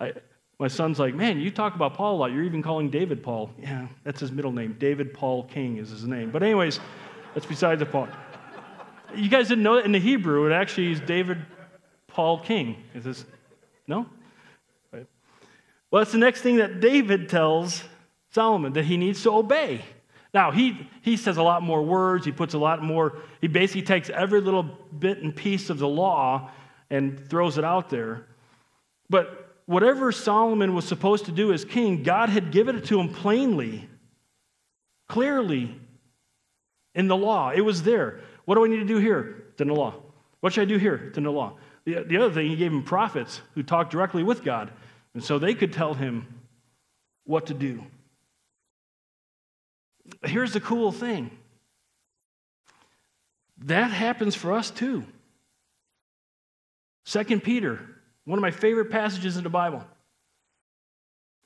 I, 0.00 0.14
my 0.58 0.68
son's 0.68 0.98
like, 0.98 1.14
Man, 1.14 1.38
you 1.38 1.50
talk 1.50 1.74
about 1.74 1.92
Paul 1.92 2.16
a 2.16 2.16
lot. 2.16 2.32
You're 2.32 2.44
even 2.44 2.62
calling 2.62 2.88
David 2.88 3.22
Paul. 3.22 3.50
Yeah, 3.60 3.88
that's 4.04 4.20
his 4.20 4.32
middle 4.32 4.52
name. 4.52 4.74
David 4.78 5.12
Paul 5.12 5.42
King 5.44 5.76
is 5.76 5.90
his 5.90 6.04
name. 6.04 6.30
But, 6.30 6.42
anyways, 6.42 6.80
that's 7.34 7.44
beside 7.44 7.78
the 7.78 7.84
point. 7.84 8.10
You 9.14 9.28
guys 9.28 9.48
didn't 9.48 9.64
know 9.64 9.74
that 9.74 9.84
in 9.84 9.92
the 9.92 9.98
Hebrew, 9.98 10.50
it 10.50 10.54
actually 10.54 10.92
is 10.92 11.00
David 11.00 11.44
Paul 12.06 12.40
King. 12.40 12.82
Is 12.94 13.04
this, 13.04 13.26
no? 13.86 14.06
Right. 14.90 15.06
Well, 15.90 16.00
that's 16.00 16.12
the 16.12 16.16
next 16.16 16.40
thing 16.40 16.56
that 16.56 16.80
David 16.80 17.28
tells 17.28 17.84
Solomon 18.30 18.72
that 18.72 18.86
he 18.86 18.96
needs 18.96 19.22
to 19.24 19.32
obey. 19.32 19.82
Now, 20.34 20.50
he, 20.50 20.86
he 21.02 21.16
says 21.16 21.36
a 21.36 21.42
lot 21.42 21.62
more 21.62 21.82
words. 21.82 22.26
He 22.26 22.32
puts 22.32 22.54
a 22.54 22.58
lot 22.58 22.82
more, 22.82 23.18
he 23.40 23.48
basically 23.48 23.82
takes 23.82 24.10
every 24.10 24.40
little 24.40 24.62
bit 24.62 25.18
and 25.18 25.34
piece 25.34 25.70
of 25.70 25.78
the 25.78 25.88
law 25.88 26.50
and 26.90 27.28
throws 27.28 27.58
it 27.58 27.64
out 27.64 27.90
there. 27.90 28.26
But 29.10 29.56
whatever 29.66 30.12
Solomon 30.12 30.74
was 30.74 30.86
supposed 30.86 31.26
to 31.26 31.32
do 31.32 31.52
as 31.52 31.64
king, 31.64 32.02
God 32.02 32.28
had 32.28 32.50
given 32.50 32.76
it 32.76 32.84
to 32.86 33.00
him 33.00 33.08
plainly, 33.08 33.88
clearly 35.08 35.74
in 36.94 37.08
the 37.08 37.16
law. 37.16 37.50
It 37.50 37.62
was 37.62 37.82
there. 37.82 38.20
What 38.44 38.56
do 38.56 38.64
I 38.64 38.68
need 38.68 38.78
to 38.78 38.84
do 38.84 38.98
here? 38.98 39.44
It's 39.52 39.60
in 39.60 39.68
the 39.68 39.74
law. 39.74 39.94
What 40.40 40.52
should 40.52 40.62
I 40.62 40.64
do 40.66 40.78
here? 40.78 41.06
It's 41.08 41.18
in 41.18 41.24
the 41.24 41.32
law. 41.32 41.54
The, 41.84 42.04
the 42.04 42.16
other 42.16 42.32
thing, 42.32 42.48
he 42.48 42.56
gave 42.56 42.72
him 42.72 42.82
prophets 42.82 43.40
who 43.54 43.62
talked 43.62 43.90
directly 43.90 44.22
with 44.22 44.44
God. 44.44 44.70
And 45.14 45.24
so 45.24 45.38
they 45.38 45.54
could 45.54 45.72
tell 45.72 45.94
him 45.94 46.26
what 47.24 47.46
to 47.46 47.54
do. 47.54 47.82
Here's 50.22 50.52
the 50.52 50.60
cool 50.60 50.92
thing 50.92 51.30
that 53.64 53.90
happens 53.90 54.34
for 54.34 54.52
us 54.52 54.70
too. 54.70 55.04
Second 57.04 57.42
Peter, 57.42 57.80
one 58.24 58.38
of 58.38 58.42
my 58.42 58.50
favorite 58.50 58.90
passages 58.90 59.36
in 59.36 59.44
the 59.44 59.50
Bible, 59.50 59.84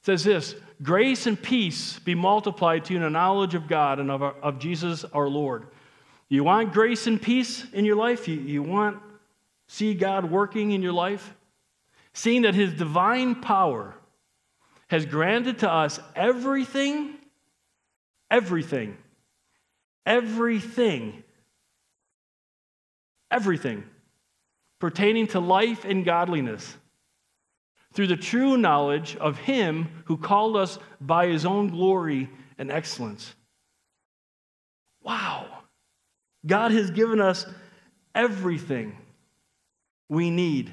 says 0.02 0.24
this 0.24 0.54
Grace 0.82 1.26
and 1.26 1.40
peace 1.40 1.98
be 2.00 2.14
multiplied 2.14 2.84
to 2.86 2.92
you 2.92 2.96
in 2.98 3.04
the 3.04 3.10
knowledge 3.10 3.54
of 3.54 3.68
God 3.68 4.00
and 4.00 4.10
of, 4.10 4.22
our, 4.22 4.34
of 4.42 4.58
Jesus 4.58 5.04
our 5.04 5.28
Lord. 5.28 5.66
You 6.28 6.44
want 6.44 6.72
grace 6.72 7.06
and 7.06 7.20
peace 7.20 7.66
in 7.72 7.84
your 7.84 7.96
life? 7.96 8.26
You, 8.26 8.36
you 8.36 8.62
want 8.62 8.98
see 9.68 9.94
God 9.94 10.30
working 10.30 10.72
in 10.72 10.82
your 10.82 10.92
life? 10.92 11.34
Seeing 12.14 12.42
that 12.42 12.54
his 12.54 12.72
divine 12.72 13.36
power 13.36 13.94
has 14.88 15.06
granted 15.06 15.60
to 15.60 15.70
us 15.70 16.00
everything, 16.16 17.14
everything, 18.32 18.96
everything, 20.04 21.22
everything 23.30 23.84
pertaining 24.80 25.28
to 25.28 25.38
life 25.38 25.84
and 25.84 26.04
godliness 26.04 26.76
through 27.92 28.08
the 28.08 28.16
true 28.16 28.56
knowledge 28.56 29.14
of 29.16 29.38
him 29.38 29.88
who 30.06 30.16
called 30.16 30.56
us 30.56 30.78
by 31.00 31.28
his 31.28 31.46
own 31.46 31.68
glory 31.68 32.28
and 32.58 32.72
excellence. 32.72 33.34
Wow. 35.04 35.46
God 36.44 36.72
has 36.72 36.90
given 36.90 37.20
us 37.20 37.46
everything 38.14 38.96
we 40.08 40.30
need 40.30 40.72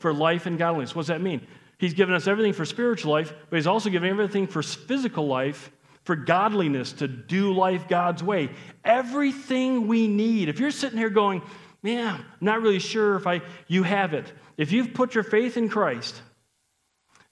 for 0.00 0.12
life 0.12 0.46
and 0.46 0.58
godliness. 0.58 0.94
What 0.94 1.02
does 1.02 1.08
that 1.08 1.20
mean? 1.20 1.46
He's 1.78 1.94
given 1.94 2.14
us 2.14 2.26
everything 2.26 2.52
for 2.52 2.64
spiritual 2.64 3.12
life, 3.12 3.32
but 3.48 3.56
He's 3.56 3.66
also 3.66 3.88
given 3.88 4.10
everything 4.10 4.46
for 4.46 4.62
physical 4.62 5.26
life, 5.26 5.70
for 6.10 6.16
godliness, 6.16 6.92
to 6.94 7.06
do 7.06 7.52
life 7.52 7.86
God's 7.86 8.20
way. 8.20 8.50
Everything 8.84 9.86
we 9.86 10.08
need. 10.08 10.48
If 10.48 10.58
you're 10.58 10.72
sitting 10.72 10.98
here 10.98 11.08
going, 11.08 11.40
yeah, 11.84 12.14
I'm 12.14 12.24
not 12.40 12.62
really 12.62 12.80
sure 12.80 13.14
if 13.14 13.28
I 13.28 13.42
you 13.68 13.84
have 13.84 14.12
it. 14.12 14.32
If 14.56 14.72
you've 14.72 14.92
put 14.92 15.14
your 15.14 15.22
faith 15.22 15.56
in 15.56 15.68
Christ, 15.68 16.20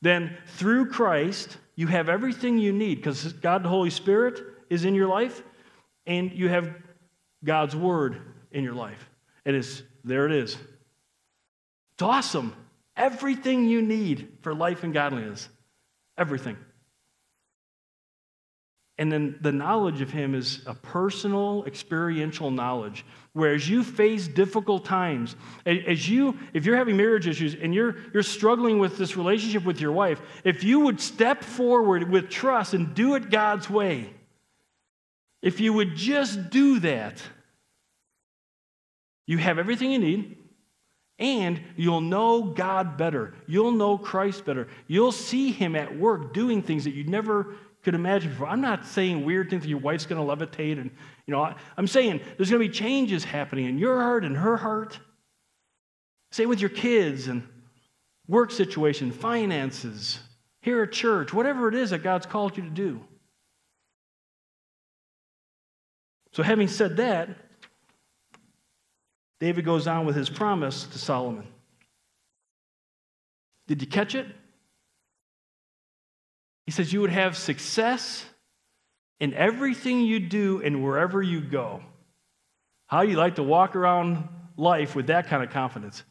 then 0.01 0.37
through 0.47 0.91
Christ, 0.91 1.57
you 1.75 1.89
have 1.89 2.09
everything 2.09 2.57
you 2.57 2.73
need 2.73 2.99
because 2.99 3.33
God 3.33 3.65
the 3.65 3.69
Holy 3.69 3.91
Spirit 3.91 4.41
is 4.71 4.85
in 4.85 4.95
your 4.95 5.09
life, 5.09 5.43
and 6.07 6.31
you 6.31 6.49
have 6.49 6.73
God's 7.43 7.75
Word 7.75 8.23
in 8.53 8.63
your 8.63 8.75
life. 8.75 9.11
And 9.45 9.57
It 9.57 9.59
is, 9.59 9.83
there 10.05 10.25
it 10.25 10.33
is. 10.33 10.57
It's 11.95 12.03
awesome. 12.03 12.55
Everything 12.97 13.65
you 13.65 13.83
need 13.83 14.39
for 14.43 14.55
life 14.55 14.85
and 14.85 14.95
godliness. 14.95 15.49
Everything. 16.17 16.57
And 18.99 19.13
then 19.13 19.39
the 19.41 19.53
knowledge 19.53 20.01
of 20.01 20.11
Him 20.11 20.35
is 20.35 20.61
a 20.67 20.75
personal, 20.75 21.65
experiential 21.67 22.51
knowledge. 22.51 23.05
Whereas 23.33 23.69
you 23.69 23.85
face 23.85 24.27
difficult 24.27 24.85
times, 24.85 25.37
as 25.65 26.09
you, 26.09 26.37
if 26.53 26.67
you're 26.67 26.77
having 26.77 26.97
marriage 26.97 27.29
issues 27.29 27.55
and 27.55 27.73
you're, 27.73 27.95
you're 28.13 28.25
struggling 28.25 28.81
with 28.81 28.99
this 28.99 29.17
relationship 29.17 29.65
with 29.65 29.81
your 29.81 29.93
wife, 29.93 30.21
if 30.43 30.65
you 30.65 30.81
would 30.81 31.01
step 31.01 31.45
forward 31.45 32.11
with 32.11 32.29
trust 32.29 32.75
and 32.75 32.95
do 32.95 33.15
it 33.15 33.31
God's 33.31 33.71
way, 33.71 34.13
if 35.43 35.61
you 35.61 35.73
would 35.73 35.95
just 35.95 36.51
do 36.51 36.81
that, 36.81 37.23
you 39.29 39.39
have 39.39 39.61
everything 39.61 39.93
you 39.93 40.01
need 40.01 40.39
and 41.21 41.61
you'll 41.77 42.01
know 42.01 42.43
God 42.43 42.97
better. 42.97 43.35
You'll 43.47 43.73
know 43.73 43.99
Christ 43.99 44.45
better. 44.45 44.69
You'll 44.87 45.13
see 45.13 45.53
Him 45.53 45.77
at 45.77 45.97
work 45.97 46.33
doing 46.33 46.63
things 46.63 46.85
that 46.85 46.95
you 46.95 47.05
never 47.05 47.55
could 47.83 47.95
imagine 47.95 48.31
before. 48.31 48.49
I'm 48.49 48.61
not 48.61 48.85
saying 48.87 49.25
weird 49.25 49.51
things 49.51 49.63
that 49.63 49.69
your 49.69 49.79
wife's 49.79 50.07
going 50.07 50.25
to 50.25 50.47
levitate, 50.47 50.81
and 50.81 50.91
you 51.27 51.33
know, 51.33 51.55
I'm 51.77 51.87
saying 51.87 52.21
there's 52.37 52.51
going 52.51 52.63
to 52.63 52.69
be 52.69 52.75
changes 52.75 53.25
happening 53.25 53.67
in 53.67 53.79
your 53.79 54.01
heart 54.01 54.25
and 54.25 54.37
her 54.37 54.57
heart. 54.57 54.99
Same 56.33 56.49
with 56.49 56.61
your 56.61 56.71
kids 56.71 57.29
and 57.29 57.47
work 58.27 58.51
situation, 58.51 59.11
finances, 59.11 60.21
here 60.61 60.83
at 60.83 60.93
church, 60.93 61.33
whatever 61.33 61.69
it 61.69 61.75
is 61.75 61.91
that 61.91 62.03
God's 62.03 62.27
called 62.27 62.57
you 62.57 62.63
to 62.63 62.71
do. 62.71 63.01
So, 66.33 66.43
having 66.43 66.69
said 66.69 66.99
that, 66.99 67.31
David 69.41 69.65
goes 69.65 69.87
on 69.87 70.05
with 70.05 70.17
his 70.17 70.29
promise 70.29 70.85
to 70.85 70.99
Solomon. 70.99 71.47
Did 73.67 73.81
you 73.81 73.89
catch 73.89 74.15
it? 74.15 74.27
He 76.69 76.73
says, 76.73 76.93
You 76.93 77.01
would 77.01 77.09
have 77.09 77.35
success 77.35 78.27
in 79.21 79.33
everything 79.33 80.03
you 80.03 80.21
do 80.21 80.61
and 80.63 80.85
wherever 80.85 81.23
you 81.23 81.41
go. 81.41 81.81
How 82.89 83.01
you 83.01 83.17
like 83.17 83.37
to 83.37 83.43
walk 83.43 83.75
around 83.75 84.29
life 84.55 84.95
with 84.95 85.07
that 85.07 85.29
kind 85.29 85.43
of 85.43 85.49
confidence? 85.49 86.03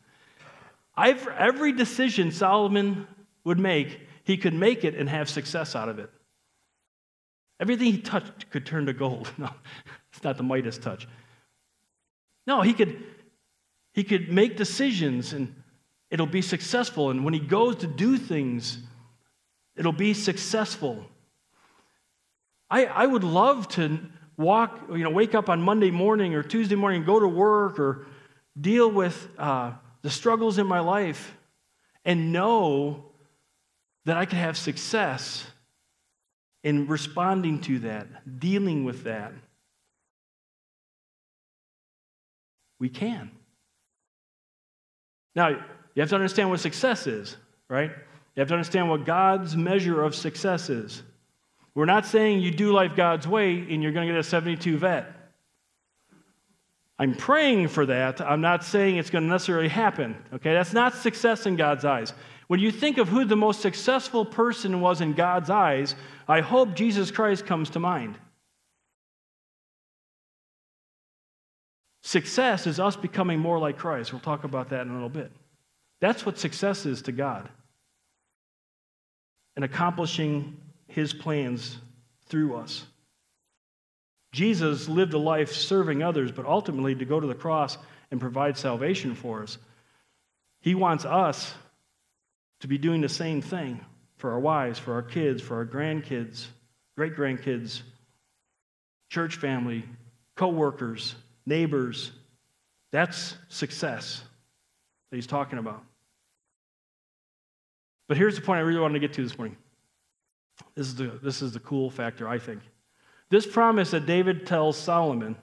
I've, 0.96 1.28
every 1.28 1.74
decision 1.74 2.32
Solomon 2.32 3.06
would 3.43 3.60
make, 3.60 4.00
he 4.24 4.36
could 4.36 4.56
make 4.56 4.84
it 4.84 4.96
and 4.96 5.08
have 5.08 5.30
success 5.30 5.76
out 5.76 5.89
of 5.89 6.00
it. 6.00 6.10
Everything 7.60 7.91
he 7.91 8.00
touched 8.00 8.50
could 8.50 8.65
turn 8.65 8.88
to 8.88 8.93
gold. 8.93 9.32
No, 9.38 9.52
it's 10.12 10.24
not 10.24 10.38
the 10.38 10.43
Midas 10.43 10.80
touch. 10.80 11.08
No, 12.48 12.63
he 12.63 12.74
could 12.74 13.04
he 13.93 14.04
could 14.04 14.32
make 14.32 14.58
decisions 14.58 15.34
and 15.34 15.54
it'll 16.10 16.26
be 16.26 16.41
successful. 16.41 17.12
And 17.12 17.24
when 17.24 17.36
he 17.36 17.39
goes 17.39 17.76
to 17.76 17.88
do 17.88 18.17
things, 18.17 18.80
it'll 19.78 19.92
be 19.92 20.13
successful. 20.13 21.06
I, 22.70 22.86
I 22.86 23.06
would 23.06 23.24
love 23.24 23.68
to 23.70 24.00
walk, 24.36 24.80
you 24.92 25.04
know, 25.04 25.10
wake 25.10 25.34
up 25.36 25.50
on 25.50 25.62
Monday 25.62 25.92
morning 25.92 26.36
or 26.36 26.44
Tuesday 26.44 26.76
morning, 26.76 27.04
go 27.04 27.20
to 27.20 27.28
work 27.28 27.80
or 27.80 28.06
deal 28.60 28.92
with 28.92 29.30
uh, 29.38 29.74
the 30.02 30.10
struggles 30.10 30.58
in 30.58 30.68
my 30.68 30.80
life 30.80 31.36
and 32.04 32.34
know 32.34 33.06
that 34.06 34.18
I 34.18 34.26
could 34.26 34.38
have 34.38 34.58
success 34.58 35.46
in 36.63 36.88
responding 36.88 37.62
to 37.62 37.80
that, 37.80 38.40
dealing 38.40 38.84
with 38.84 39.04
that. 39.04 39.32
We 42.80 42.90
can. 42.90 43.32
Now, 45.36 45.50
you 45.50 46.02
have 46.02 46.10
to 46.10 46.16
understand 46.16 46.50
what 46.50 46.60
success 46.60 47.08
is, 47.08 47.38
right? 47.70 47.92
You 48.38 48.41
have 48.41 48.50
to 48.50 48.54
understand 48.54 48.88
what 48.88 49.04
God's 49.04 49.58
measure 49.58 50.04
of 50.04 50.13
success 50.13 50.69
is. 50.69 51.02
We're 51.73 51.86
not 51.86 52.06
saying 52.06 52.39
you 52.41 52.52
do 52.52 52.71
life 52.71 52.95
God's 52.95 53.28
way 53.28 53.65
and 53.67 53.82
you're 53.82 53.91
going 53.91 54.08
to 54.08 54.13
get 54.13 54.19
a 54.19 54.23
72 54.23 54.78
Vette. 54.78 55.12
I'm 57.00 57.15
praying 57.15 57.69
for 57.69 57.88
that. 57.88 58.21
I'm 58.21 58.41
not 58.41 58.63
saying 58.63 58.97
it's 58.97 59.10
going 59.10 59.23
to 59.23 59.30
necessarily 59.30 59.69
happen. 59.69 60.15
Okay, 60.34 60.54
that's 60.54 60.71
not 60.71 60.93
success 60.93 61.47
in 61.47 61.56
God's 61.56 61.84
eyes. 61.84 62.13
When 62.45 62.60
you 62.60 62.71
think 62.71 63.00
of 63.00 63.10
who 63.10 63.26
the 63.26 63.36
most 63.36 63.60
successful 63.60 64.23
person 64.23 64.82
was 64.82 65.02
in 65.02 65.13
God's 65.13 65.50
eyes, 65.50 65.95
I 66.28 66.41
hope 66.41 66.76
Jesus 66.76 67.10
Christ 67.10 67.47
comes 67.47 67.71
to 67.71 67.80
mind. 67.80 68.19
Success 72.04 72.67
is 72.67 72.80
us 72.80 72.95
becoming 72.95 73.39
more 73.39 73.58
like 73.58 73.80
Christ. 73.80 74.13
We'll 74.13 74.21
talk 74.21 74.43
about 74.43 74.69
that 74.69 74.82
in 74.82 74.91
a 74.91 74.93
little 74.93 75.10
bit. 75.10 75.32
That's 76.02 76.23
what 76.23 76.38
success 76.38 76.86
is 76.86 77.02
to 77.04 77.12
God. 77.12 77.50
And 79.58 79.65
accomplishing 79.65 80.56
his 80.88 81.13
plans 81.13 81.78
through 82.28 82.56
us. 82.56 82.86
Jesus 84.32 84.88
lived 84.88 85.13
a 85.13 85.17
life 85.17 85.52
serving 85.52 86.04
others, 86.04 86.32
but 86.32 86.46
ultimately 86.46 86.93
to 86.93 87.06
go 87.06 87.20
to 87.20 87.26
the 87.26 87.34
cross 87.34 87.78
and 88.12 88.22
provide 88.22 88.56
salvation 88.56 89.15
for 89.15 89.41
us. 89.41 89.58
He 90.62 90.76
wants 90.76 91.06
us 91.06 91.54
to 92.60 92.67
be 92.67 92.78
doing 92.78 93.02
the 93.02 93.10
same 93.10 93.41
thing 93.41 93.80
for 94.17 94.32
our 94.32 94.39
wives, 94.39 94.78
for 94.78 94.93
our 94.93 95.02
kids, 95.02 95.41
for 95.41 95.56
our 95.56 95.65
grandkids, 95.65 96.46
great 96.96 97.15
grandkids, 97.15 97.82
church 99.10 99.38
family, 99.38 99.84
co 100.36 100.50
workers, 100.50 101.15
neighbors. 101.48 102.12
That's 102.91 103.36
success 103.50 104.22
that 105.10 105.15
he's 105.15 105.28
talking 105.28 105.60
about. 105.60 105.84
But 108.08 108.17
here's 108.17 108.36
the 108.36 108.41
point 108.41 108.60
I 108.60 108.62
really 108.62 108.80
wanted 108.80 108.93
to 108.93 109.00
get 109.00 109.13
to 109.13 109.24
this 109.24 109.38
morning. 109.38 109.58
This 110.76 110.88
is 110.88 110.96
the, 110.96 111.20
this 111.22 111.41
is 111.41 111.52
the 111.52 111.60
cool 111.60 111.89
factor, 111.89 112.28
I 112.28 112.39
think. 112.39 112.62
This 113.30 113.46
promise 113.46 113.91
that 113.91 114.06
David 114.06 114.48
tells 114.48 114.78
Solomon 114.78 115.36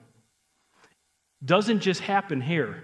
doesn't 1.43 1.81
just 1.81 2.01
happen 2.01 2.41
here. 2.41 2.83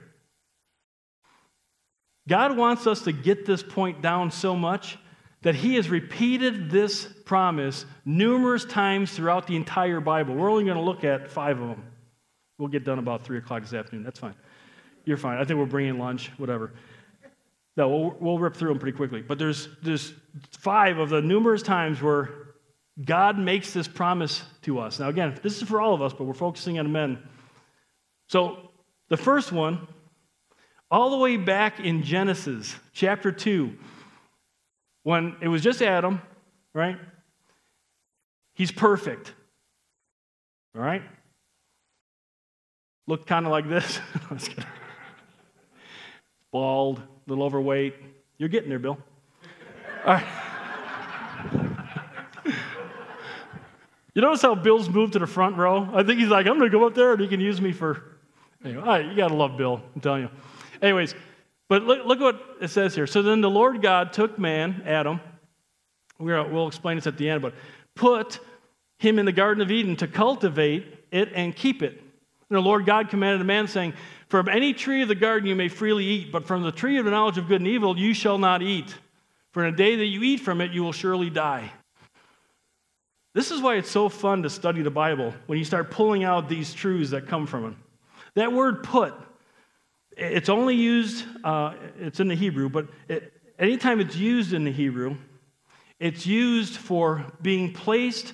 God 2.27 2.55
wants 2.55 2.85
us 2.85 3.01
to 3.01 3.11
get 3.11 3.45
this 3.45 3.63
point 3.63 4.01
down 4.01 4.31
so 4.31 4.55
much 4.55 4.97
that 5.41 5.55
he 5.55 5.75
has 5.75 5.89
repeated 5.89 6.69
this 6.69 7.07
promise 7.25 7.85
numerous 8.05 8.63
times 8.63 9.11
throughout 9.11 9.47
the 9.47 9.55
entire 9.55 9.99
Bible. 9.99 10.35
We're 10.35 10.51
only 10.51 10.65
going 10.65 10.77
to 10.77 10.83
look 10.83 11.03
at 11.03 11.31
five 11.31 11.59
of 11.59 11.69
them. 11.69 11.83
We'll 12.59 12.67
get 12.67 12.83
done 12.83 12.99
about 12.99 13.23
3 13.23 13.39
o'clock 13.39 13.63
this 13.63 13.73
afternoon. 13.73 14.03
That's 14.03 14.19
fine. 14.19 14.35
You're 15.03 15.17
fine. 15.17 15.39
I 15.39 15.45
think 15.45 15.57
we're 15.57 15.65
bringing 15.65 15.97
lunch, 15.97 16.29
whatever. 16.37 16.73
No, 17.77 17.89
we'll, 17.89 18.15
we'll 18.19 18.39
rip 18.39 18.55
through 18.55 18.69
them 18.69 18.79
pretty 18.79 18.95
quickly. 18.95 19.21
But 19.21 19.39
there's, 19.39 19.69
there's 19.81 20.13
five 20.51 20.97
of 20.97 21.09
the 21.09 21.21
numerous 21.21 21.61
times 21.61 22.01
where 22.01 22.29
God 23.03 23.39
makes 23.39 23.71
this 23.71 23.87
promise 23.87 24.43
to 24.63 24.79
us. 24.79 24.99
Now, 24.99 25.09
again, 25.09 25.39
this 25.41 25.61
is 25.61 25.67
for 25.67 25.79
all 25.79 25.93
of 25.93 26.01
us, 26.01 26.13
but 26.13 26.25
we're 26.25 26.33
focusing 26.33 26.79
on 26.79 26.91
men. 26.91 27.19
So, 28.27 28.71
the 29.09 29.17
first 29.17 29.51
one, 29.51 29.87
all 30.89 31.09
the 31.09 31.17
way 31.17 31.37
back 31.37 31.79
in 31.79 32.03
Genesis 32.03 32.75
chapter 32.93 33.31
2, 33.31 33.73
when 35.03 35.35
it 35.41 35.47
was 35.47 35.61
just 35.61 35.81
Adam, 35.81 36.21
right? 36.73 36.97
He's 38.53 38.71
perfect. 38.71 39.33
All 40.75 40.81
right? 40.81 41.03
Looked 43.07 43.27
kind 43.27 43.45
of 43.45 43.51
like 43.51 43.67
this. 43.67 43.99
Bald, 46.51 47.01
a 47.25 47.29
little 47.29 47.43
overweight. 47.43 47.95
You're 48.37 48.49
getting 48.49 48.69
there, 48.69 48.79
Bill. 48.79 48.97
All 50.05 50.13
right. 50.13 50.27
You 54.13 54.21
notice 54.21 54.41
how 54.41 54.55
Bill's 54.55 54.89
moved 54.89 55.13
to 55.13 55.19
the 55.19 55.27
front 55.27 55.55
row? 55.55 55.89
I 55.93 56.03
think 56.03 56.19
he's 56.19 56.27
like, 56.27 56.45
I'm 56.45 56.57
going 56.57 56.69
to 56.69 56.77
go 56.77 56.85
up 56.85 56.93
there 56.95 57.13
and 57.13 57.21
he 57.21 57.29
can 57.29 57.39
use 57.39 57.61
me 57.61 57.71
for. 57.71 58.03
Anyway, 58.63 58.81
all 58.81 58.87
right, 58.87 59.05
you 59.05 59.15
got 59.15 59.29
to 59.29 59.35
love 59.35 59.57
Bill, 59.57 59.81
I'm 59.95 60.01
telling 60.01 60.23
you. 60.23 60.29
Anyways, 60.81 61.15
but 61.69 61.83
look, 61.83 62.05
look 62.05 62.19
what 62.19 62.57
it 62.59 62.67
says 62.67 62.93
here. 62.93 63.07
So 63.07 63.21
then 63.21 63.39
the 63.39 63.49
Lord 63.49 63.81
God 63.81 64.11
took 64.11 64.37
man, 64.37 64.83
Adam, 64.85 65.21
we'll 66.19 66.67
explain 66.67 66.97
this 66.97 67.07
at 67.07 67.17
the 67.17 67.29
end, 67.29 67.41
but 67.41 67.53
put 67.95 68.39
him 68.99 69.17
in 69.17 69.25
the 69.25 69.31
Garden 69.31 69.61
of 69.61 69.71
Eden 69.71 69.95
to 69.95 70.07
cultivate 70.07 71.05
it 71.11 71.29
and 71.33 71.55
keep 71.55 71.81
it. 71.81 71.93
And 71.93 72.57
the 72.57 72.61
Lord 72.61 72.85
God 72.85 73.09
commanded 73.09 73.39
the 73.39 73.45
man, 73.45 73.67
saying, 73.67 73.93
From 74.31 74.47
any 74.47 74.71
tree 74.71 75.01
of 75.01 75.09
the 75.09 75.15
garden 75.15 75.49
you 75.49 75.57
may 75.57 75.67
freely 75.67 76.05
eat, 76.05 76.31
but 76.31 76.47
from 76.47 76.63
the 76.63 76.71
tree 76.71 76.97
of 76.97 77.03
the 77.03 77.11
knowledge 77.11 77.37
of 77.37 77.49
good 77.49 77.59
and 77.59 77.67
evil 77.67 77.99
you 77.99 78.13
shall 78.13 78.37
not 78.37 78.61
eat. 78.61 78.95
For 79.51 79.65
in 79.65 79.73
the 79.73 79.77
day 79.77 79.97
that 79.97 80.05
you 80.05 80.23
eat 80.23 80.39
from 80.39 80.61
it, 80.61 80.71
you 80.71 80.83
will 80.83 80.93
surely 80.93 81.29
die. 81.29 81.69
This 83.33 83.51
is 83.51 83.59
why 83.59 83.75
it's 83.75 83.91
so 83.91 84.07
fun 84.07 84.43
to 84.43 84.49
study 84.49 84.83
the 84.83 84.89
Bible 84.89 85.33
when 85.47 85.59
you 85.59 85.65
start 85.65 85.91
pulling 85.91 86.23
out 86.23 86.47
these 86.47 86.73
truths 86.73 87.09
that 87.09 87.27
come 87.27 87.45
from 87.45 87.65
it. 87.65 87.73
That 88.35 88.53
word 88.53 88.83
put, 88.83 89.13
it's 90.15 90.47
only 90.47 90.75
used, 90.75 91.25
uh, 91.43 91.73
it's 91.99 92.21
in 92.21 92.29
the 92.29 92.35
Hebrew, 92.35 92.69
but 92.69 92.87
it, 93.09 93.33
anytime 93.59 93.99
it's 93.99 94.15
used 94.15 94.53
in 94.53 94.63
the 94.63 94.71
Hebrew, 94.71 95.17
it's 95.99 96.25
used 96.25 96.77
for 96.77 97.25
being 97.41 97.73
placed 97.73 98.31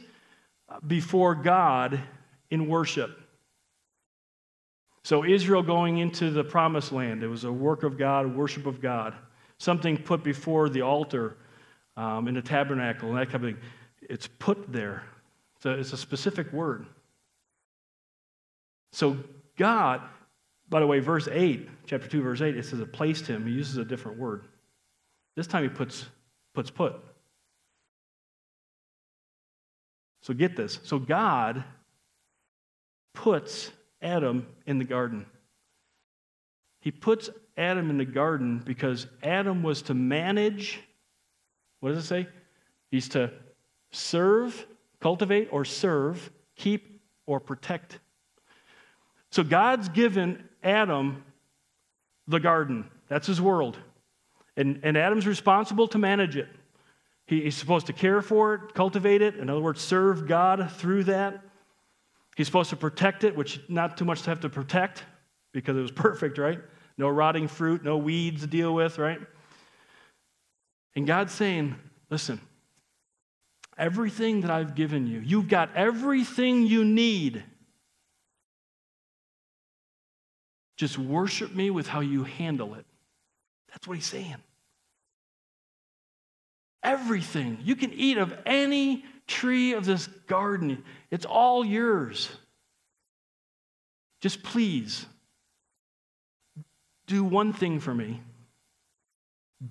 before 0.85 1.33
God 1.33 1.99
in 2.51 2.67
worship. 2.67 3.19
So, 5.07 5.23
Israel 5.23 5.63
going 5.63 5.99
into 5.99 6.31
the 6.31 6.43
promised 6.43 6.91
land, 6.91 7.23
it 7.23 7.29
was 7.29 7.45
a 7.45 7.51
work 7.53 7.83
of 7.83 7.97
God, 7.97 8.35
worship 8.35 8.65
of 8.65 8.81
God, 8.81 9.15
something 9.57 9.97
put 9.97 10.21
before 10.21 10.67
the 10.67 10.81
altar 10.81 11.37
um, 11.95 12.27
in 12.27 12.33
the 12.33 12.41
tabernacle, 12.41 13.07
and 13.07 13.17
that 13.17 13.29
kind 13.29 13.35
of 13.35 13.51
thing. 13.53 13.57
It's 14.01 14.27
put 14.27 14.69
there. 14.69 15.05
So 15.63 15.71
it's 15.71 15.93
a 15.93 15.97
specific 15.97 16.51
word. 16.51 16.87
So 18.91 19.15
God, 19.57 20.01
by 20.67 20.81
the 20.81 20.87
way, 20.87 20.99
verse 20.99 21.29
8, 21.31 21.69
chapter 21.85 22.09
2, 22.09 22.21
verse 22.21 22.41
8, 22.41 22.57
it 22.57 22.65
says 22.65 22.81
it 22.81 22.91
placed 22.91 23.27
him. 23.27 23.47
He 23.47 23.53
uses 23.53 23.77
a 23.77 23.85
different 23.85 24.17
word. 24.17 24.43
This 25.37 25.47
time 25.47 25.63
he 25.63 25.69
puts, 25.69 26.05
puts 26.53 26.69
put. 26.69 26.97
So 30.21 30.33
get 30.33 30.57
this. 30.57 30.81
So 30.83 30.99
God 30.99 31.63
puts 33.13 33.71
Adam 34.01 34.47
in 34.65 34.77
the 34.77 34.85
garden. 34.85 35.25
He 36.79 36.91
puts 36.91 37.29
Adam 37.57 37.89
in 37.89 37.97
the 37.97 38.05
garden 38.05 38.61
because 38.63 39.07
Adam 39.23 39.63
was 39.63 39.81
to 39.83 39.93
manage, 39.93 40.79
what 41.79 41.89
does 41.89 42.03
it 42.03 42.07
say? 42.07 42.27
He's 42.91 43.09
to 43.09 43.31
serve, 43.91 44.65
cultivate 45.01 45.49
or 45.51 45.65
serve, 45.65 46.29
keep 46.55 47.01
or 47.25 47.39
protect. 47.39 47.99
So 49.31 49.43
God's 49.43 49.89
given 49.89 50.43
Adam 50.63 51.23
the 52.27 52.39
garden. 52.39 52.89
That's 53.07 53.27
his 53.27 53.41
world. 53.41 53.77
And, 54.55 54.79
and 54.83 54.97
Adam's 54.97 55.27
responsible 55.27 55.87
to 55.89 55.97
manage 55.97 56.35
it. 56.35 56.47
He, 57.25 57.41
he's 57.41 57.55
supposed 57.55 57.87
to 57.87 57.93
care 57.93 58.21
for 58.21 58.53
it, 58.55 58.73
cultivate 58.73 59.21
it, 59.21 59.35
in 59.35 59.49
other 59.49 59.61
words, 59.61 59.81
serve 59.81 60.27
God 60.27 60.71
through 60.71 61.05
that. 61.05 61.43
He's 62.37 62.45
supposed 62.45 62.69
to 62.69 62.75
protect 62.75 63.23
it, 63.23 63.35
which 63.35 63.59
not 63.67 63.97
too 63.97 64.05
much 64.05 64.21
to 64.21 64.29
have 64.29 64.41
to 64.41 64.49
protect 64.49 65.03
because 65.53 65.75
it 65.75 65.81
was 65.81 65.91
perfect, 66.07 66.37
right? 66.37 66.59
No 66.95 67.09
rotting 67.09 67.47
fruit, 67.47 67.83
no 67.83 67.97
weeds 67.97 68.41
to 68.41 68.47
deal 68.47 68.75
with, 68.75 68.99
right? 68.99 69.19
And 70.95 71.07
God's 71.07 71.33
saying, 71.33 71.75
listen, 72.11 72.39
everything 73.75 74.41
that 74.41 74.51
I've 74.51 74.75
given 74.75 75.07
you. 75.07 75.19
You've 75.19 75.47
got 75.47 75.75
everything 75.75 76.67
you 76.67 76.85
need. 76.85 77.43
Just 80.75 80.99
worship 80.99 81.55
me 81.55 81.71
with 81.71 81.87
how 81.87 82.01
you 82.01 82.23
handle 82.23 82.75
it. 82.75 82.85
That's 83.69 83.87
what 83.87 83.95
he's 83.95 84.05
saying. 84.05 84.37
Everything. 86.83 87.57
You 87.63 87.75
can 87.75 87.91
eat 87.93 88.19
of 88.19 88.31
any 88.45 89.05
tree 89.27 89.73
of 89.73 89.85
this 89.85 90.07
garden, 90.27 90.83
it's 91.11 91.25
all 91.25 91.65
yours. 91.65 92.29
Just 94.21 94.41
please 94.43 95.05
do 97.05 97.23
one 97.23 97.53
thing 97.53 97.79
for 97.79 97.93
me. 97.93 98.21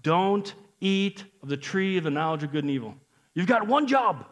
Don't 0.03 0.55
eat 0.81 1.25
of 1.43 1.49
the 1.49 1.57
tree 1.57 1.97
of 1.99 2.05
the 2.05 2.11
knowledge 2.11 2.43
of 2.43 2.53
good 2.53 2.65
and 2.65 2.71
evil. 2.71 2.95
You've 3.35 3.47
got 3.47 3.67
one 3.67 3.87
job. 3.87 4.27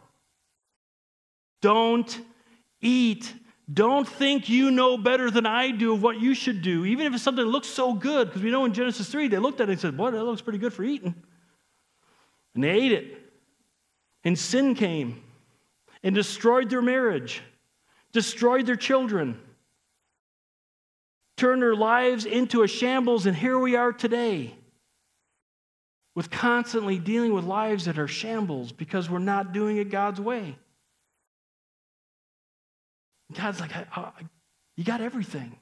Don't 1.60 2.20
eat. 2.80 3.32
Don't 3.72 4.06
think 4.06 4.48
you 4.48 4.70
know 4.70 4.98
better 4.98 5.30
than 5.30 5.46
I 5.46 5.70
do 5.70 5.94
of 5.94 6.02
what 6.02 6.20
you 6.20 6.34
should 6.34 6.62
do, 6.62 6.84
even 6.84 7.06
if 7.06 7.14
it's 7.14 7.22
something 7.22 7.44
that 7.44 7.50
looks 7.50 7.68
so 7.68 7.94
good. 7.94 8.28
Because 8.28 8.42
we 8.42 8.50
know 8.50 8.64
in 8.64 8.74
Genesis 8.74 9.08
3, 9.08 9.28
they 9.28 9.38
looked 9.38 9.60
at 9.60 9.68
it 9.68 9.72
and 9.72 9.80
said, 9.80 9.96
Boy, 9.96 10.10
that 10.10 10.24
looks 10.24 10.42
pretty 10.42 10.58
good 10.58 10.72
for 10.72 10.84
eating. 10.84 11.14
And 12.54 12.64
they 12.64 12.70
ate 12.70 12.92
it. 12.92 13.23
And 14.24 14.38
sin 14.38 14.74
came 14.74 15.22
and 16.02 16.14
destroyed 16.14 16.70
their 16.70 16.82
marriage, 16.82 17.42
destroyed 18.12 18.66
their 18.66 18.76
children, 18.76 19.38
turned 21.37 21.62
their 21.62 21.76
lives 21.76 22.24
into 22.24 22.62
a 22.62 22.68
shambles, 22.68 23.26
and 23.26 23.37
here 23.37 23.58
we 23.58 23.76
are 23.76 23.92
today 23.92 24.54
with 26.14 26.30
constantly 26.30 26.98
dealing 26.98 27.32
with 27.32 27.44
lives 27.44 27.87
that 27.87 27.98
are 27.98 28.08
shambles 28.08 28.72
because 28.72 29.10
we're 29.10 29.18
not 29.18 29.52
doing 29.52 29.78
it 29.78 29.90
God's 29.90 30.20
way. 30.20 30.56
God's 33.32 33.60
like, 33.60 33.72
You 34.76 34.84
got 34.84 35.00
everything. 35.00 35.58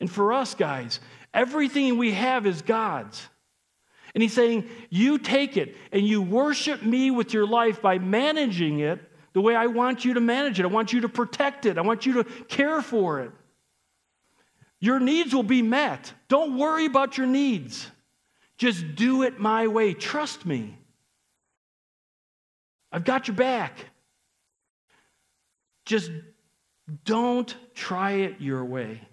And 0.00 0.10
for 0.10 0.32
us, 0.32 0.54
guys, 0.54 1.00
everything 1.32 1.98
we 1.98 2.12
have 2.12 2.46
is 2.46 2.62
God's. 2.62 3.26
And 4.14 4.22
he's 4.22 4.32
saying, 4.32 4.68
You 4.90 5.18
take 5.18 5.56
it 5.56 5.76
and 5.92 6.06
you 6.06 6.22
worship 6.22 6.82
me 6.82 7.10
with 7.10 7.32
your 7.32 7.46
life 7.46 7.82
by 7.82 7.98
managing 7.98 8.80
it 8.80 9.00
the 9.32 9.40
way 9.40 9.54
I 9.54 9.66
want 9.66 10.04
you 10.04 10.14
to 10.14 10.20
manage 10.20 10.58
it. 10.58 10.64
I 10.64 10.68
want 10.68 10.92
you 10.92 11.02
to 11.02 11.08
protect 11.08 11.66
it, 11.66 11.78
I 11.78 11.82
want 11.82 12.06
you 12.06 12.14
to 12.14 12.24
care 12.24 12.82
for 12.82 13.20
it. 13.20 13.32
Your 14.80 15.00
needs 15.00 15.34
will 15.34 15.42
be 15.42 15.62
met. 15.62 16.12
Don't 16.28 16.56
worry 16.56 16.86
about 16.86 17.18
your 17.18 17.26
needs. 17.26 17.90
Just 18.58 18.94
do 18.94 19.22
it 19.22 19.38
my 19.38 19.66
way. 19.66 19.92
Trust 19.92 20.46
me. 20.46 20.76
I've 22.92 23.04
got 23.04 23.28
your 23.28 23.36
back. 23.36 23.76
Just 25.84 26.10
don't 27.04 27.54
try 27.74 28.12
it 28.12 28.40
your 28.40 28.64
way. 28.64 29.07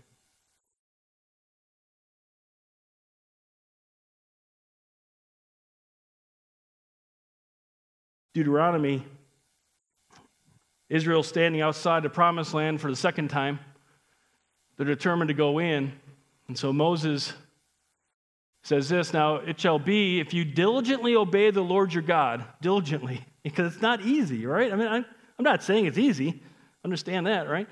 Deuteronomy 8.36 9.02
Israel 10.90 11.24
standing 11.24 11.62
outside 11.62 12.04
the 12.04 12.10
promised 12.10 12.54
land 12.54 12.82
for 12.82 12.90
the 12.90 12.96
second 12.96 13.30
time. 13.30 13.60
They're 14.76 14.86
determined 14.86 15.30
to 15.30 15.34
go 15.34 15.60
in. 15.60 15.94
And 16.50 16.58
so 16.58 16.74
Moses 16.74 17.32
says 18.62 18.90
this 18.90 19.14
Now 19.14 19.38
it 19.38 19.58
shall 19.58 19.80
be 19.80 20.20
if 20.20 20.34
you 20.34 20.44
diligently 20.44 21.16
obey 21.16 21.50
the 21.50 21.62
Lord 21.62 21.94
your 21.94 22.04
God, 22.04 22.44
diligently, 22.62 23.26
because 23.44 23.74
it's 23.74 23.82
not 23.82 24.02
easy, 24.02 24.46
right? 24.46 24.72
I 24.72 24.76
mean, 24.76 24.88
I'm, 24.90 25.06
I'm 25.40 25.44
not 25.44 25.64
saying 25.64 25.86
it's 25.86 25.98
easy. 25.98 26.44
Understand 26.84 27.28
that, 27.28 27.48
right? 27.48 27.70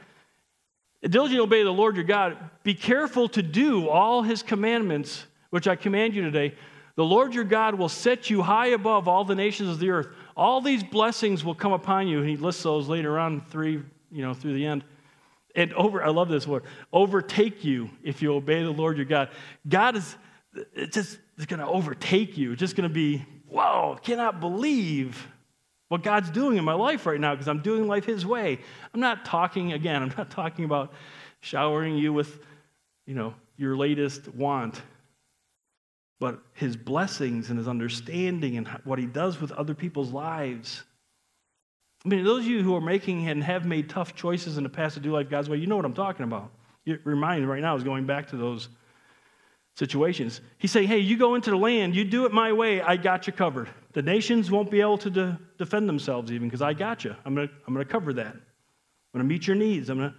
Diligently 1.01 1.43
obey 1.43 1.63
the 1.63 1.71
Lord 1.71 1.97
your 1.97 2.05
God. 2.05 2.37
Be 2.63 2.73
careful 2.73 3.27
to 3.29 3.43
do 3.43 3.89
all 3.89 4.23
his 4.23 4.41
commandments, 4.41 5.25
which 5.49 5.67
I 5.67 5.75
command 5.75 6.15
you 6.15 6.21
today. 6.21 6.55
The 6.95 7.03
Lord 7.03 7.33
your 7.33 7.43
God 7.43 7.75
will 7.75 7.89
set 7.89 8.29
you 8.29 8.41
high 8.41 8.67
above 8.67 9.07
all 9.07 9.23
the 9.23 9.35
nations 9.35 9.69
of 9.69 9.79
the 9.79 9.89
earth. 9.89 10.07
All 10.37 10.61
these 10.61 10.83
blessings 10.83 11.43
will 11.43 11.55
come 11.55 11.73
upon 11.73 12.07
you. 12.07 12.19
And 12.19 12.29
He 12.29 12.37
lists 12.37 12.63
those 12.63 12.87
later 12.87 13.17
on, 13.17 13.41
three, 13.41 13.81
you 14.11 14.21
know, 14.21 14.33
through 14.33 14.53
the 14.53 14.65
end. 14.65 14.83
And 15.55 15.73
over, 15.73 16.03
I 16.03 16.09
love 16.09 16.29
this 16.29 16.47
word, 16.47 16.63
overtake 16.91 17.63
you 17.63 17.89
if 18.03 18.21
you 18.21 18.33
obey 18.33 18.63
the 18.63 18.71
Lord 18.71 18.97
your 18.97 19.05
God. 19.05 19.29
God 19.67 19.95
is 19.95 20.15
it's 20.73 20.95
just 20.95 21.19
going 21.47 21.59
to 21.59 21.67
overtake 21.67 22.37
you. 22.37 22.51
It's 22.51 22.59
just 22.59 22.75
going 22.75 22.87
to 22.87 22.93
be, 22.93 23.25
whoa, 23.47 23.97
cannot 24.01 24.39
believe 24.39 25.27
what 25.89 26.03
God's 26.03 26.29
doing 26.29 26.57
in 26.57 26.63
my 26.63 26.73
life 26.73 27.05
right 27.05 27.19
now 27.19 27.33
because 27.33 27.47
I'm 27.47 27.61
doing 27.61 27.87
life 27.87 28.05
His 28.05 28.25
way. 28.25 28.59
I'm 28.93 28.99
not 28.99 29.25
talking, 29.25 29.73
again, 29.73 30.01
I'm 30.01 30.13
not 30.17 30.29
talking 30.29 30.65
about 30.65 30.93
showering 31.39 31.97
you 31.97 32.13
with, 32.13 32.39
you 33.05 33.15
know, 33.15 33.33
your 33.57 33.75
latest 33.75 34.27
want, 34.33 34.81
but 36.19 36.39
His 36.53 36.75
blessings 36.75 37.49
and 37.49 37.57
His 37.57 37.67
understanding 37.67 38.57
and 38.57 38.67
what 38.83 38.99
He 38.99 39.05
does 39.05 39.39
with 39.39 39.51
other 39.51 39.73
people's 39.73 40.11
lives. 40.11 40.83
I 42.05 42.09
mean, 42.09 42.23
those 42.23 42.41
of 42.41 42.47
you 42.47 42.63
who 42.63 42.75
are 42.75 42.81
making 42.81 43.27
and 43.29 43.43
have 43.43 43.65
made 43.65 43.89
tough 43.89 44.15
choices 44.15 44.57
in 44.57 44.63
the 44.63 44.69
past 44.69 44.95
to 44.95 44.99
do 44.99 45.11
life 45.11 45.29
God's 45.29 45.49
way, 45.49 45.57
you 45.57 45.67
know 45.67 45.77
what 45.77 45.85
I'm 45.85 45.93
talking 45.93 46.25
about. 46.25 46.51
Reminds 47.05 47.41
me 47.41 47.47
right 47.47 47.61
now 47.61 47.75
is 47.75 47.83
going 47.83 48.05
back 48.05 48.27
to 48.29 48.37
those 48.37 48.67
situations. 49.75 50.41
He's 50.57 50.71
saying, 50.71 50.87
hey, 50.87 50.99
you 50.99 51.17
go 51.17 51.35
into 51.35 51.49
the 51.49 51.57
land, 51.57 51.95
you 51.95 52.03
do 52.03 52.25
it 52.25 52.33
my 52.33 52.51
way, 52.51 52.81
I 52.81 52.97
got 52.97 53.25
you 53.25 53.33
covered. 53.33 53.69
The 53.93 54.01
nations 54.01 54.51
won't 54.51 54.69
be 54.69 54.81
able 54.81 54.97
to 54.99 55.09
de- 55.09 55.39
defend 55.57 55.87
themselves 55.87 56.31
even 56.31 56.47
because 56.47 56.61
I 56.61 56.73
got 56.73 57.03
you. 57.03 57.15
I'm 57.25 57.35
going 57.35 57.47
to 57.47 57.53
I'm 57.65 57.73
going 57.73 57.85
to 57.85 57.91
cover 57.91 58.13
that. 58.13 58.33
I'm 58.33 59.19
going 59.19 59.27
to 59.27 59.33
meet 59.33 59.47
your 59.47 59.55
needs. 59.55 59.89
I'm 59.89 59.97
going 59.97 60.11
to 60.11 60.15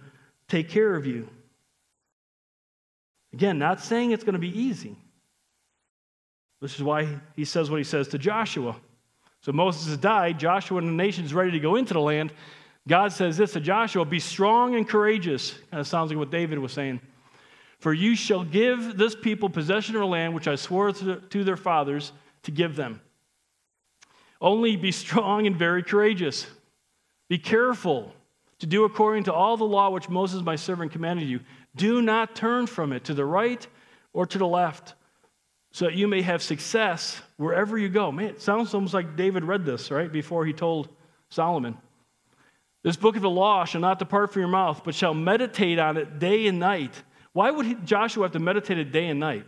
take 0.47 0.69
care 0.69 0.95
of 0.95 1.05
you. 1.05 1.27
Again, 3.33 3.59
not 3.59 3.81
saying 3.81 4.11
it's 4.11 4.23
going 4.23 4.33
to 4.33 4.39
be 4.39 4.57
easy. 4.57 4.97
This 6.61 6.75
is 6.75 6.83
why 6.83 7.19
he 7.35 7.45
says 7.45 7.69
what 7.69 7.77
he 7.77 7.83
says 7.83 8.07
to 8.09 8.17
Joshua. 8.17 8.75
So 9.41 9.51
Moses 9.51 9.87
has 9.87 9.97
died. 9.97 10.39
Joshua 10.39 10.79
and 10.79 10.87
the 10.87 10.93
nation 10.93 11.25
is 11.25 11.33
ready 11.33 11.51
to 11.51 11.59
go 11.59 11.75
into 11.75 11.93
the 11.93 12.01
land. 12.01 12.33
God 12.87 13.11
says 13.11 13.37
this 13.37 13.53
to 13.53 13.59
Joshua 13.59 14.05
Be 14.05 14.19
strong 14.19 14.75
and 14.75 14.87
courageous. 14.87 15.53
Kind 15.71 15.81
of 15.81 15.87
sounds 15.87 16.09
like 16.09 16.17
what 16.17 16.31
David 16.31 16.59
was 16.59 16.71
saying. 16.71 17.01
For 17.79 17.93
you 17.93 18.15
shall 18.15 18.43
give 18.43 18.97
this 18.97 19.15
people 19.15 19.49
possession 19.49 19.95
of 19.95 20.01
the 20.01 20.07
land 20.07 20.33
which 20.33 20.47
I 20.47 20.55
swore 20.55 20.91
to 20.91 21.43
their 21.43 21.57
fathers 21.57 22.11
to 22.43 22.51
give 22.51 22.75
them. 22.75 23.01
Only 24.41 24.75
be 24.75 24.91
strong 24.91 25.45
and 25.47 25.55
very 25.55 25.83
courageous. 25.83 26.47
Be 27.29 27.37
careful 27.37 28.13
to 28.59 28.65
do 28.65 28.85
according 28.85 29.25
to 29.25 29.33
all 29.33 29.57
the 29.57 29.65
law 29.65 29.89
which 29.89 30.09
Moses 30.09 30.41
my 30.41 30.55
servant 30.55 30.91
commanded 30.91 31.27
you. 31.27 31.41
Do 31.75 32.01
not 32.01 32.35
turn 32.35 32.67
from 32.67 32.93
it 32.93 33.03
to 33.05 33.13
the 33.13 33.25
right 33.25 33.65
or 34.13 34.25
to 34.25 34.37
the 34.37 34.47
left, 34.47 34.93
so 35.75 35.85
that 35.85 35.95
you 35.95 36.07
may 36.07 36.21
have 36.21 36.41
success 36.41 37.19
wherever 37.37 37.77
you 37.77 37.89
go. 37.89 38.11
Man, 38.11 38.27
it 38.27 38.41
sounds 38.41 38.73
almost 38.73 38.93
like 38.93 39.15
David 39.15 39.43
read 39.43 39.65
this, 39.65 39.91
right, 39.91 40.11
before 40.11 40.45
he 40.45 40.53
told 40.53 40.87
Solomon. 41.29 41.77
This 42.83 42.95
book 42.95 43.15
of 43.15 43.21
the 43.21 43.29
law 43.29 43.65
shall 43.65 43.81
not 43.81 43.99
depart 43.99 44.31
from 44.31 44.41
your 44.41 44.49
mouth, 44.49 44.83
but 44.85 44.95
shall 44.95 45.13
meditate 45.13 45.79
on 45.79 45.97
it 45.97 46.19
day 46.19 46.47
and 46.47 46.59
night 46.59 46.93
why 47.35 47.51
would 47.51 47.85
Joshua 47.85 48.23
have 48.23 48.31
to 48.31 48.39
meditate 48.39 48.77
it 48.77 48.93
day 48.93 49.07
and 49.09 49.19
night? 49.19 49.45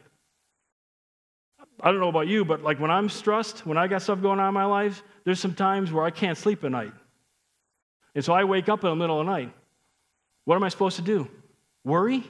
I 1.80 1.90
don't 1.90 2.02
know 2.02 2.10
about 2.10 2.28
you, 2.28 2.44
but 2.44 2.62
like 2.62 2.82
when 2.82 2.92
I'm 2.92 3.08
stressed, 3.08 3.66
when 3.66 3.78
I 3.78 3.88
got 3.88 4.02
stuff 4.02 4.22
going 4.22 4.42
on 4.42 4.50
in 4.50 4.54
my 4.54 4.66
life, 4.66 5.02
there's 5.24 5.40
some 5.40 5.54
times 5.54 5.90
where 5.90 6.04
I 6.04 6.12
can't 6.12 6.38
sleep 6.38 6.66
at 6.66 6.72
night. 6.72 6.92
And 8.13 8.26
so 8.26 8.34
I 8.34 8.44
wake 8.44 8.68
up 8.68 8.84
in 8.84 8.90
the 8.90 8.96
middle 8.98 9.22
of 9.22 9.26
the 9.26 9.32
night. 9.32 9.54
What 10.44 10.56
am 10.58 10.63
I 10.63 10.68
supposed 10.68 10.98
to 10.98 11.02
do? 11.02 11.30
Worry? 11.86 12.26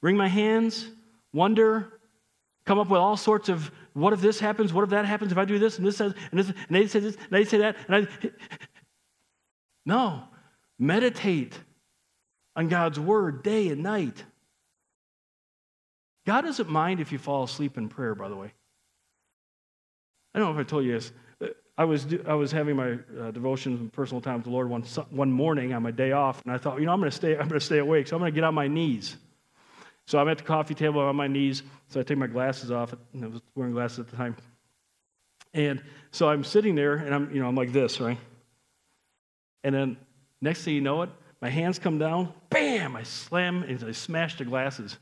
Wring 0.00 0.16
my 0.16 0.28
hands? 0.28 0.88
Wonder? 1.34 1.91
Come 2.64 2.78
up 2.78 2.88
with 2.88 3.00
all 3.00 3.16
sorts 3.16 3.48
of 3.48 3.70
what 3.92 4.12
if 4.12 4.20
this 4.20 4.38
happens? 4.38 4.72
What 4.72 4.84
if 4.84 4.90
that 4.90 5.04
happens? 5.04 5.32
If 5.32 5.38
I 5.38 5.44
do 5.44 5.58
this 5.58 5.78
and 5.78 5.86
this 5.86 5.96
says 5.96 6.14
and 6.30 6.40
this 6.40 6.48
and 6.48 6.76
they 6.76 6.86
say 6.86 7.00
this 7.00 7.16
and 7.16 7.30
they 7.30 7.44
say 7.44 7.58
that 7.58 7.76
and 7.88 8.08
I 8.08 8.30
No. 9.86 10.22
Meditate 10.78 11.58
on 12.56 12.68
God's 12.68 12.98
word 12.98 13.42
day 13.42 13.68
and 13.68 13.82
night. 13.82 14.24
God 16.26 16.42
doesn't 16.42 16.68
mind 16.68 17.00
if 17.00 17.12
you 17.12 17.18
fall 17.18 17.44
asleep 17.44 17.76
in 17.76 17.88
prayer, 17.88 18.14
by 18.14 18.28
the 18.28 18.36
way. 18.36 18.52
I 20.34 20.38
don't 20.38 20.54
know 20.54 20.60
if 20.60 20.66
I 20.66 20.68
told 20.68 20.84
you 20.84 20.92
this. 20.92 21.12
I 21.76 21.84
was, 21.84 22.06
I 22.26 22.34
was 22.34 22.52
having 22.52 22.76
my 22.76 22.98
uh, 23.18 23.30
devotions 23.30 23.80
and 23.80 23.92
personal 23.92 24.20
time 24.20 24.36
with 24.36 24.44
the 24.44 24.50
Lord 24.50 24.68
one, 24.68 24.82
one 25.10 25.32
morning 25.32 25.72
on 25.72 25.82
my 25.82 25.90
day 25.90 26.12
off, 26.12 26.40
and 26.44 26.52
I 26.52 26.58
thought, 26.58 26.78
you 26.78 26.86
know, 26.86 26.92
I'm 26.92 27.00
going 27.00 27.10
to 27.10 27.16
stay, 27.16 27.32
I'm 27.32 27.48
going 27.48 27.58
to 27.58 27.64
stay 27.64 27.78
awake, 27.78 28.06
so 28.06 28.16
I'm 28.16 28.20
going 28.20 28.30
to 28.30 28.34
get 28.34 28.44
on 28.44 28.54
my 28.54 28.68
knees. 28.68 29.16
So 30.12 30.18
I'm 30.18 30.28
at 30.28 30.36
the 30.36 30.44
coffee 30.44 30.74
table 30.74 31.00
on 31.00 31.16
my 31.16 31.26
knees, 31.26 31.62
so 31.88 31.98
I 31.98 32.02
take 32.02 32.18
my 32.18 32.26
glasses 32.26 32.70
off. 32.70 32.92
I 32.92 33.26
was 33.26 33.40
wearing 33.54 33.72
glasses 33.72 34.00
at 34.00 34.08
the 34.08 34.16
time. 34.18 34.36
And 35.54 35.82
so 36.10 36.28
I'm 36.28 36.44
sitting 36.44 36.74
there, 36.74 36.96
and 36.96 37.14
I'm, 37.14 37.34
you 37.34 37.40
know, 37.40 37.48
I'm 37.48 37.54
like 37.54 37.72
this, 37.72 37.98
right? 37.98 38.18
And 39.64 39.74
then 39.74 39.96
next 40.42 40.64
thing 40.64 40.74
you 40.74 40.82
know 40.82 41.00
it, 41.00 41.08
my 41.40 41.48
hands 41.48 41.78
come 41.78 41.98
down, 41.98 42.30
bam, 42.50 42.94
I 42.94 43.04
slam, 43.04 43.62
and 43.62 43.82
I 43.82 43.92
smash 43.92 44.36
the 44.36 44.44
glasses 44.44 44.98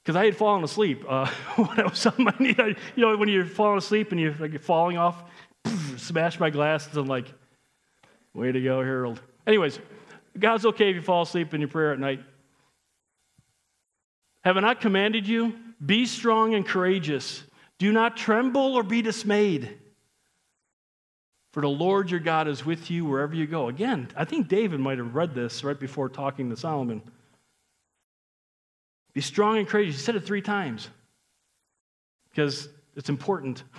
because 0.00 0.14
I 0.14 0.26
had 0.26 0.36
fallen 0.36 0.62
asleep 0.62 1.04
uh, 1.08 1.26
when 1.56 1.80
I 1.80 1.88
was 1.88 2.06
on 2.06 2.14
my 2.18 2.34
knee. 2.38 2.54
I, 2.56 2.66
you 2.68 3.02
know, 3.02 3.16
when 3.16 3.28
you're 3.28 3.46
falling 3.46 3.78
asleep 3.78 4.12
and 4.12 4.20
you're 4.20 4.34
like 4.34 4.60
falling 4.60 4.96
off, 4.96 5.24
poof, 5.64 6.00
smash 6.00 6.38
my 6.38 6.50
glasses. 6.50 6.96
I'm 6.96 7.06
like, 7.06 7.34
way 8.32 8.52
to 8.52 8.60
go, 8.60 8.80
Harold. 8.80 9.20
Anyways, 9.44 9.80
God's 10.38 10.66
okay 10.66 10.90
if 10.90 10.94
you 10.94 11.02
fall 11.02 11.22
asleep 11.22 11.52
in 11.52 11.60
your 11.60 11.68
prayer 11.68 11.92
at 11.92 11.98
night. 11.98 12.20
Have 14.46 14.56
I 14.56 14.60
not 14.60 14.80
commanded 14.80 15.26
you? 15.26 15.54
Be 15.84 16.06
strong 16.06 16.54
and 16.54 16.64
courageous. 16.64 17.42
Do 17.78 17.90
not 17.90 18.16
tremble 18.16 18.76
or 18.76 18.84
be 18.84 19.02
dismayed. 19.02 19.76
For 21.52 21.62
the 21.62 21.68
Lord 21.68 22.12
your 22.12 22.20
God 22.20 22.46
is 22.46 22.64
with 22.64 22.88
you 22.88 23.04
wherever 23.04 23.34
you 23.34 23.48
go. 23.48 23.66
Again, 23.66 24.06
I 24.14 24.24
think 24.24 24.46
David 24.46 24.78
might 24.78 24.98
have 24.98 25.16
read 25.16 25.34
this 25.34 25.64
right 25.64 25.78
before 25.78 26.08
talking 26.08 26.48
to 26.50 26.56
Solomon. 26.56 27.02
Be 29.14 29.20
strong 29.20 29.58
and 29.58 29.66
courageous. 29.66 29.96
He 29.96 30.00
said 30.00 30.14
it 30.14 30.24
three 30.24 30.42
times 30.42 30.90
because 32.30 32.68
it's 32.94 33.08
important. 33.08 33.64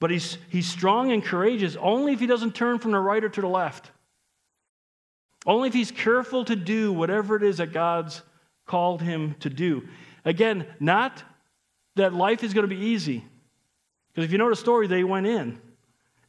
But 0.00 0.12
he's, 0.12 0.38
he's 0.48 0.68
strong 0.68 1.10
and 1.10 1.24
courageous 1.24 1.74
only 1.80 2.12
if 2.12 2.20
he 2.20 2.28
doesn't 2.28 2.54
turn 2.54 2.78
from 2.78 2.92
the 2.92 3.00
right 3.00 3.24
or 3.24 3.28
to 3.28 3.40
the 3.40 3.48
left. 3.48 3.90
Only 5.44 5.66
if 5.66 5.74
he's 5.74 5.90
careful 5.90 6.44
to 6.44 6.54
do 6.54 6.92
whatever 6.92 7.34
it 7.34 7.42
is 7.42 7.56
that 7.56 7.72
God's 7.72 8.22
called 8.68 9.02
him 9.02 9.34
to 9.40 9.50
do. 9.50 9.88
Again, 10.24 10.66
not 10.78 11.22
that 11.96 12.14
life 12.14 12.44
is 12.44 12.54
going 12.54 12.68
to 12.68 12.74
be 12.74 12.80
easy. 12.80 13.24
Because 14.08 14.24
if 14.24 14.32
you 14.32 14.38
know 14.38 14.50
the 14.50 14.56
story, 14.56 14.86
they 14.86 15.04
went 15.04 15.26
in 15.26 15.60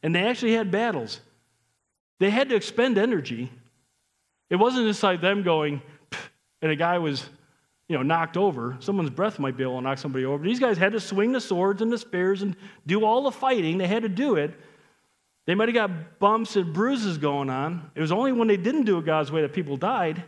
and 0.02 0.14
they 0.14 0.24
actually 0.24 0.54
had 0.54 0.70
battles. 0.70 1.20
They 2.18 2.30
had 2.30 2.48
to 2.50 2.56
expend 2.56 2.98
energy. 2.98 3.50
It 4.50 4.56
wasn't 4.56 4.86
just 4.86 5.02
like 5.02 5.20
them 5.20 5.42
going, 5.42 5.80
and 6.60 6.70
a 6.70 6.76
guy 6.76 6.98
was, 6.98 7.28
you 7.88 7.96
know, 7.96 8.02
knocked 8.02 8.36
over, 8.36 8.76
someone's 8.80 9.10
breath 9.10 9.38
might 9.38 9.56
be 9.56 9.62
able 9.62 9.76
to 9.76 9.82
knock 9.82 9.98
somebody 9.98 10.24
over. 10.24 10.44
These 10.44 10.58
guys 10.58 10.76
had 10.76 10.92
to 10.92 11.00
swing 11.00 11.32
the 11.32 11.40
swords 11.40 11.82
and 11.82 11.90
the 11.90 11.98
spears 11.98 12.42
and 12.42 12.56
do 12.86 13.04
all 13.04 13.22
the 13.22 13.30
fighting. 13.30 13.78
They 13.78 13.86
had 13.86 14.02
to 14.02 14.08
do 14.08 14.36
it. 14.36 14.54
They 15.46 15.54
might 15.54 15.68
have 15.68 15.74
got 15.74 16.18
bumps 16.18 16.56
and 16.56 16.72
bruises 16.72 17.16
going 17.16 17.48
on. 17.48 17.90
It 17.94 18.00
was 18.00 18.12
only 18.12 18.32
when 18.32 18.48
they 18.48 18.56
didn't 18.56 18.84
do 18.84 18.98
it 18.98 19.06
God's 19.06 19.32
way 19.32 19.42
that 19.42 19.52
people 19.52 19.76
died. 19.76 20.22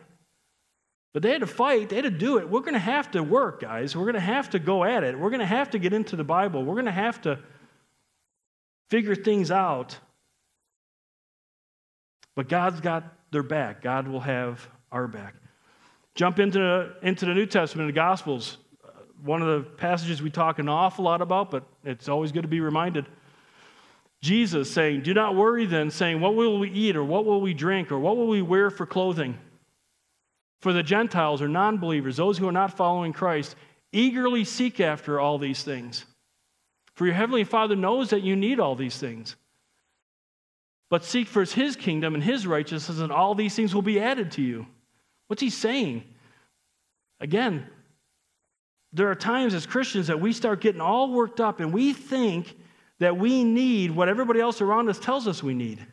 But 1.13 1.23
they 1.23 1.31
had 1.31 1.41
to 1.41 1.47
fight, 1.47 1.91
they 1.91 1.97
had 1.97 2.05
to 2.05 2.11
do 2.11 2.39
it. 2.39 2.49
We're 2.49 2.61
going 2.61 2.73
to 2.73 2.79
have 2.79 3.11
to 3.11 3.23
work, 3.23 3.61
guys. 3.61 3.95
We're 3.95 4.05
going 4.05 4.15
to 4.15 4.21
have 4.21 4.51
to 4.51 4.59
go 4.59 4.83
at 4.83 5.05
it. 5.05 5.19
We're 5.19 5.31
going 5.31 5.41
to 5.41 5.47
have 5.47 5.71
to 5.71 5.79
get 5.79 5.93
into 5.93 6.17
the 6.17 6.25
Bible. 6.25 6.65
We're 6.65 6.75
going 6.75 6.87
to 6.87 6.91
have 6.91 7.21
to 7.23 7.39
figure 8.89 9.15
things 9.15 9.51
out. 9.51 9.99
But 12.35 12.49
God's 12.49 12.81
got 12.81 13.05
their 13.31 13.43
back. 13.43 13.83
God 13.83 14.09
will 14.09 14.21
have 14.21 14.67
our 14.91 15.07
back. 15.07 15.35
Jump 16.15 16.39
into, 16.39 16.93
into 17.03 17.27
the 17.27 17.35
New 17.35 17.47
Testament, 17.47 17.89
the 17.89 17.93
Gospels. 17.93 18.57
Uh, 18.83 18.91
one 19.23 19.43
of 19.43 19.49
the 19.49 19.71
passages 19.71 20.23
we 20.23 20.31
talk 20.31 20.59
an 20.59 20.69
awful 20.69 21.05
lot 21.05 21.21
about, 21.21 21.51
but 21.51 21.65
it's 21.85 22.09
always 22.09 22.33
good 22.33 22.43
to 22.43 22.49
be 22.49 22.61
reminded. 22.61 23.07
Jesus 24.23 24.73
saying, 24.73 25.03
Do 25.03 25.13
not 25.13 25.35
worry 25.35 25.67
then, 25.67 25.91
saying, 25.91 26.21
What 26.21 26.37
will 26.37 26.59
we 26.59 26.71
eat, 26.71 26.97
or 26.97 27.05
what 27.05 27.25
will 27.25 27.41
we 27.41 27.53
drink, 27.53 27.91
or 27.91 27.99
what 27.99 28.17
will 28.17 28.29
we 28.29 28.41
wear 28.41 28.71
for 28.71 28.87
clothing? 28.87 29.37
For 30.63 30.73
the 30.73 30.85
Gentiles 30.85 31.43
or 31.43 31.49
non 31.49 31.79
believers, 31.79 32.17
those 32.17 32.39
who 32.39 32.49
are 32.49 32.53
not 32.53 32.77
following 32.77 33.13
Christ, 33.13 33.57
eagerly 33.91 34.45
seek 34.45 34.79
after 34.79 35.19
all 35.19 35.37
these 35.37 35.65
things. 35.65 36.05
For 36.95 37.05
your 37.05 37.17
heavenly 37.17 37.43
Father 37.43 37.75
knows 37.75 38.11
that 38.11 38.23
you 38.23 38.37
need 38.37 38.61
all 38.61 38.77
these 38.77 38.97
things. 38.97 39.35
But 40.89 41.05
seek 41.05 41.27
first 41.27 41.55
his 41.55 41.75
kingdom 41.75 42.15
and 42.15 42.23
his 42.23 42.47
righteousness, 42.47 43.01
and 43.01 43.11
all 43.11 43.35
these 43.35 43.57
things 43.57 43.75
will 43.75 43.83
be 43.83 43.99
added 43.99 44.31
to 44.33 44.43
you. 44.43 44.67
What's 45.27 45.43
he 45.43 45.51
saying? 45.51 46.05
Again, 47.19 47.67
there 48.93 49.11
are 49.11 49.17
times 49.17 49.55
as 49.55 49.67
Christians 49.67 50.07
that 50.07 50.21
we 50.21 50.33
start 50.33 50.61
getting 50.61 50.81
all 50.81 51.11
worked 51.11 51.41
up 51.41 51.59
and 51.59 51.73
we 51.73 51.93
think 51.93 52.57
that 53.01 53.17
we 53.17 53.43
need 53.43 53.91
what 53.91 54.09
everybody 54.09 54.39
else 54.39 54.61
around 54.61 54.89
us 54.89 55.01
tells 55.01 55.27
us 55.27 55.43
we 55.43 55.55
need. 55.55 55.85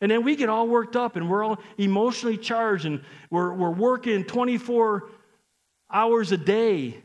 And 0.00 0.10
then 0.10 0.24
we 0.24 0.36
get 0.36 0.48
all 0.48 0.68
worked 0.68 0.96
up 0.96 1.16
and 1.16 1.28
we're 1.28 1.44
all 1.44 1.58
emotionally 1.76 2.36
charged 2.36 2.84
and 2.84 3.02
we're, 3.30 3.52
we're 3.52 3.70
working 3.70 4.24
24 4.24 5.08
hours 5.90 6.30
a 6.32 6.36
day, 6.36 7.02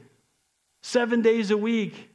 seven 0.82 1.22
days 1.22 1.50
a 1.50 1.58
week, 1.58 2.10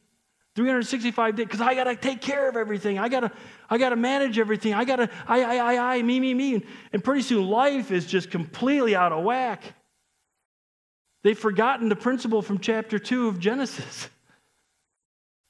365 0.55 1.37
days, 1.37 1.47
because 1.47 1.61
I 1.61 1.75
got 1.75 1.85
to 1.85 1.97
take 1.97 2.21
care 2.21 2.49
of 2.49 2.57
everything. 2.57 2.99
I 2.99 3.09
got 3.09 3.21
to 3.21 3.33
I 3.71 3.79
got 3.79 3.91
to 3.91 3.97
manage 3.97 4.39
everything. 4.39 4.73
I 4.73 4.85
got 4.85 4.97
to, 4.97 5.11
I, 5.27 5.43
I, 5.43 5.75
I, 5.75 5.97
I, 5.97 6.03
me, 6.03 6.21
me, 6.21 6.33
me. 6.33 6.65
And 6.93 7.05
pretty 7.05 7.23
soon 7.23 7.47
life 7.47 7.91
is 7.91 8.07
just 8.07 8.31
completely 8.31 8.97
out 8.97 9.13
of 9.13 9.25
whack. 9.25 9.75
They've 11.23 11.39
forgotten 11.39 11.89
the 11.89 11.97
principle 11.97 12.41
from 12.41 12.59
chapter 12.61 12.99
2 12.99 13.29
of 13.29 13.39
Genesis. 13.39 14.09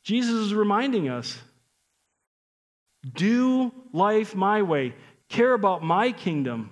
Jesus 0.03 0.35
is 0.35 0.55
reminding 0.55 1.09
us 1.09 1.38
do 3.14 3.73
life 3.93 4.35
my 4.35 4.62
way. 4.62 4.95
Care 5.29 5.53
about 5.55 5.83
my 5.83 6.12
kingdom. 6.12 6.71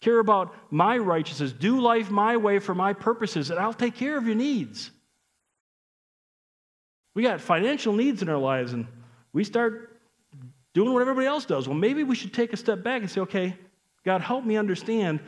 Care 0.00 0.18
about 0.18 0.54
my 0.70 0.98
righteousness. 0.98 1.52
Do 1.52 1.80
life 1.80 2.10
my 2.10 2.36
way 2.36 2.58
for 2.58 2.74
my 2.74 2.92
purposes, 2.92 3.50
and 3.50 3.58
I'll 3.58 3.72
take 3.72 3.94
care 3.94 4.18
of 4.18 4.26
your 4.26 4.34
needs. 4.34 4.90
We 7.14 7.22
got 7.22 7.40
financial 7.40 7.92
needs 7.92 8.22
in 8.22 8.28
our 8.28 8.38
lives, 8.38 8.72
and 8.72 8.86
we 9.32 9.44
start 9.44 10.00
doing 10.74 10.92
what 10.92 11.00
everybody 11.00 11.26
else 11.26 11.44
does. 11.44 11.68
Well, 11.68 11.78
maybe 11.78 12.02
we 12.02 12.16
should 12.16 12.34
take 12.34 12.52
a 12.52 12.56
step 12.56 12.82
back 12.82 13.02
and 13.02 13.10
say, 13.10 13.20
okay, 13.22 13.56
God, 14.04 14.20
help 14.20 14.44
me 14.44 14.56
understand 14.56 15.20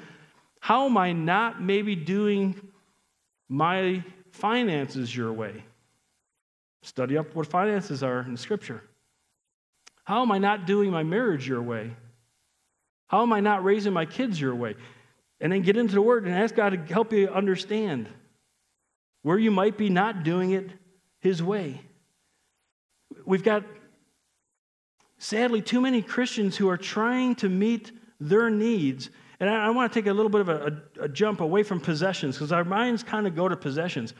how 0.60 0.86
am 0.86 0.96
I 0.96 1.12
not 1.12 1.62
maybe 1.62 1.94
doing 1.94 2.60
my 3.48 4.02
finances 4.32 5.16
your 5.16 5.32
way? 5.32 5.62
Study 6.82 7.16
up 7.16 7.34
what 7.34 7.46
finances 7.46 8.02
are 8.02 8.20
in 8.20 8.36
Scripture. 8.36 8.82
How 10.04 10.22
am 10.22 10.32
I 10.32 10.38
not 10.38 10.66
doing 10.66 10.90
my 10.90 11.02
marriage 11.02 11.48
your 11.48 11.62
way? 11.62 11.92
How 13.08 13.22
am 13.22 13.32
I 13.32 13.40
not 13.40 13.64
raising 13.64 13.92
my 13.92 14.04
kids 14.04 14.40
your 14.40 14.54
way? 14.54 14.74
And 15.40 15.52
then 15.52 15.62
get 15.62 15.76
into 15.76 15.94
the 15.94 16.02
Word 16.02 16.26
and 16.26 16.34
ask 16.34 16.54
God 16.54 16.70
to 16.70 16.92
help 16.92 17.12
you 17.12 17.28
understand 17.28 18.08
where 19.22 19.38
you 19.38 19.50
might 19.50 19.76
be 19.76 19.90
not 19.90 20.22
doing 20.22 20.52
it 20.52 20.70
His 21.20 21.42
way. 21.42 21.80
We've 23.24 23.42
got, 23.42 23.64
sadly, 25.18 25.62
too 25.62 25.80
many 25.80 26.02
Christians 26.02 26.56
who 26.56 26.68
are 26.68 26.76
trying 26.76 27.34
to 27.36 27.48
meet 27.48 27.92
their 28.18 28.50
needs. 28.50 29.10
And 29.38 29.50
I, 29.50 29.66
I 29.66 29.70
want 29.70 29.92
to 29.92 30.00
take 30.00 30.08
a 30.08 30.12
little 30.12 30.30
bit 30.30 30.40
of 30.40 30.48
a, 30.48 30.82
a, 31.00 31.04
a 31.04 31.08
jump 31.08 31.40
away 31.40 31.62
from 31.62 31.80
possessions 31.80 32.36
because 32.36 32.52
our 32.52 32.64
minds 32.64 33.02
kind 33.02 33.26
of 33.26 33.36
go 33.36 33.48
to 33.48 33.56
possessions. 33.56 34.14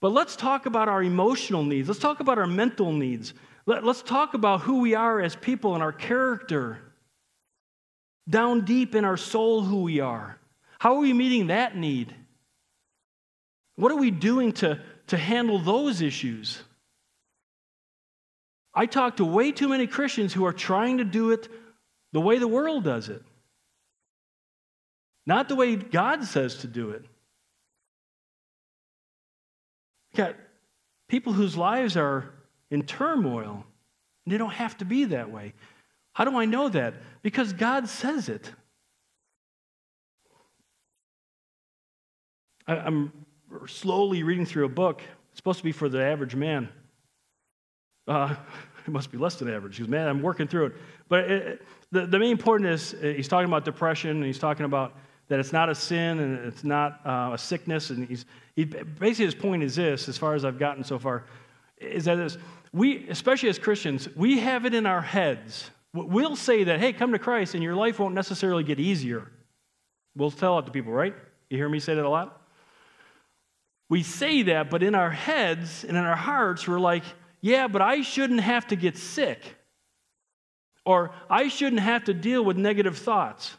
But 0.00 0.12
let's 0.12 0.34
talk 0.34 0.66
about 0.66 0.88
our 0.88 1.02
emotional 1.02 1.62
needs. 1.62 1.86
Let's 1.86 2.00
talk 2.00 2.20
about 2.20 2.38
our 2.38 2.46
mental 2.46 2.92
needs. 2.92 3.34
Let, 3.66 3.84
let's 3.84 4.02
talk 4.02 4.34
about 4.34 4.62
who 4.62 4.80
we 4.80 4.94
are 4.94 5.20
as 5.20 5.36
people 5.36 5.74
and 5.74 5.82
our 5.82 5.92
character 5.92 6.78
down 8.30 8.64
deep 8.64 8.94
in 8.94 9.04
our 9.04 9.16
soul 9.16 9.62
who 9.62 9.82
we 9.82 10.00
are. 10.00 10.38
How 10.78 10.94
are 10.94 11.00
we 11.00 11.12
meeting 11.12 11.48
that 11.48 11.76
need? 11.76 12.14
What 13.76 13.92
are 13.92 13.96
we 13.96 14.10
doing 14.10 14.52
to, 14.54 14.80
to 15.08 15.16
handle 15.16 15.58
those 15.58 16.00
issues? 16.00 16.62
I 18.72 18.86
talk 18.86 19.16
to 19.16 19.24
way 19.24 19.52
too 19.52 19.68
many 19.68 19.86
Christians 19.86 20.32
who 20.32 20.46
are 20.46 20.52
trying 20.52 20.98
to 20.98 21.04
do 21.04 21.32
it 21.32 21.48
the 22.12 22.20
way 22.20 22.38
the 22.38 22.48
world 22.48 22.84
does 22.84 23.08
it, 23.08 23.22
not 25.26 25.48
the 25.48 25.56
way 25.56 25.76
God 25.76 26.24
says 26.24 26.56
to 26.56 26.66
do 26.66 26.90
it. 26.90 27.04
got 30.14 30.34
people 31.08 31.32
whose 31.32 31.56
lives 31.56 31.96
are 31.96 32.30
in 32.70 32.82
turmoil, 32.82 33.64
and 34.24 34.32
they 34.32 34.38
don't 34.38 34.52
have 34.52 34.76
to 34.78 34.84
be 34.84 35.04
that 35.06 35.30
way. 35.30 35.54
How 36.12 36.24
do 36.24 36.36
I 36.36 36.44
know 36.44 36.68
that? 36.68 36.94
Because 37.22 37.52
God 37.52 37.88
says 37.88 38.28
it. 38.28 38.50
I'm 42.66 43.12
slowly 43.66 44.22
reading 44.22 44.46
through 44.46 44.64
a 44.64 44.68
book. 44.68 45.02
It's 45.30 45.38
supposed 45.38 45.58
to 45.58 45.64
be 45.64 45.72
for 45.72 45.88
the 45.88 46.02
average 46.02 46.34
man. 46.34 46.68
Uh, 48.06 48.34
it 48.86 48.90
must 48.90 49.10
be 49.10 49.18
less 49.18 49.36
than 49.36 49.52
average 49.52 49.76
because, 49.76 49.88
man, 49.88 50.08
I'm 50.08 50.22
working 50.22 50.46
through 50.46 50.66
it. 50.66 50.72
But 51.08 51.30
it, 51.30 51.62
the, 51.90 52.06
the 52.06 52.18
main 52.18 52.38
point 52.38 52.64
is 52.64 52.94
uh, 52.94 53.12
he's 53.16 53.28
talking 53.28 53.48
about 53.48 53.64
depression 53.64 54.10
and 54.10 54.24
he's 54.24 54.38
talking 54.38 54.66
about 54.66 54.94
that 55.28 55.38
it's 55.38 55.52
not 55.52 55.68
a 55.68 55.74
sin 55.74 56.18
and 56.18 56.38
it's 56.46 56.64
not 56.64 57.00
uh, 57.04 57.30
a 57.34 57.38
sickness. 57.38 57.90
And 57.90 58.08
he's, 58.08 58.24
he, 58.56 58.64
basically, 58.64 59.26
his 59.26 59.34
point 59.34 59.62
is 59.62 59.76
this, 59.76 60.08
as 60.08 60.18
far 60.18 60.34
as 60.34 60.44
I've 60.44 60.58
gotten 60.58 60.82
so 60.82 60.98
far, 60.98 61.24
is 61.78 62.04
that 62.04 62.16
this, 62.16 62.36
we, 62.72 63.08
especially 63.08 63.48
as 63.48 63.58
Christians, 63.58 64.08
we 64.16 64.38
have 64.40 64.64
it 64.64 64.74
in 64.74 64.86
our 64.86 65.00
heads 65.00 65.70
We'll 65.92 66.36
say 66.36 66.64
that, 66.64 66.78
hey, 66.78 66.92
come 66.92 67.12
to 67.12 67.18
Christ 67.18 67.54
and 67.54 67.62
your 67.62 67.74
life 67.74 67.98
won't 67.98 68.14
necessarily 68.14 68.62
get 68.62 68.78
easier. 68.78 69.30
We'll 70.16 70.30
tell 70.30 70.58
it 70.58 70.66
to 70.66 70.72
people, 70.72 70.92
right? 70.92 71.14
You 71.48 71.56
hear 71.56 71.68
me 71.68 71.80
say 71.80 71.94
that 71.94 72.04
a 72.04 72.08
lot? 72.08 72.40
We 73.88 74.04
say 74.04 74.42
that, 74.44 74.70
but 74.70 74.84
in 74.84 74.94
our 74.94 75.10
heads 75.10 75.82
and 75.82 75.96
in 75.96 76.04
our 76.04 76.16
hearts, 76.16 76.68
we're 76.68 76.78
like, 76.78 77.02
yeah, 77.40 77.66
but 77.66 77.82
I 77.82 78.02
shouldn't 78.02 78.40
have 78.40 78.68
to 78.68 78.76
get 78.76 78.96
sick. 78.96 79.40
Or 80.84 81.12
I 81.28 81.48
shouldn't 81.48 81.82
have 81.82 82.04
to 82.04 82.14
deal 82.14 82.44
with 82.44 82.56
negative 82.56 82.96
thoughts. 82.96 83.56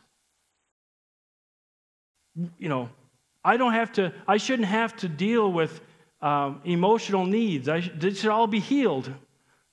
You 2.58 2.70
know, 2.70 2.90
I 3.44 3.58
don't 3.58 3.74
have 3.74 3.92
to, 3.94 4.14
I 4.28 4.38
shouldn't 4.38 4.70
have 4.70 4.96
to 4.98 5.10
deal 5.10 5.52
with 5.52 5.82
um, 6.22 6.62
emotional 6.64 7.26
needs. 7.26 7.68
I, 7.68 7.82
should 7.82 8.28
all 8.28 8.48
be 8.48 8.60
healed. 8.60 9.12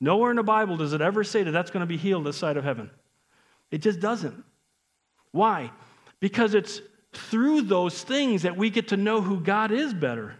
Nowhere 0.01 0.31
in 0.31 0.37
the 0.37 0.43
Bible 0.43 0.77
does 0.77 0.93
it 0.93 1.01
ever 1.01 1.25
say 1.25 1.43
that 1.43 1.51
that's 1.51 1.71
going 1.71 1.81
to 1.81 1.87
be 1.87 1.97
healed 1.97 2.25
this 2.25 2.37
side 2.37 2.57
of 2.57 2.65
heaven. 2.65 2.91
It 3.71 3.79
just 3.79 4.01
doesn't. 4.01 4.45
Why? 5.33 5.71
Because 6.21 6.55
it's 6.55 6.81
through 7.13 7.63
those 7.63 8.03
things 8.03 8.43
that 8.43 8.57
we 8.57 8.71
get 8.71 8.89
to 8.89 8.97
know 8.97 9.21
who 9.21 9.41
God 9.41 9.73
is 9.73 9.93
better. 9.93 10.37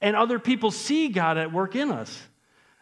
And 0.00 0.16
other 0.16 0.38
people 0.38 0.70
see 0.70 1.08
God 1.08 1.38
at 1.38 1.52
work 1.52 1.76
in 1.76 1.90
us. 1.90 2.22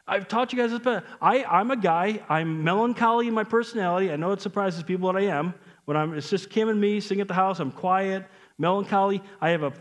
I've 0.07 0.27
taught 0.27 0.52
you 0.52 0.58
guys 0.58 0.71
this, 0.71 0.81
but 0.81 1.04
I, 1.21 1.44
I'm 1.44 1.71
a 1.71 1.77
guy, 1.77 2.21
I'm 2.29 2.64
melancholy 2.64 3.29
in 3.29 3.35
my 3.35 3.44
personality. 3.44 4.10
I 4.10 4.16
know 4.16 4.33
it 4.33 4.40
surprises 4.40 4.83
people 4.83 5.12
that 5.12 5.19
I 5.19 5.27
am. 5.27 5.54
When 5.85 5.96
I'm, 5.96 6.14
it's 6.14 6.31
just 6.31 6.50
Kim 6.50 6.69
and 6.69 6.81
me 6.81 7.00
sitting 7.00 7.21
at 7.21 7.29
the 7.29 7.35
house, 7.35 7.60
I'm 7.60 7.71
quiet, 7.71 8.27
melancholy. 8.58 9.23
I 9.40 9.50
have 9.50 9.62
a, 9.62 9.73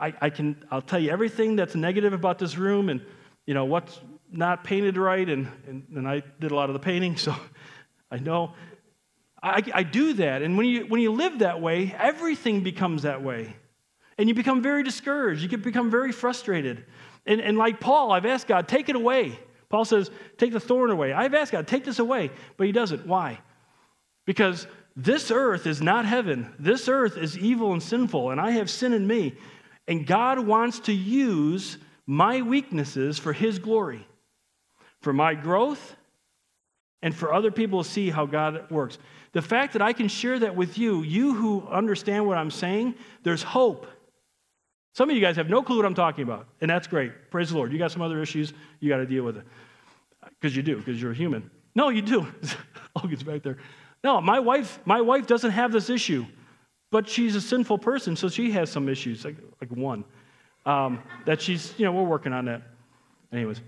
I, 0.00 0.14
I 0.20 0.30
can, 0.30 0.64
I'll 0.70 0.82
tell 0.82 0.98
you 0.98 1.10
everything 1.10 1.56
that's 1.56 1.74
negative 1.74 2.12
about 2.12 2.38
this 2.38 2.56
room 2.56 2.88
and, 2.88 3.02
you 3.46 3.54
know, 3.54 3.64
what's, 3.64 4.00
not 4.32 4.64
painted 4.64 4.96
right, 4.96 5.28
and, 5.28 5.48
and, 5.66 5.86
and 5.94 6.08
I 6.08 6.22
did 6.40 6.50
a 6.50 6.54
lot 6.54 6.68
of 6.68 6.74
the 6.74 6.80
painting, 6.80 7.16
so 7.16 7.34
I 8.10 8.18
know. 8.18 8.54
I, 9.42 9.62
I 9.74 9.82
do 9.82 10.14
that. 10.14 10.42
And 10.42 10.56
when 10.56 10.66
you, 10.66 10.86
when 10.86 11.00
you 11.00 11.12
live 11.12 11.40
that 11.40 11.60
way, 11.60 11.94
everything 11.98 12.62
becomes 12.62 13.02
that 13.02 13.22
way. 13.22 13.54
And 14.18 14.28
you 14.28 14.34
become 14.34 14.62
very 14.62 14.82
discouraged. 14.82 15.42
You 15.42 15.48
can 15.48 15.60
become 15.60 15.90
very 15.90 16.10
frustrated. 16.10 16.84
And, 17.26 17.40
and 17.40 17.58
like 17.58 17.80
Paul, 17.80 18.12
I've 18.12 18.26
asked 18.26 18.46
God, 18.46 18.66
take 18.66 18.88
it 18.88 18.96
away. 18.96 19.38
Paul 19.68 19.84
says, 19.84 20.10
take 20.38 20.52
the 20.52 20.60
thorn 20.60 20.90
away. 20.90 21.12
I've 21.12 21.34
asked 21.34 21.52
God, 21.52 21.66
take 21.66 21.84
this 21.84 21.98
away. 21.98 22.30
But 22.56 22.66
he 22.66 22.72
doesn't. 22.72 23.06
Why? 23.06 23.40
Because 24.24 24.66
this 24.96 25.30
earth 25.30 25.66
is 25.66 25.82
not 25.82 26.06
heaven. 26.06 26.52
This 26.58 26.88
earth 26.88 27.18
is 27.18 27.36
evil 27.38 27.72
and 27.72 27.82
sinful, 27.82 28.30
and 28.30 28.40
I 28.40 28.52
have 28.52 28.70
sin 28.70 28.94
in 28.94 29.06
me. 29.06 29.34
And 29.86 30.06
God 30.06 30.40
wants 30.40 30.80
to 30.80 30.92
use 30.92 31.78
my 32.06 32.42
weaknesses 32.42 33.18
for 33.18 33.32
his 33.32 33.58
glory 33.58 34.06
for 35.06 35.12
my 35.12 35.36
growth 35.36 35.94
and 37.00 37.14
for 37.14 37.32
other 37.32 37.52
people 37.52 37.84
to 37.84 37.88
see 37.88 38.10
how 38.10 38.26
God 38.26 38.68
works. 38.72 38.98
The 39.34 39.40
fact 39.40 39.74
that 39.74 39.80
I 39.80 39.92
can 39.92 40.08
share 40.08 40.36
that 40.40 40.56
with 40.56 40.78
you, 40.78 41.02
you 41.02 41.32
who 41.32 41.64
understand 41.68 42.26
what 42.26 42.36
I'm 42.36 42.50
saying, 42.50 42.96
there's 43.22 43.44
hope. 43.44 43.86
Some 44.96 45.08
of 45.08 45.14
you 45.14 45.22
guys 45.22 45.36
have 45.36 45.48
no 45.48 45.62
clue 45.62 45.76
what 45.76 45.86
I'm 45.86 45.94
talking 45.94 46.24
about, 46.24 46.48
and 46.60 46.68
that's 46.68 46.88
great. 46.88 47.30
Praise 47.30 47.50
the 47.50 47.56
Lord. 47.56 47.70
You 47.70 47.78
got 47.78 47.92
some 47.92 48.02
other 48.02 48.20
issues, 48.20 48.52
you 48.80 48.88
got 48.88 48.96
to 48.96 49.06
deal 49.06 49.22
with 49.22 49.36
it. 49.36 49.44
Because 50.40 50.56
you 50.56 50.64
do, 50.64 50.78
because 50.78 51.00
you're 51.00 51.12
a 51.12 51.14
human. 51.14 51.52
No, 51.76 51.88
you 51.90 52.02
do. 52.02 52.26
Logan's 52.96 53.22
back 53.22 53.44
there. 53.44 53.58
No, 54.02 54.20
my 54.20 54.40
wife, 54.40 54.80
my 54.86 55.02
wife 55.02 55.28
doesn't 55.28 55.52
have 55.52 55.70
this 55.70 55.88
issue, 55.88 56.26
but 56.90 57.08
she's 57.08 57.36
a 57.36 57.40
sinful 57.40 57.78
person, 57.78 58.16
so 58.16 58.28
she 58.28 58.50
has 58.50 58.72
some 58.72 58.88
issues, 58.88 59.24
like, 59.24 59.36
like 59.60 59.70
one. 59.70 60.02
Um, 60.64 61.00
that 61.26 61.40
she's, 61.40 61.74
you 61.78 61.84
know, 61.84 61.92
we're 61.92 62.02
working 62.02 62.32
on 62.32 62.46
that. 62.46 62.62
Anyways. 63.32 63.60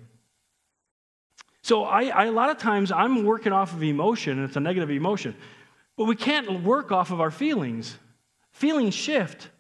So 1.68 1.84
I, 1.84 2.04
I, 2.04 2.24
a 2.24 2.32
lot 2.32 2.48
of 2.48 2.56
times 2.56 2.90
I'm 2.90 3.24
working 3.24 3.52
off 3.52 3.74
of 3.74 3.82
emotion, 3.82 4.38
and 4.38 4.48
it's 4.48 4.56
a 4.56 4.60
negative 4.60 4.88
emotion. 4.90 5.36
But 5.98 6.04
we 6.04 6.16
can't 6.16 6.62
work 6.62 6.92
off 6.92 7.10
of 7.10 7.20
our 7.20 7.30
feelings. 7.30 7.98
Feelings 8.52 8.94
shift. 8.94 9.50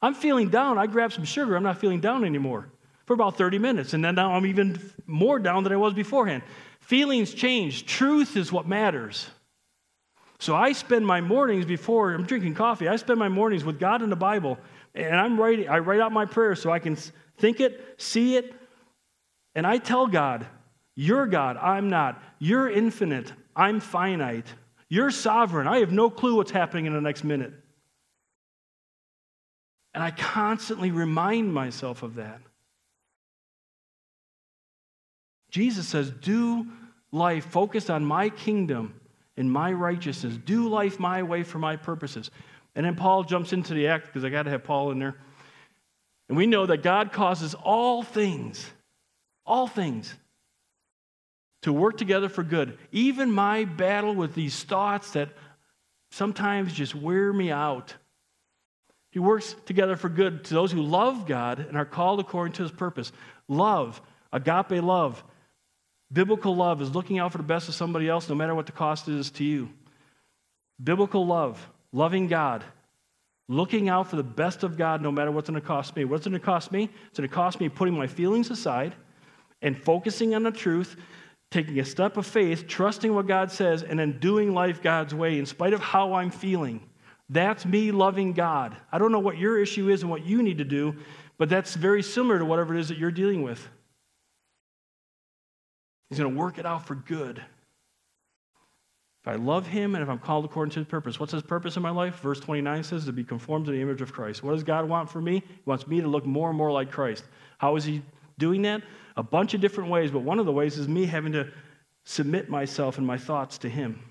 I'm 0.00 0.14
feeling 0.14 0.48
down. 0.48 0.78
I 0.78 0.86
grab 0.86 1.12
some 1.12 1.24
sugar. 1.24 1.56
I'm 1.56 1.64
not 1.64 1.78
feeling 1.78 1.98
down 1.98 2.24
anymore 2.24 2.70
for 3.04 3.14
about 3.14 3.36
30 3.36 3.58
minutes. 3.58 3.94
And 3.94 4.04
then 4.04 4.14
now 4.14 4.32
I'm 4.34 4.46
even 4.46 4.78
more 5.08 5.40
down 5.40 5.64
than 5.64 5.72
I 5.72 5.76
was 5.76 5.92
beforehand. 5.92 6.44
Feelings 6.78 7.34
change. 7.34 7.84
Truth 7.84 8.36
is 8.36 8.52
what 8.52 8.68
matters. 8.68 9.26
So 10.38 10.54
I 10.54 10.70
spend 10.70 11.04
my 11.04 11.20
mornings 11.20 11.64
before 11.64 12.12
I'm 12.12 12.26
drinking 12.26 12.54
coffee, 12.54 12.86
I 12.86 12.94
spend 12.94 13.18
my 13.18 13.28
mornings 13.28 13.64
with 13.64 13.80
God 13.80 14.02
in 14.02 14.08
the 14.10 14.14
Bible. 14.14 14.56
And 14.94 15.16
I'm 15.16 15.36
writing, 15.36 15.68
I 15.68 15.80
write 15.80 15.98
out 15.98 16.12
my 16.12 16.26
prayers 16.26 16.62
so 16.62 16.70
I 16.70 16.78
can 16.78 16.94
think 17.38 17.58
it, 17.58 17.96
see 17.98 18.36
it, 18.36 18.54
and 19.56 19.66
I 19.66 19.78
tell 19.78 20.06
God, 20.06 20.46
You're 21.00 21.26
God, 21.26 21.56
I'm 21.56 21.88
not. 21.88 22.22
You're 22.38 22.68
infinite, 22.68 23.32
I'm 23.56 23.80
finite. 23.80 24.52
You're 24.90 25.10
sovereign. 25.10 25.66
I 25.66 25.78
have 25.78 25.92
no 25.92 26.10
clue 26.10 26.36
what's 26.36 26.50
happening 26.50 26.84
in 26.84 26.92
the 26.92 27.00
next 27.00 27.24
minute. 27.24 27.54
And 29.94 30.04
I 30.04 30.10
constantly 30.10 30.90
remind 30.90 31.54
myself 31.54 32.02
of 32.02 32.16
that. 32.16 32.42
Jesus 35.50 35.88
says, 35.88 36.10
Do 36.10 36.66
life 37.12 37.46
focused 37.46 37.88
on 37.88 38.04
my 38.04 38.28
kingdom 38.28 39.00
and 39.38 39.50
my 39.50 39.72
righteousness. 39.72 40.36
Do 40.44 40.68
life 40.68 41.00
my 41.00 41.22
way 41.22 41.44
for 41.44 41.58
my 41.58 41.76
purposes. 41.76 42.30
And 42.74 42.84
then 42.84 42.94
Paul 42.94 43.24
jumps 43.24 43.54
into 43.54 43.72
the 43.72 43.86
act 43.88 44.04
because 44.04 44.22
I 44.22 44.28
got 44.28 44.42
to 44.42 44.50
have 44.50 44.64
Paul 44.64 44.90
in 44.90 44.98
there. 44.98 45.16
And 46.28 46.36
we 46.36 46.46
know 46.46 46.66
that 46.66 46.82
God 46.82 47.10
causes 47.10 47.54
all 47.54 48.02
things, 48.02 48.68
all 49.46 49.66
things, 49.66 50.14
to 51.62 51.72
work 51.72 51.96
together 51.96 52.28
for 52.28 52.42
good. 52.42 52.78
Even 52.92 53.30
my 53.30 53.64
battle 53.64 54.14
with 54.14 54.34
these 54.34 54.62
thoughts 54.62 55.12
that 55.12 55.28
sometimes 56.10 56.72
just 56.72 56.94
wear 56.94 57.32
me 57.32 57.50
out. 57.50 57.94
He 59.10 59.18
works 59.18 59.56
together 59.66 59.96
for 59.96 60.08
good 60.08 60.44
to 60.44 60.54
those 60.54 60.72
who 60.72 60.82
love 60.82 61.26
God 61.26 61.58
and 61.58 61.76
are 61.76 61.84
called 61.84 62.20
according 62.20 62.52
to 62.54 62.62
his 62.62 62.72
purpose. 62.72 63.12
Love, 63.48 64.00
agape 64.32 64.82
love, 64.82 65.22
biblical 66.12 66.54
love 66.54 66.80
is 66.80 66.94
looking 66.94 67.18
out 67.18 67.32
for 67.32 67.38
the 67.38 67.44
best 67.44 67.68
of 67.68 67.74
somebody 67.74 68.08
else 68.08 68.28
no 68.28 68.34
matter 68.34 68.54
what 68.54 68.66
the 68.66 68.72
cost 68.72 69.08
is 69.08 69.30
to 69.32 69.44
you. 69.44 69.68
Biblical 70.82 71.26
love, 71.26 71.68
loving 71.92 72.28
God, 72.28 72.64
looking 73.48 73.88
out 73.88 74.08
for 74.08 74.16
the 74.16 74.22
best 74.22 74.62
of 74.62 74.78
God 74.78 75.02
no 75.02 75.10
matter 75.10 75.30
what's 75.30 75.50
going 75.50 75.60
to 75.60 75.66
cost 75.66 75.96
me. 75.96 76.04
What's 76.04 76.24
going 76.24 76.38
to 76.38 76.44
cost 76.44 76.70
me? 76.70 76.88
It's 77.08 77.18
going 77.18 77.28
to 77.28 77.34
cost 77.34 77.60
me 77.60 77.68
putting 77.68 77.94
my 77.94 78.06
feelings 78.06 78.50
aside 78.50 78.94
and 79.60 79.76
focusing 79.76 80.34
on 80.34 80.44
the 80.44 80.52
truth, 80.52 80.96
taking 81.50 81.80
a 81.80 81.84
step 81.84 82.16
of 82.16 82.26
faith, 82.26 82.66
trusting 82.66 83.12
what 83.12 83.26
God 83.26 83.50
says, 83.50 83.82
and 83.82 83.98
then 83.98 84.18
doing 84.18 84.54
life 84.54 84.82
God's 84.82 85.14
way 85.14 85.38
in 85.38 85.46
spite 85.46 85.72
of 85.72 85.80
how 85.80 86.14
I'm 86.14 86.30
feeling. 86.30 86.80
That's 87.28 87.64
me 87.64 87.90
loving 87.92 88.32
God. 88.32 88.76
I 88.90 88.98
don't 88.98 89.12
know 89.12 89.18
what 89.20 89.38
your 89.38 89.60
issue 89.60 89.88
is 89.88 90.02
and 90.02 90.10
what 90.10 90.24
you 90.24 90.42
need 90.42 90.58
to 90.58 90.64
do, 90.64 90.96
but 91.38 91.48
that's 91.48 91.74
very 91.74 92.02
similar 92.02 92.38
to 92.38 92.44
whatever 92.44 92.74
it 92.74 92.80
is 92.80 92.88
that 92.88 92.98
you're 92.98 93.10
dealing 93.10 93.42
with. 93.42 93.68
He's 96.08 96.18
going 96.18 96.32
to 96.32 96.38
work 96.38 96.58
it 96.58 96.66
out 96.66 96.86
for 96.86 96.96
good. 96.96 97.42
If 99.22 99.28
I 99.28 99.34
love 99.34 99.66
him 99.66 99.94
and 99.94 100.02
if 100.02 100.08
I'm 100.08 100.18
called 100.18 100.44
according 100.44 100.72
to 100.72 100.80
his 100.80 100.88
purpose, 100.88 101.20
what's 101.20 101.32
his 101.32 101.42
purpose 101.42 101.76
in 101.76 101.82
my 101.82 101.90
life? 101.90 102.20
Verse 102.20 102.40
29 102.40 102.82
says 102.82 103.04
to 103.04 103.12
be 103.12 103.22
conformed 103.22 103.66
to 103.66 103.72
the 103.72 103.80
image 103.80 104.00
of 104.00 104.12
Christ. 104.12 104.42
What 104.42 104.52
does 104.52 104.64
God 104.64 104.88
want 104.88 105.10
for 105.10 105.20
me? 105.20 105.40
He 105.40 105.62
wants 105.66 105.86
me 105.86 106.00
to 106.00 106.08
look 106.08 106.24
more 106.24 106.48
and 106.48 106.56
more 106.56 106.72
like 106.72 106.90
Christ. 106.90 107.24
How 107.58 107.76
is 107.76 107.84
he 107.84 108.02
doing 108.38 108.62
that? 108.62 108.82
A 109.20 109.22
bunch 109.22 109.52
of 109.52 109.60
different 109.60 109.90
ways, 109.90 110.10
but 110.10 110.20
one 110.20 110.38
of 110.38 110.46
the 110.46 110.52
ways 110.52 110.78
is 110.78 110.88
me 110.88 111.04
having 111.04 111.32
to 111.32 111.46
submit 112.04 112.48
myself 112.48 112.96
and 112.96 113.06
my 113.06 113.18
thoughts 113.18 113.58
to 113.58 113.68
him 113.68 114.02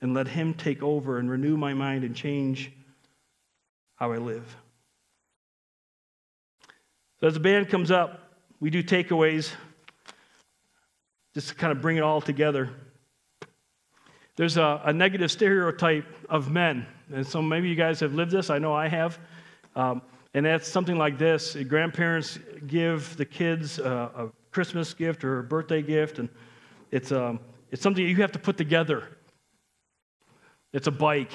and 0.00 0.14
let 0.14 0.26
Him 0.26 0.52
take 0.52 0.82
over 0.82 1.18
and 1.18 1.30
renew 1.30 1.56
my 1.56 1.74
mind 1.74 2.02
and 2.02 2.12
change 2.12 2.72
how 3.94 4.10
I 4.10 4.16
live. 4.16 4.56
So, 7.20 7.28
as 7.28 7.34
the 7.34 7.40
band 7.40 7.68
comes 7.68 7.92
up, 7.92 8.40
we 8.58 8.68
do 8.68 8.82
takeaways 8.82 9.52
just 11.34 11.48
to 11.50 11.54
kind 11.54 11.70
of 11.70 11.80
bring 11.80 11.96
it 11.96 12.02
all 12.02 12.20
together. 12.20 12.70
There's 14.34 14.56
a, 14.56 14.82
a 14.84 14.92
negative 14.92 15.30
stereotype 15.30 16.04
of 16.28 16.50
men. 16.50 16.84
And 17.14 17.24
so 17.24 17.40
maybe 17.40 17.68
you 17.68 17.76
guys 17.76 18.00
have 18.00 18.12
lived 18.12 18.32
this. 18.32 18.50
I 18.50 18.58
know 18.58 18.74
I 18.74 18.88
have. 18.88 19.20
Um, 19.76 20.02
and 20.36 20.44
that's 20.44 20.68
something 20.68 20.98
like 20.98 21.16
this 21.16 21.56
grandparents 21.66 22.38
give 22.66 23.16
the 23.16 23.24
kids 23.24 23.78
a, 23.78 23.90
a 23.90 24.28
Christmas 24.50 24.92
gift 24.92 25.24
or 25.24 25.38
a 25.38 25.42
birthday 25.42 25.80
gift, 25.80 26.18
and 26.18 26.28
it's, 26.90 27.10
um, 27.10 27.40
it's 27.70 27.80
something 27.80 28.06
you 28.06 28.16
have 28.16 28.32
to 28.32 28.38
put 28.38 28.58
together. 28.58 29.08
It's 30.74 30.88
a 30.88 30.90
bike 30.90 31.32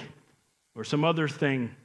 or 0.75 0.83
some 0.83 1.03
other 1.03 1.27
thing. 1.27 1.75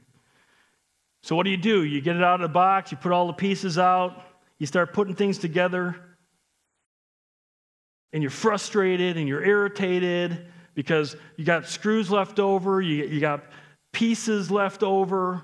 So, 1.23 1.35
what 1.35 1.43
do 1.43 1.49
you 1.49 1.57
do? 1.57 1.83
You 1.83 2.01
get 2.01 2.15
it 2.15 2.23
out 2.23 2.35
of 2.35 2.41
the 2.41 2.53
box, 2.53 2.91
you 2.91 2.97
put 2.97 3.11
all 3.11 3.25
the 3.25 3.33
pieces 3.33 3.79
out, 3.79 4.21
you 4.59 4.67
start 4.67 4.93
putting 4.93 5.15
things 5.15 5.39
together, 5.39 5.95
and 8.13 8.21
you're 8.21 8.29
frustrated 8.29 9.17
and 9.17 9.27
you're 9.27 9.43
irritated 9.43 10.45
because 10.75 11.15
you 11.35 11.45
got 11.45 11.65
screws 11.65 12.11
left 12.11 12.39
over, 12.39 12.79
you, 12.79 13.05
you 13.05 13.19
got 13.19 13.43
pieces 13.91 14.51
left 14.51 14.83
over. 14.83 15.41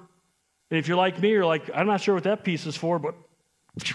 And 0.74 0.80
if 0.80 0.88
you're 0.88 0.98
like 0.98 1.22
me, 1.22 1.30
you're 1.30 1.46
like, 1.46 1.70
I'm 1.72 1.86
not 1.86 2.02
sure 2.02 2.16
what 2.16 2.24
that 2.24 2.44
piece 2.44 2.66
is 2.66 2.76
for, 2.76 2.98
but 2.98 3.14
at 3.80 3.94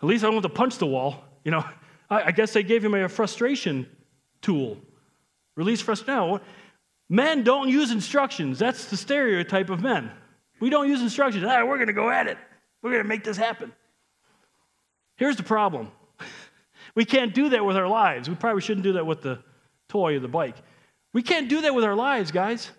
least 0.00 0.24
I 0.24 0.28
don't 0.28 0.36
have 0.36 0.44
to 0.44 0.48
punch 0.48 0.78
the 0.78 0.86
wall. 0.86 1.22
You 1.44 1.50
know, 1.50 1.62
I, 2.08 2.22
I 2.22 2.30
guess 2.30 2.54
they 2.54 2.62
gave 2.62 2.82
him 2.82 2.94
a 2.94 3.06
frustration 3.06 3.86
tool. 4.40 4.78
Release 5.56 5.82
frustration. 5.82 6.14
No, 6.14 6.40
men 7.10 7.44
don't 7.44 7.68
use 7.68 7.90
instructions. 7.90 8.58
That's 8.58 8.86
the 8.86 8.96
stereotype 8.96 9.68
of 9.68 9.82
men. 9.82 10.10
We 10.58 10.70
don't 10.70 10.88
use 10.88 11.02
instructions. 11.02 11.44
Ah, 11.46 11.66
we're 11.66 11.76
going 11.76 11.88
to 11.88 11.92
go 11.92 12.08
at 12.08 12.26
it. 12.26 12.38
We're 12.82 12.92
going 12.92 13.02
to 13.02 13.08
make 13.10 13.24
this 13.24 13.36
happen. 13.36 13.74
Here's 15.16 15.36
the 15.36 15.42
problem 15.42 15.90
we 16.94 17.04
can't 17.04 17.34
do 17.34 17.50
that 17.50 17.62
with 17.62 17.76
our 17.76 17.88
lives. 17.88 18.26
We 18.26 18.36
probably 18.36 18.62
shouldn't 18.62 18.84
do 18.84 18.94
that 18.94 19.04
with 19.04 19.20
the 19.20 19.38
toy 19.90 20.16
or 20.16 20.20
the 20.20 20.28
bike. 20.28 20.56
We 21.12 21.22
can't 21.22 21.50
do 21.50 21.60
that 21.60 21.74
with 21.74 21.84
our 21.84 21.94
lives, 21.94 22.30
guys. 22.30 22.70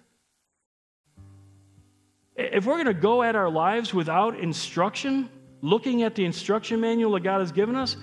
If 2.35 2.65
we're 2.65 2.75
going 2.75 2.87
to 2.87 2.93
go 2.93 3.21
at 3.21 3.35
our 3.35 3.49
lives 3.49 3.93
without 3.93 4.39
instruction, 4.39 5.29
looking 5.61 6.03
at 6.03 6.15
the 6.15 6.25
instruction 6.25 6.79
manual 6.79 7.11
that 7.13 7.21
God 7.21 7.39
has 7.39 7.51
given 7.51 7.75
us, 7.75 7.95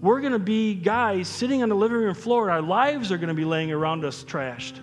we're 0.00 0.20
going 0.20 0.32
to 0.32 0.38
be 0.38 0.74
guys 0.74 1.28
sitting 1.28 1.62
on 1.62 1.68
the 1.68 1.74
living 1.74 1.98
room 1.98 2.14
floor, 2.14 2.44
and 2.44 2.52
our 2.52 2.62
lives 2.62 3.12
are 3.12 3.18
going 3.18 3.28
to 3.28 3.34
be 3.34 3.44
laying 3.44 3.72
around 3.72 4.04
us 4.04 4.24
trashed. 4.24 4.78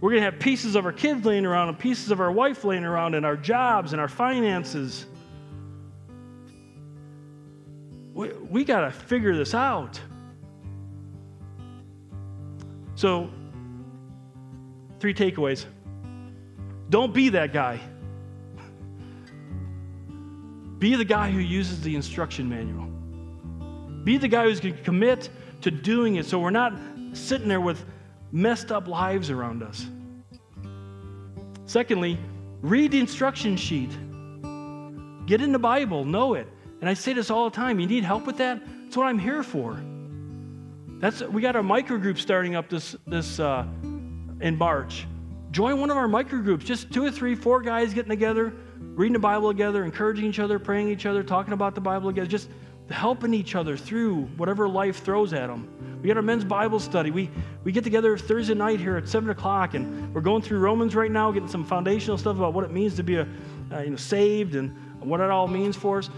We're 0.00 0.10
going 0.10 0.22
to 0.22 0.30
have 0.30 0.40
pieces 0.40 0.74
of 0.74 0.84
our 0.84 0.92
kids 0.92 1.24
laying 1.24 1.46
around, 1.46 1.68
and 1.68 1.78
pieces 1.78 2.10
of 2.10 2.20
our 2.20 2.32
wife 2.32 2.64
laying 2.64 2.84
around, 2.84 3.14
and 3.14 3.26
our 3.26 3.36
jobs 3.36 3.92
and 3.92 4.00
our 4.00 4.08
finances. 4.08 5.06
We, 8.14 8.32
we 8.32 8.64
got 8.64 8.80
to 8.80 8.90
figure 8.90 9.36
this 9.36 9.54
out. 9.54 10.00
So, 12.94 13.30
three 15.00 15.14
takeaways. 15.14 15.66
Don't 16.92 17.14
be 17.14 17.30
that 17.30 17.54
guy. 17.54 17.80
Be 20.78 20.94
the 20.94 21.06
guy 21.06 21.30
who 21.30 21.38
uses 21.38 21.80
the 21.80 21.96
instruction 21.96 22.50
manual. 22.50 22.84
Be 24.04 24.18
the 24.18 24.28
guy 24.28 24.44
who's 24.44 24.60
going 24.60 24.76
to 24.76 24.82
commit 24.82 25.30
to 25.62 25.70
doing 25.70 26.16
it 26.16 26.26
so 26.26 26.38
we're 26.38 26.50
not 26.50 26.74
sitting 27.14 27.48
there 27.48 27.62
with 27.62 27.82
messed 28.30 28.70
up 28.70 28.88
lives 28.88 29.30
around 29.30 29.62
us. 29.62 29.86
Secondly, 31.64 32.18
read 32.60 32.90
the 32.90 33.00
instruction 33.00 33.56
sheet. 33.56 33.90
Get 35.24 35.40
in 35.40 35.50
the 35.50 35.58
Bible, 35.58 36.04
know 36.04 36.34
it. 36.34 36.46
And 36.82 36.90
I 36.90 36.92
say 36.92 37.14
this 37.14 37.30
all 37.30 37.48
the 37.48 37.56
time. 37.56 37.80
You 37.80 37.86
need 37.86 38.04
help 38.04 38.26
with 38.26 38.36
that? 38.36 38.60
That's 38.82 38.98
what 38.98 39.06
I'm 39.06 39.18
here 39.18 39.42
for. 39.42 39.82
That's 41.00 41.22
we 41.22 41.40
got 41.40 41.56
our 41.56 41.62
micro 41.62 41.96
group 41.96 42.18
starting 42.18 42.54
up 42.54 42.68
this 42.68 42.94
this 43.06 43.40
uh, 43.40 43.64
in 44.42 44.58
March. 44.58 45.06
Join 45.52 45.78
one 45.80 45.90
of 45.90 45.98
our 45.98 46.08
micro 46.08 46.40
groups. 46.40 46.64
Just 46.64 46.90
two 46.92 47.04
or 47.04 47.10
three, 47.10 47.34
four 47.34 47.60
guys 47.60 47.92
getting 47.92 48.08
together, 48.08 48.54
reading 48.80 49.12
the 49.12 49.18
Bible 49.18 49.50
together, 49.50 49.84
encouraging 49.84 50.24
each 50.24 50.38
other, 50.38 50.58
praying 50.58 50.88
each 50.88 51.04
other, 51.04 51.22
talking 51.22 51.52
about 51.52 51.74
the 51.74 51.80
Bible 51.80 52.08
together. 52.08 52.26
Just 52.26 52.48
helping 52.90 53.34
each 53.34 53.54
other 53.54 53.76
through 53.76 54.22
whatever 54.38 54.66
life 54.66 55.02
throws 55.04 55.34
at 55.34 55.48
them. 55.48 55.68
We 56.02 56.08
got 56.08 56.16
our 56.16 56.22
men's 56.22 56.44
Bible 56.44 56.80
study. 56.80 57.10
We, 57.10 57.30
we 57.64 57.70
get 57.70 57.84
together 57.84 58.16
Thursday 58.16 58.54
night 58.54 58.80
here 58.80 58.96
at 58.96 59.06
7 59.06 59.28
o'clock, 59.28 59.74
and 59.74 60.12
we're 60.14 60.22
going 60.22 60.40
through 60.40 60.58
Romans 60.58 60.96
right 60.96 61.10
now, 61.10 61.30
getting 61.30 61.48
some 61.48 61.64
foundational 61.66 62.16
stuff 62.16 62.36
about 62.38 62.54
what 62.54 62.64
it 62.64 62.70
means 62.70 62.96
to 62.96 63.02
be 63.02 63.16
a, 63.16 63.28
uh, 63.70 63.80
you 63.80 63.90
know, 63.90 63.96
saved 63.96 64.54
and 64.54 64.74
what 65.00 65.20
it 65.20 65.30
all 65.30 65.48
means 65.48 65.76
for 65.76 65.98
us. 65.98 66.08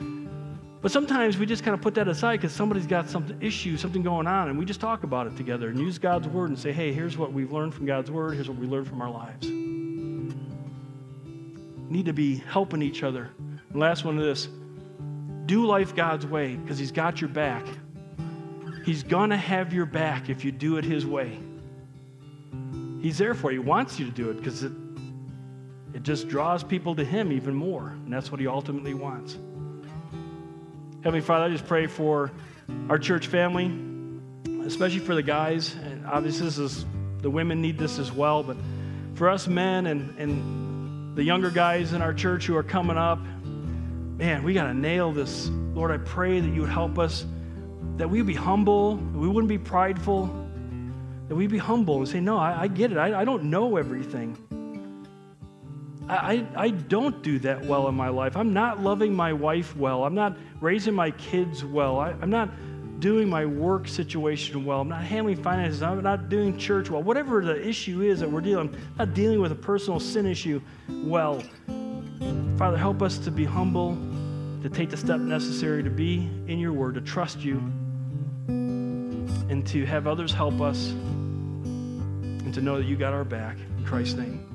But 0.85 0.93
sometimes 0.93 1.39
we 1.39 1.47
just 1.47 1.65
kind 1.65 1.73
of 1.73 1.81
put 1.81 1.95
that 1.95 2.09
aside 2.09 2.43
because 2.43 2.53
somebody's 2.53 2.87
got 2.87 3.09
some 3.09 3.39
issue, 3.41 3.79
something 3.79 4.03
going 4.03 4.27
on, 4.27 4.51
and 4.51 4.59
we 4.59 4.67
just 4.67 4.83
talk 4.83 5.03
about 5.03 5.27
it 5.27 5.35
together 5.35 5.71
and 5.71 5.79
use 5.79 5.97
God's 5.97 6.29
word 6.29 6.51
and 6.51 6.59
say, 6.59 6.73
hey, 6.73 6.93
here's 6.93 7.17
what 7.17 7.33
we've 7.33 7.51
learned 7.51 7.73
from 7.73 7.87
God's 7.87 8.11
word, 8.11 8.35
here's 8.35 8.51
what 8.51 8.59
we 8.59 8.67
learned 8.67 8.87
from 8.87 9.01
our 9.01 9.11
lives. 9.11 9.49
need 11.89 12.05
to 12.05 12.13
be 12.13 12.37
helping 12.37 12.83
each 12.83 13.03
other. 13.03 13.31
And 13.71 13.81
last 13.81 14.05
one 14.05 14.19
of 14.19 14.25
this 14.25 14.51
do 15.47 15.65
life 15.65 15.97
God's 15.97 16.27
way 16.27 16.57
because 16.57 16.79
He's 16.79 16.93
got 16.93 17.19
your 17.19 17.31
back. 17.31 17.67
He's 18.85 19.03
going 19.03 19.31
to 19.31 19.39
have 19.39 19.73
your 19.73 19.87
back 19.87 20.29
if 20.29 20.45
you 20.45 20.53
do 20.53 20.77
it 20.77 20.85
His 20.85 21.07
way. 21.07 21.39
He's 23.01 23.17
there 23.17 23.33
for 23.33 23.51
you. 23.53 23.63
He 23.63 23.67
wants 23.67 23.99
you 23.99 24.05
to 24.05 24.13
do 24.13 24.29
it 24.29 24.37
because 24.37 24.65
it, 24.65 24.73
it 25.95 26.03
just 26.03 26.29
draws 26.29 26.63
people 26.63 26.95
to 26.95 27.07
Him 27.07 27.33
even 27.33 27.55
more. 27.55 27.89
And 27.89 28.13
that's 28.13 28.31
what 28.31 28.39
He 28.39 28.47
ultimately 28.47 28.93
wants. 28.93 29.39
Heavenly 31.05 31.21
Father, 31.21 31.45
I 31.45 31.49
just 31.51 31.67
pray 31.67 31.87
for 31.87 32.31
our 32.89 32.99
church 32.99 33.27
family, 33.27 33.71
especially 34.65 35.01
for 35.01 35.15
the 35.15 35.23
guys. 35.23 35.75
And 35.75 36.07
obviously, 36.07 36.47
this 36.47 36.57
is, 36.57 36.87
the 37.19 37.29
women 37.29 37.61
need 37.61 37.77
this 37.77 37.99
as 37.99 38.11
well. 38.11 38.43
But 38.43 38.57
for 39.13 39.29
us 39.29 39.47
men 39.47 39.85
and, 39.85 40.19
and 40.19 41.15
the 41.15 41.23
younger 41.23 41.51
guys 41.51 41.93
in 41.93 42.01
our 42.01 42.15
church 42.15 42.47
who 42.47 42.57
are 42.57 42.63
coming 42.63 42.97
up, 42.97 43.19
man, 43.19 44.45
we 44.45 44.55
got 44.55 44.65
to 44.65 44.73
nail 44.73 45.13
this. 45.13 45.51
Lord, 45.75 45.91
I 45.91 45.99
pray 45.99 46.41
that 46.41 46.49
you 46.49 46.63
would 46.63 46.71
help 46.71 46.99
us, 46.99 47.27
that 47.99 48.09
we 48.09 48.23
be 48.23 48.33
humble, 48.33 48.97
we 48.97 49.29
wouldn't 49.29 49.51
be 49.51 49.59
prideful, 49.59 50.25
that 51.29 51.37
we'd 51.37 51.51
be 51.51 51.59
humble 51.59 51.99
and 51.99 52.09
say, 52.09 52.21
No, 52.21 52.39
I, 52.39 52.63
I 52.63 52.69
get 52.69 52.93
it. 52.93 52.97
I, 52.97 53.21
I 53.21 53.25
don't 53.27 53.45
know 53.51 53.77
everything. 53.77 54.39
I, 56.09 56.47
I 56.55 56.71
don't 56.71 57.23
do 57.23 57.39
that 57.41 57.65
well 57.65 57.89
in 57.89 57.95
my 57.95 58.09
life. 58.09 58.37
I'm 58.37 58.53
not 58.53 58.81
loving 58.81 59.15
my 59.15 59.33
wife 59.33 59.75
well. 59.77 60.05
I'm 60.05 60.15
not 60.15 60.37
raising 60.61 60.95
my 60.95 61.11
kids 61.13 61.65
well. 61.65 61.99
I, 61.99 62.11
I'm 62.11 62.31
not 62.31 62.51
doing 63.01 63.29
my 63.29 63.47
work 63.47 63.89
situation 63.89 64.65
well. 64.65 64.81
I'm 64.81 64.89
not 64.89 65.03
handling 65.03 65.43
finances. 65.43 65.83
I'm 65.83 66.03
not 66.03 66.29
doing 66.29 66.59
church 66.59 66.91
well. 66.91 67.03
Whatever 67.03 67.45
the 67.45 67.67
issue 67.67 68.03
is 68.03 68.21
that 68.21 68.31
we're 68.31 68.41
dealing, 68.41 68.69
I'm 68.69 68.97
not 68.99 69.15
dealing 69.15 69.41
with 69.41 69.53
a 69.53 69.57
personal 69.57 69.99
sin 69.99 70.27
issue 70.27 70.61
well. 70.89 71.43
Father, 72.59 72.77
help 72.77 73.03
us 73.03 73.19
to 73.19 73.31
be 73.31 73.45
humble, 73.45 73.97
to 74.63 74.69
take 74.69 74.91
the 74.91 74.97
step 74.97 75.21
necessary 75.21 75.83
to 75.83 75.91
be 75.91 76.31
in 76.47 76.59
your 76.59 76.73
word, 76.73 76.95
to 76.95 77.01
trust 77.01 77.41
you, 77.41 77.57
and 78.47 79.67
to 79.67 79.85
have 79.87 80.07
others 80.07 80.33
help 80.33 80.61
us, 80.61 80.91
and 80.91 82.55
to 82.55 82.61
know 82.61 82.77
that 82.77 82.85
you 82.85 82.97
got 82.97 83.13
our 83.13 83.25
back. 83.25 83.57
In 83.79 83.85
Christ's 83.85 84.15
name. 84.15 84.54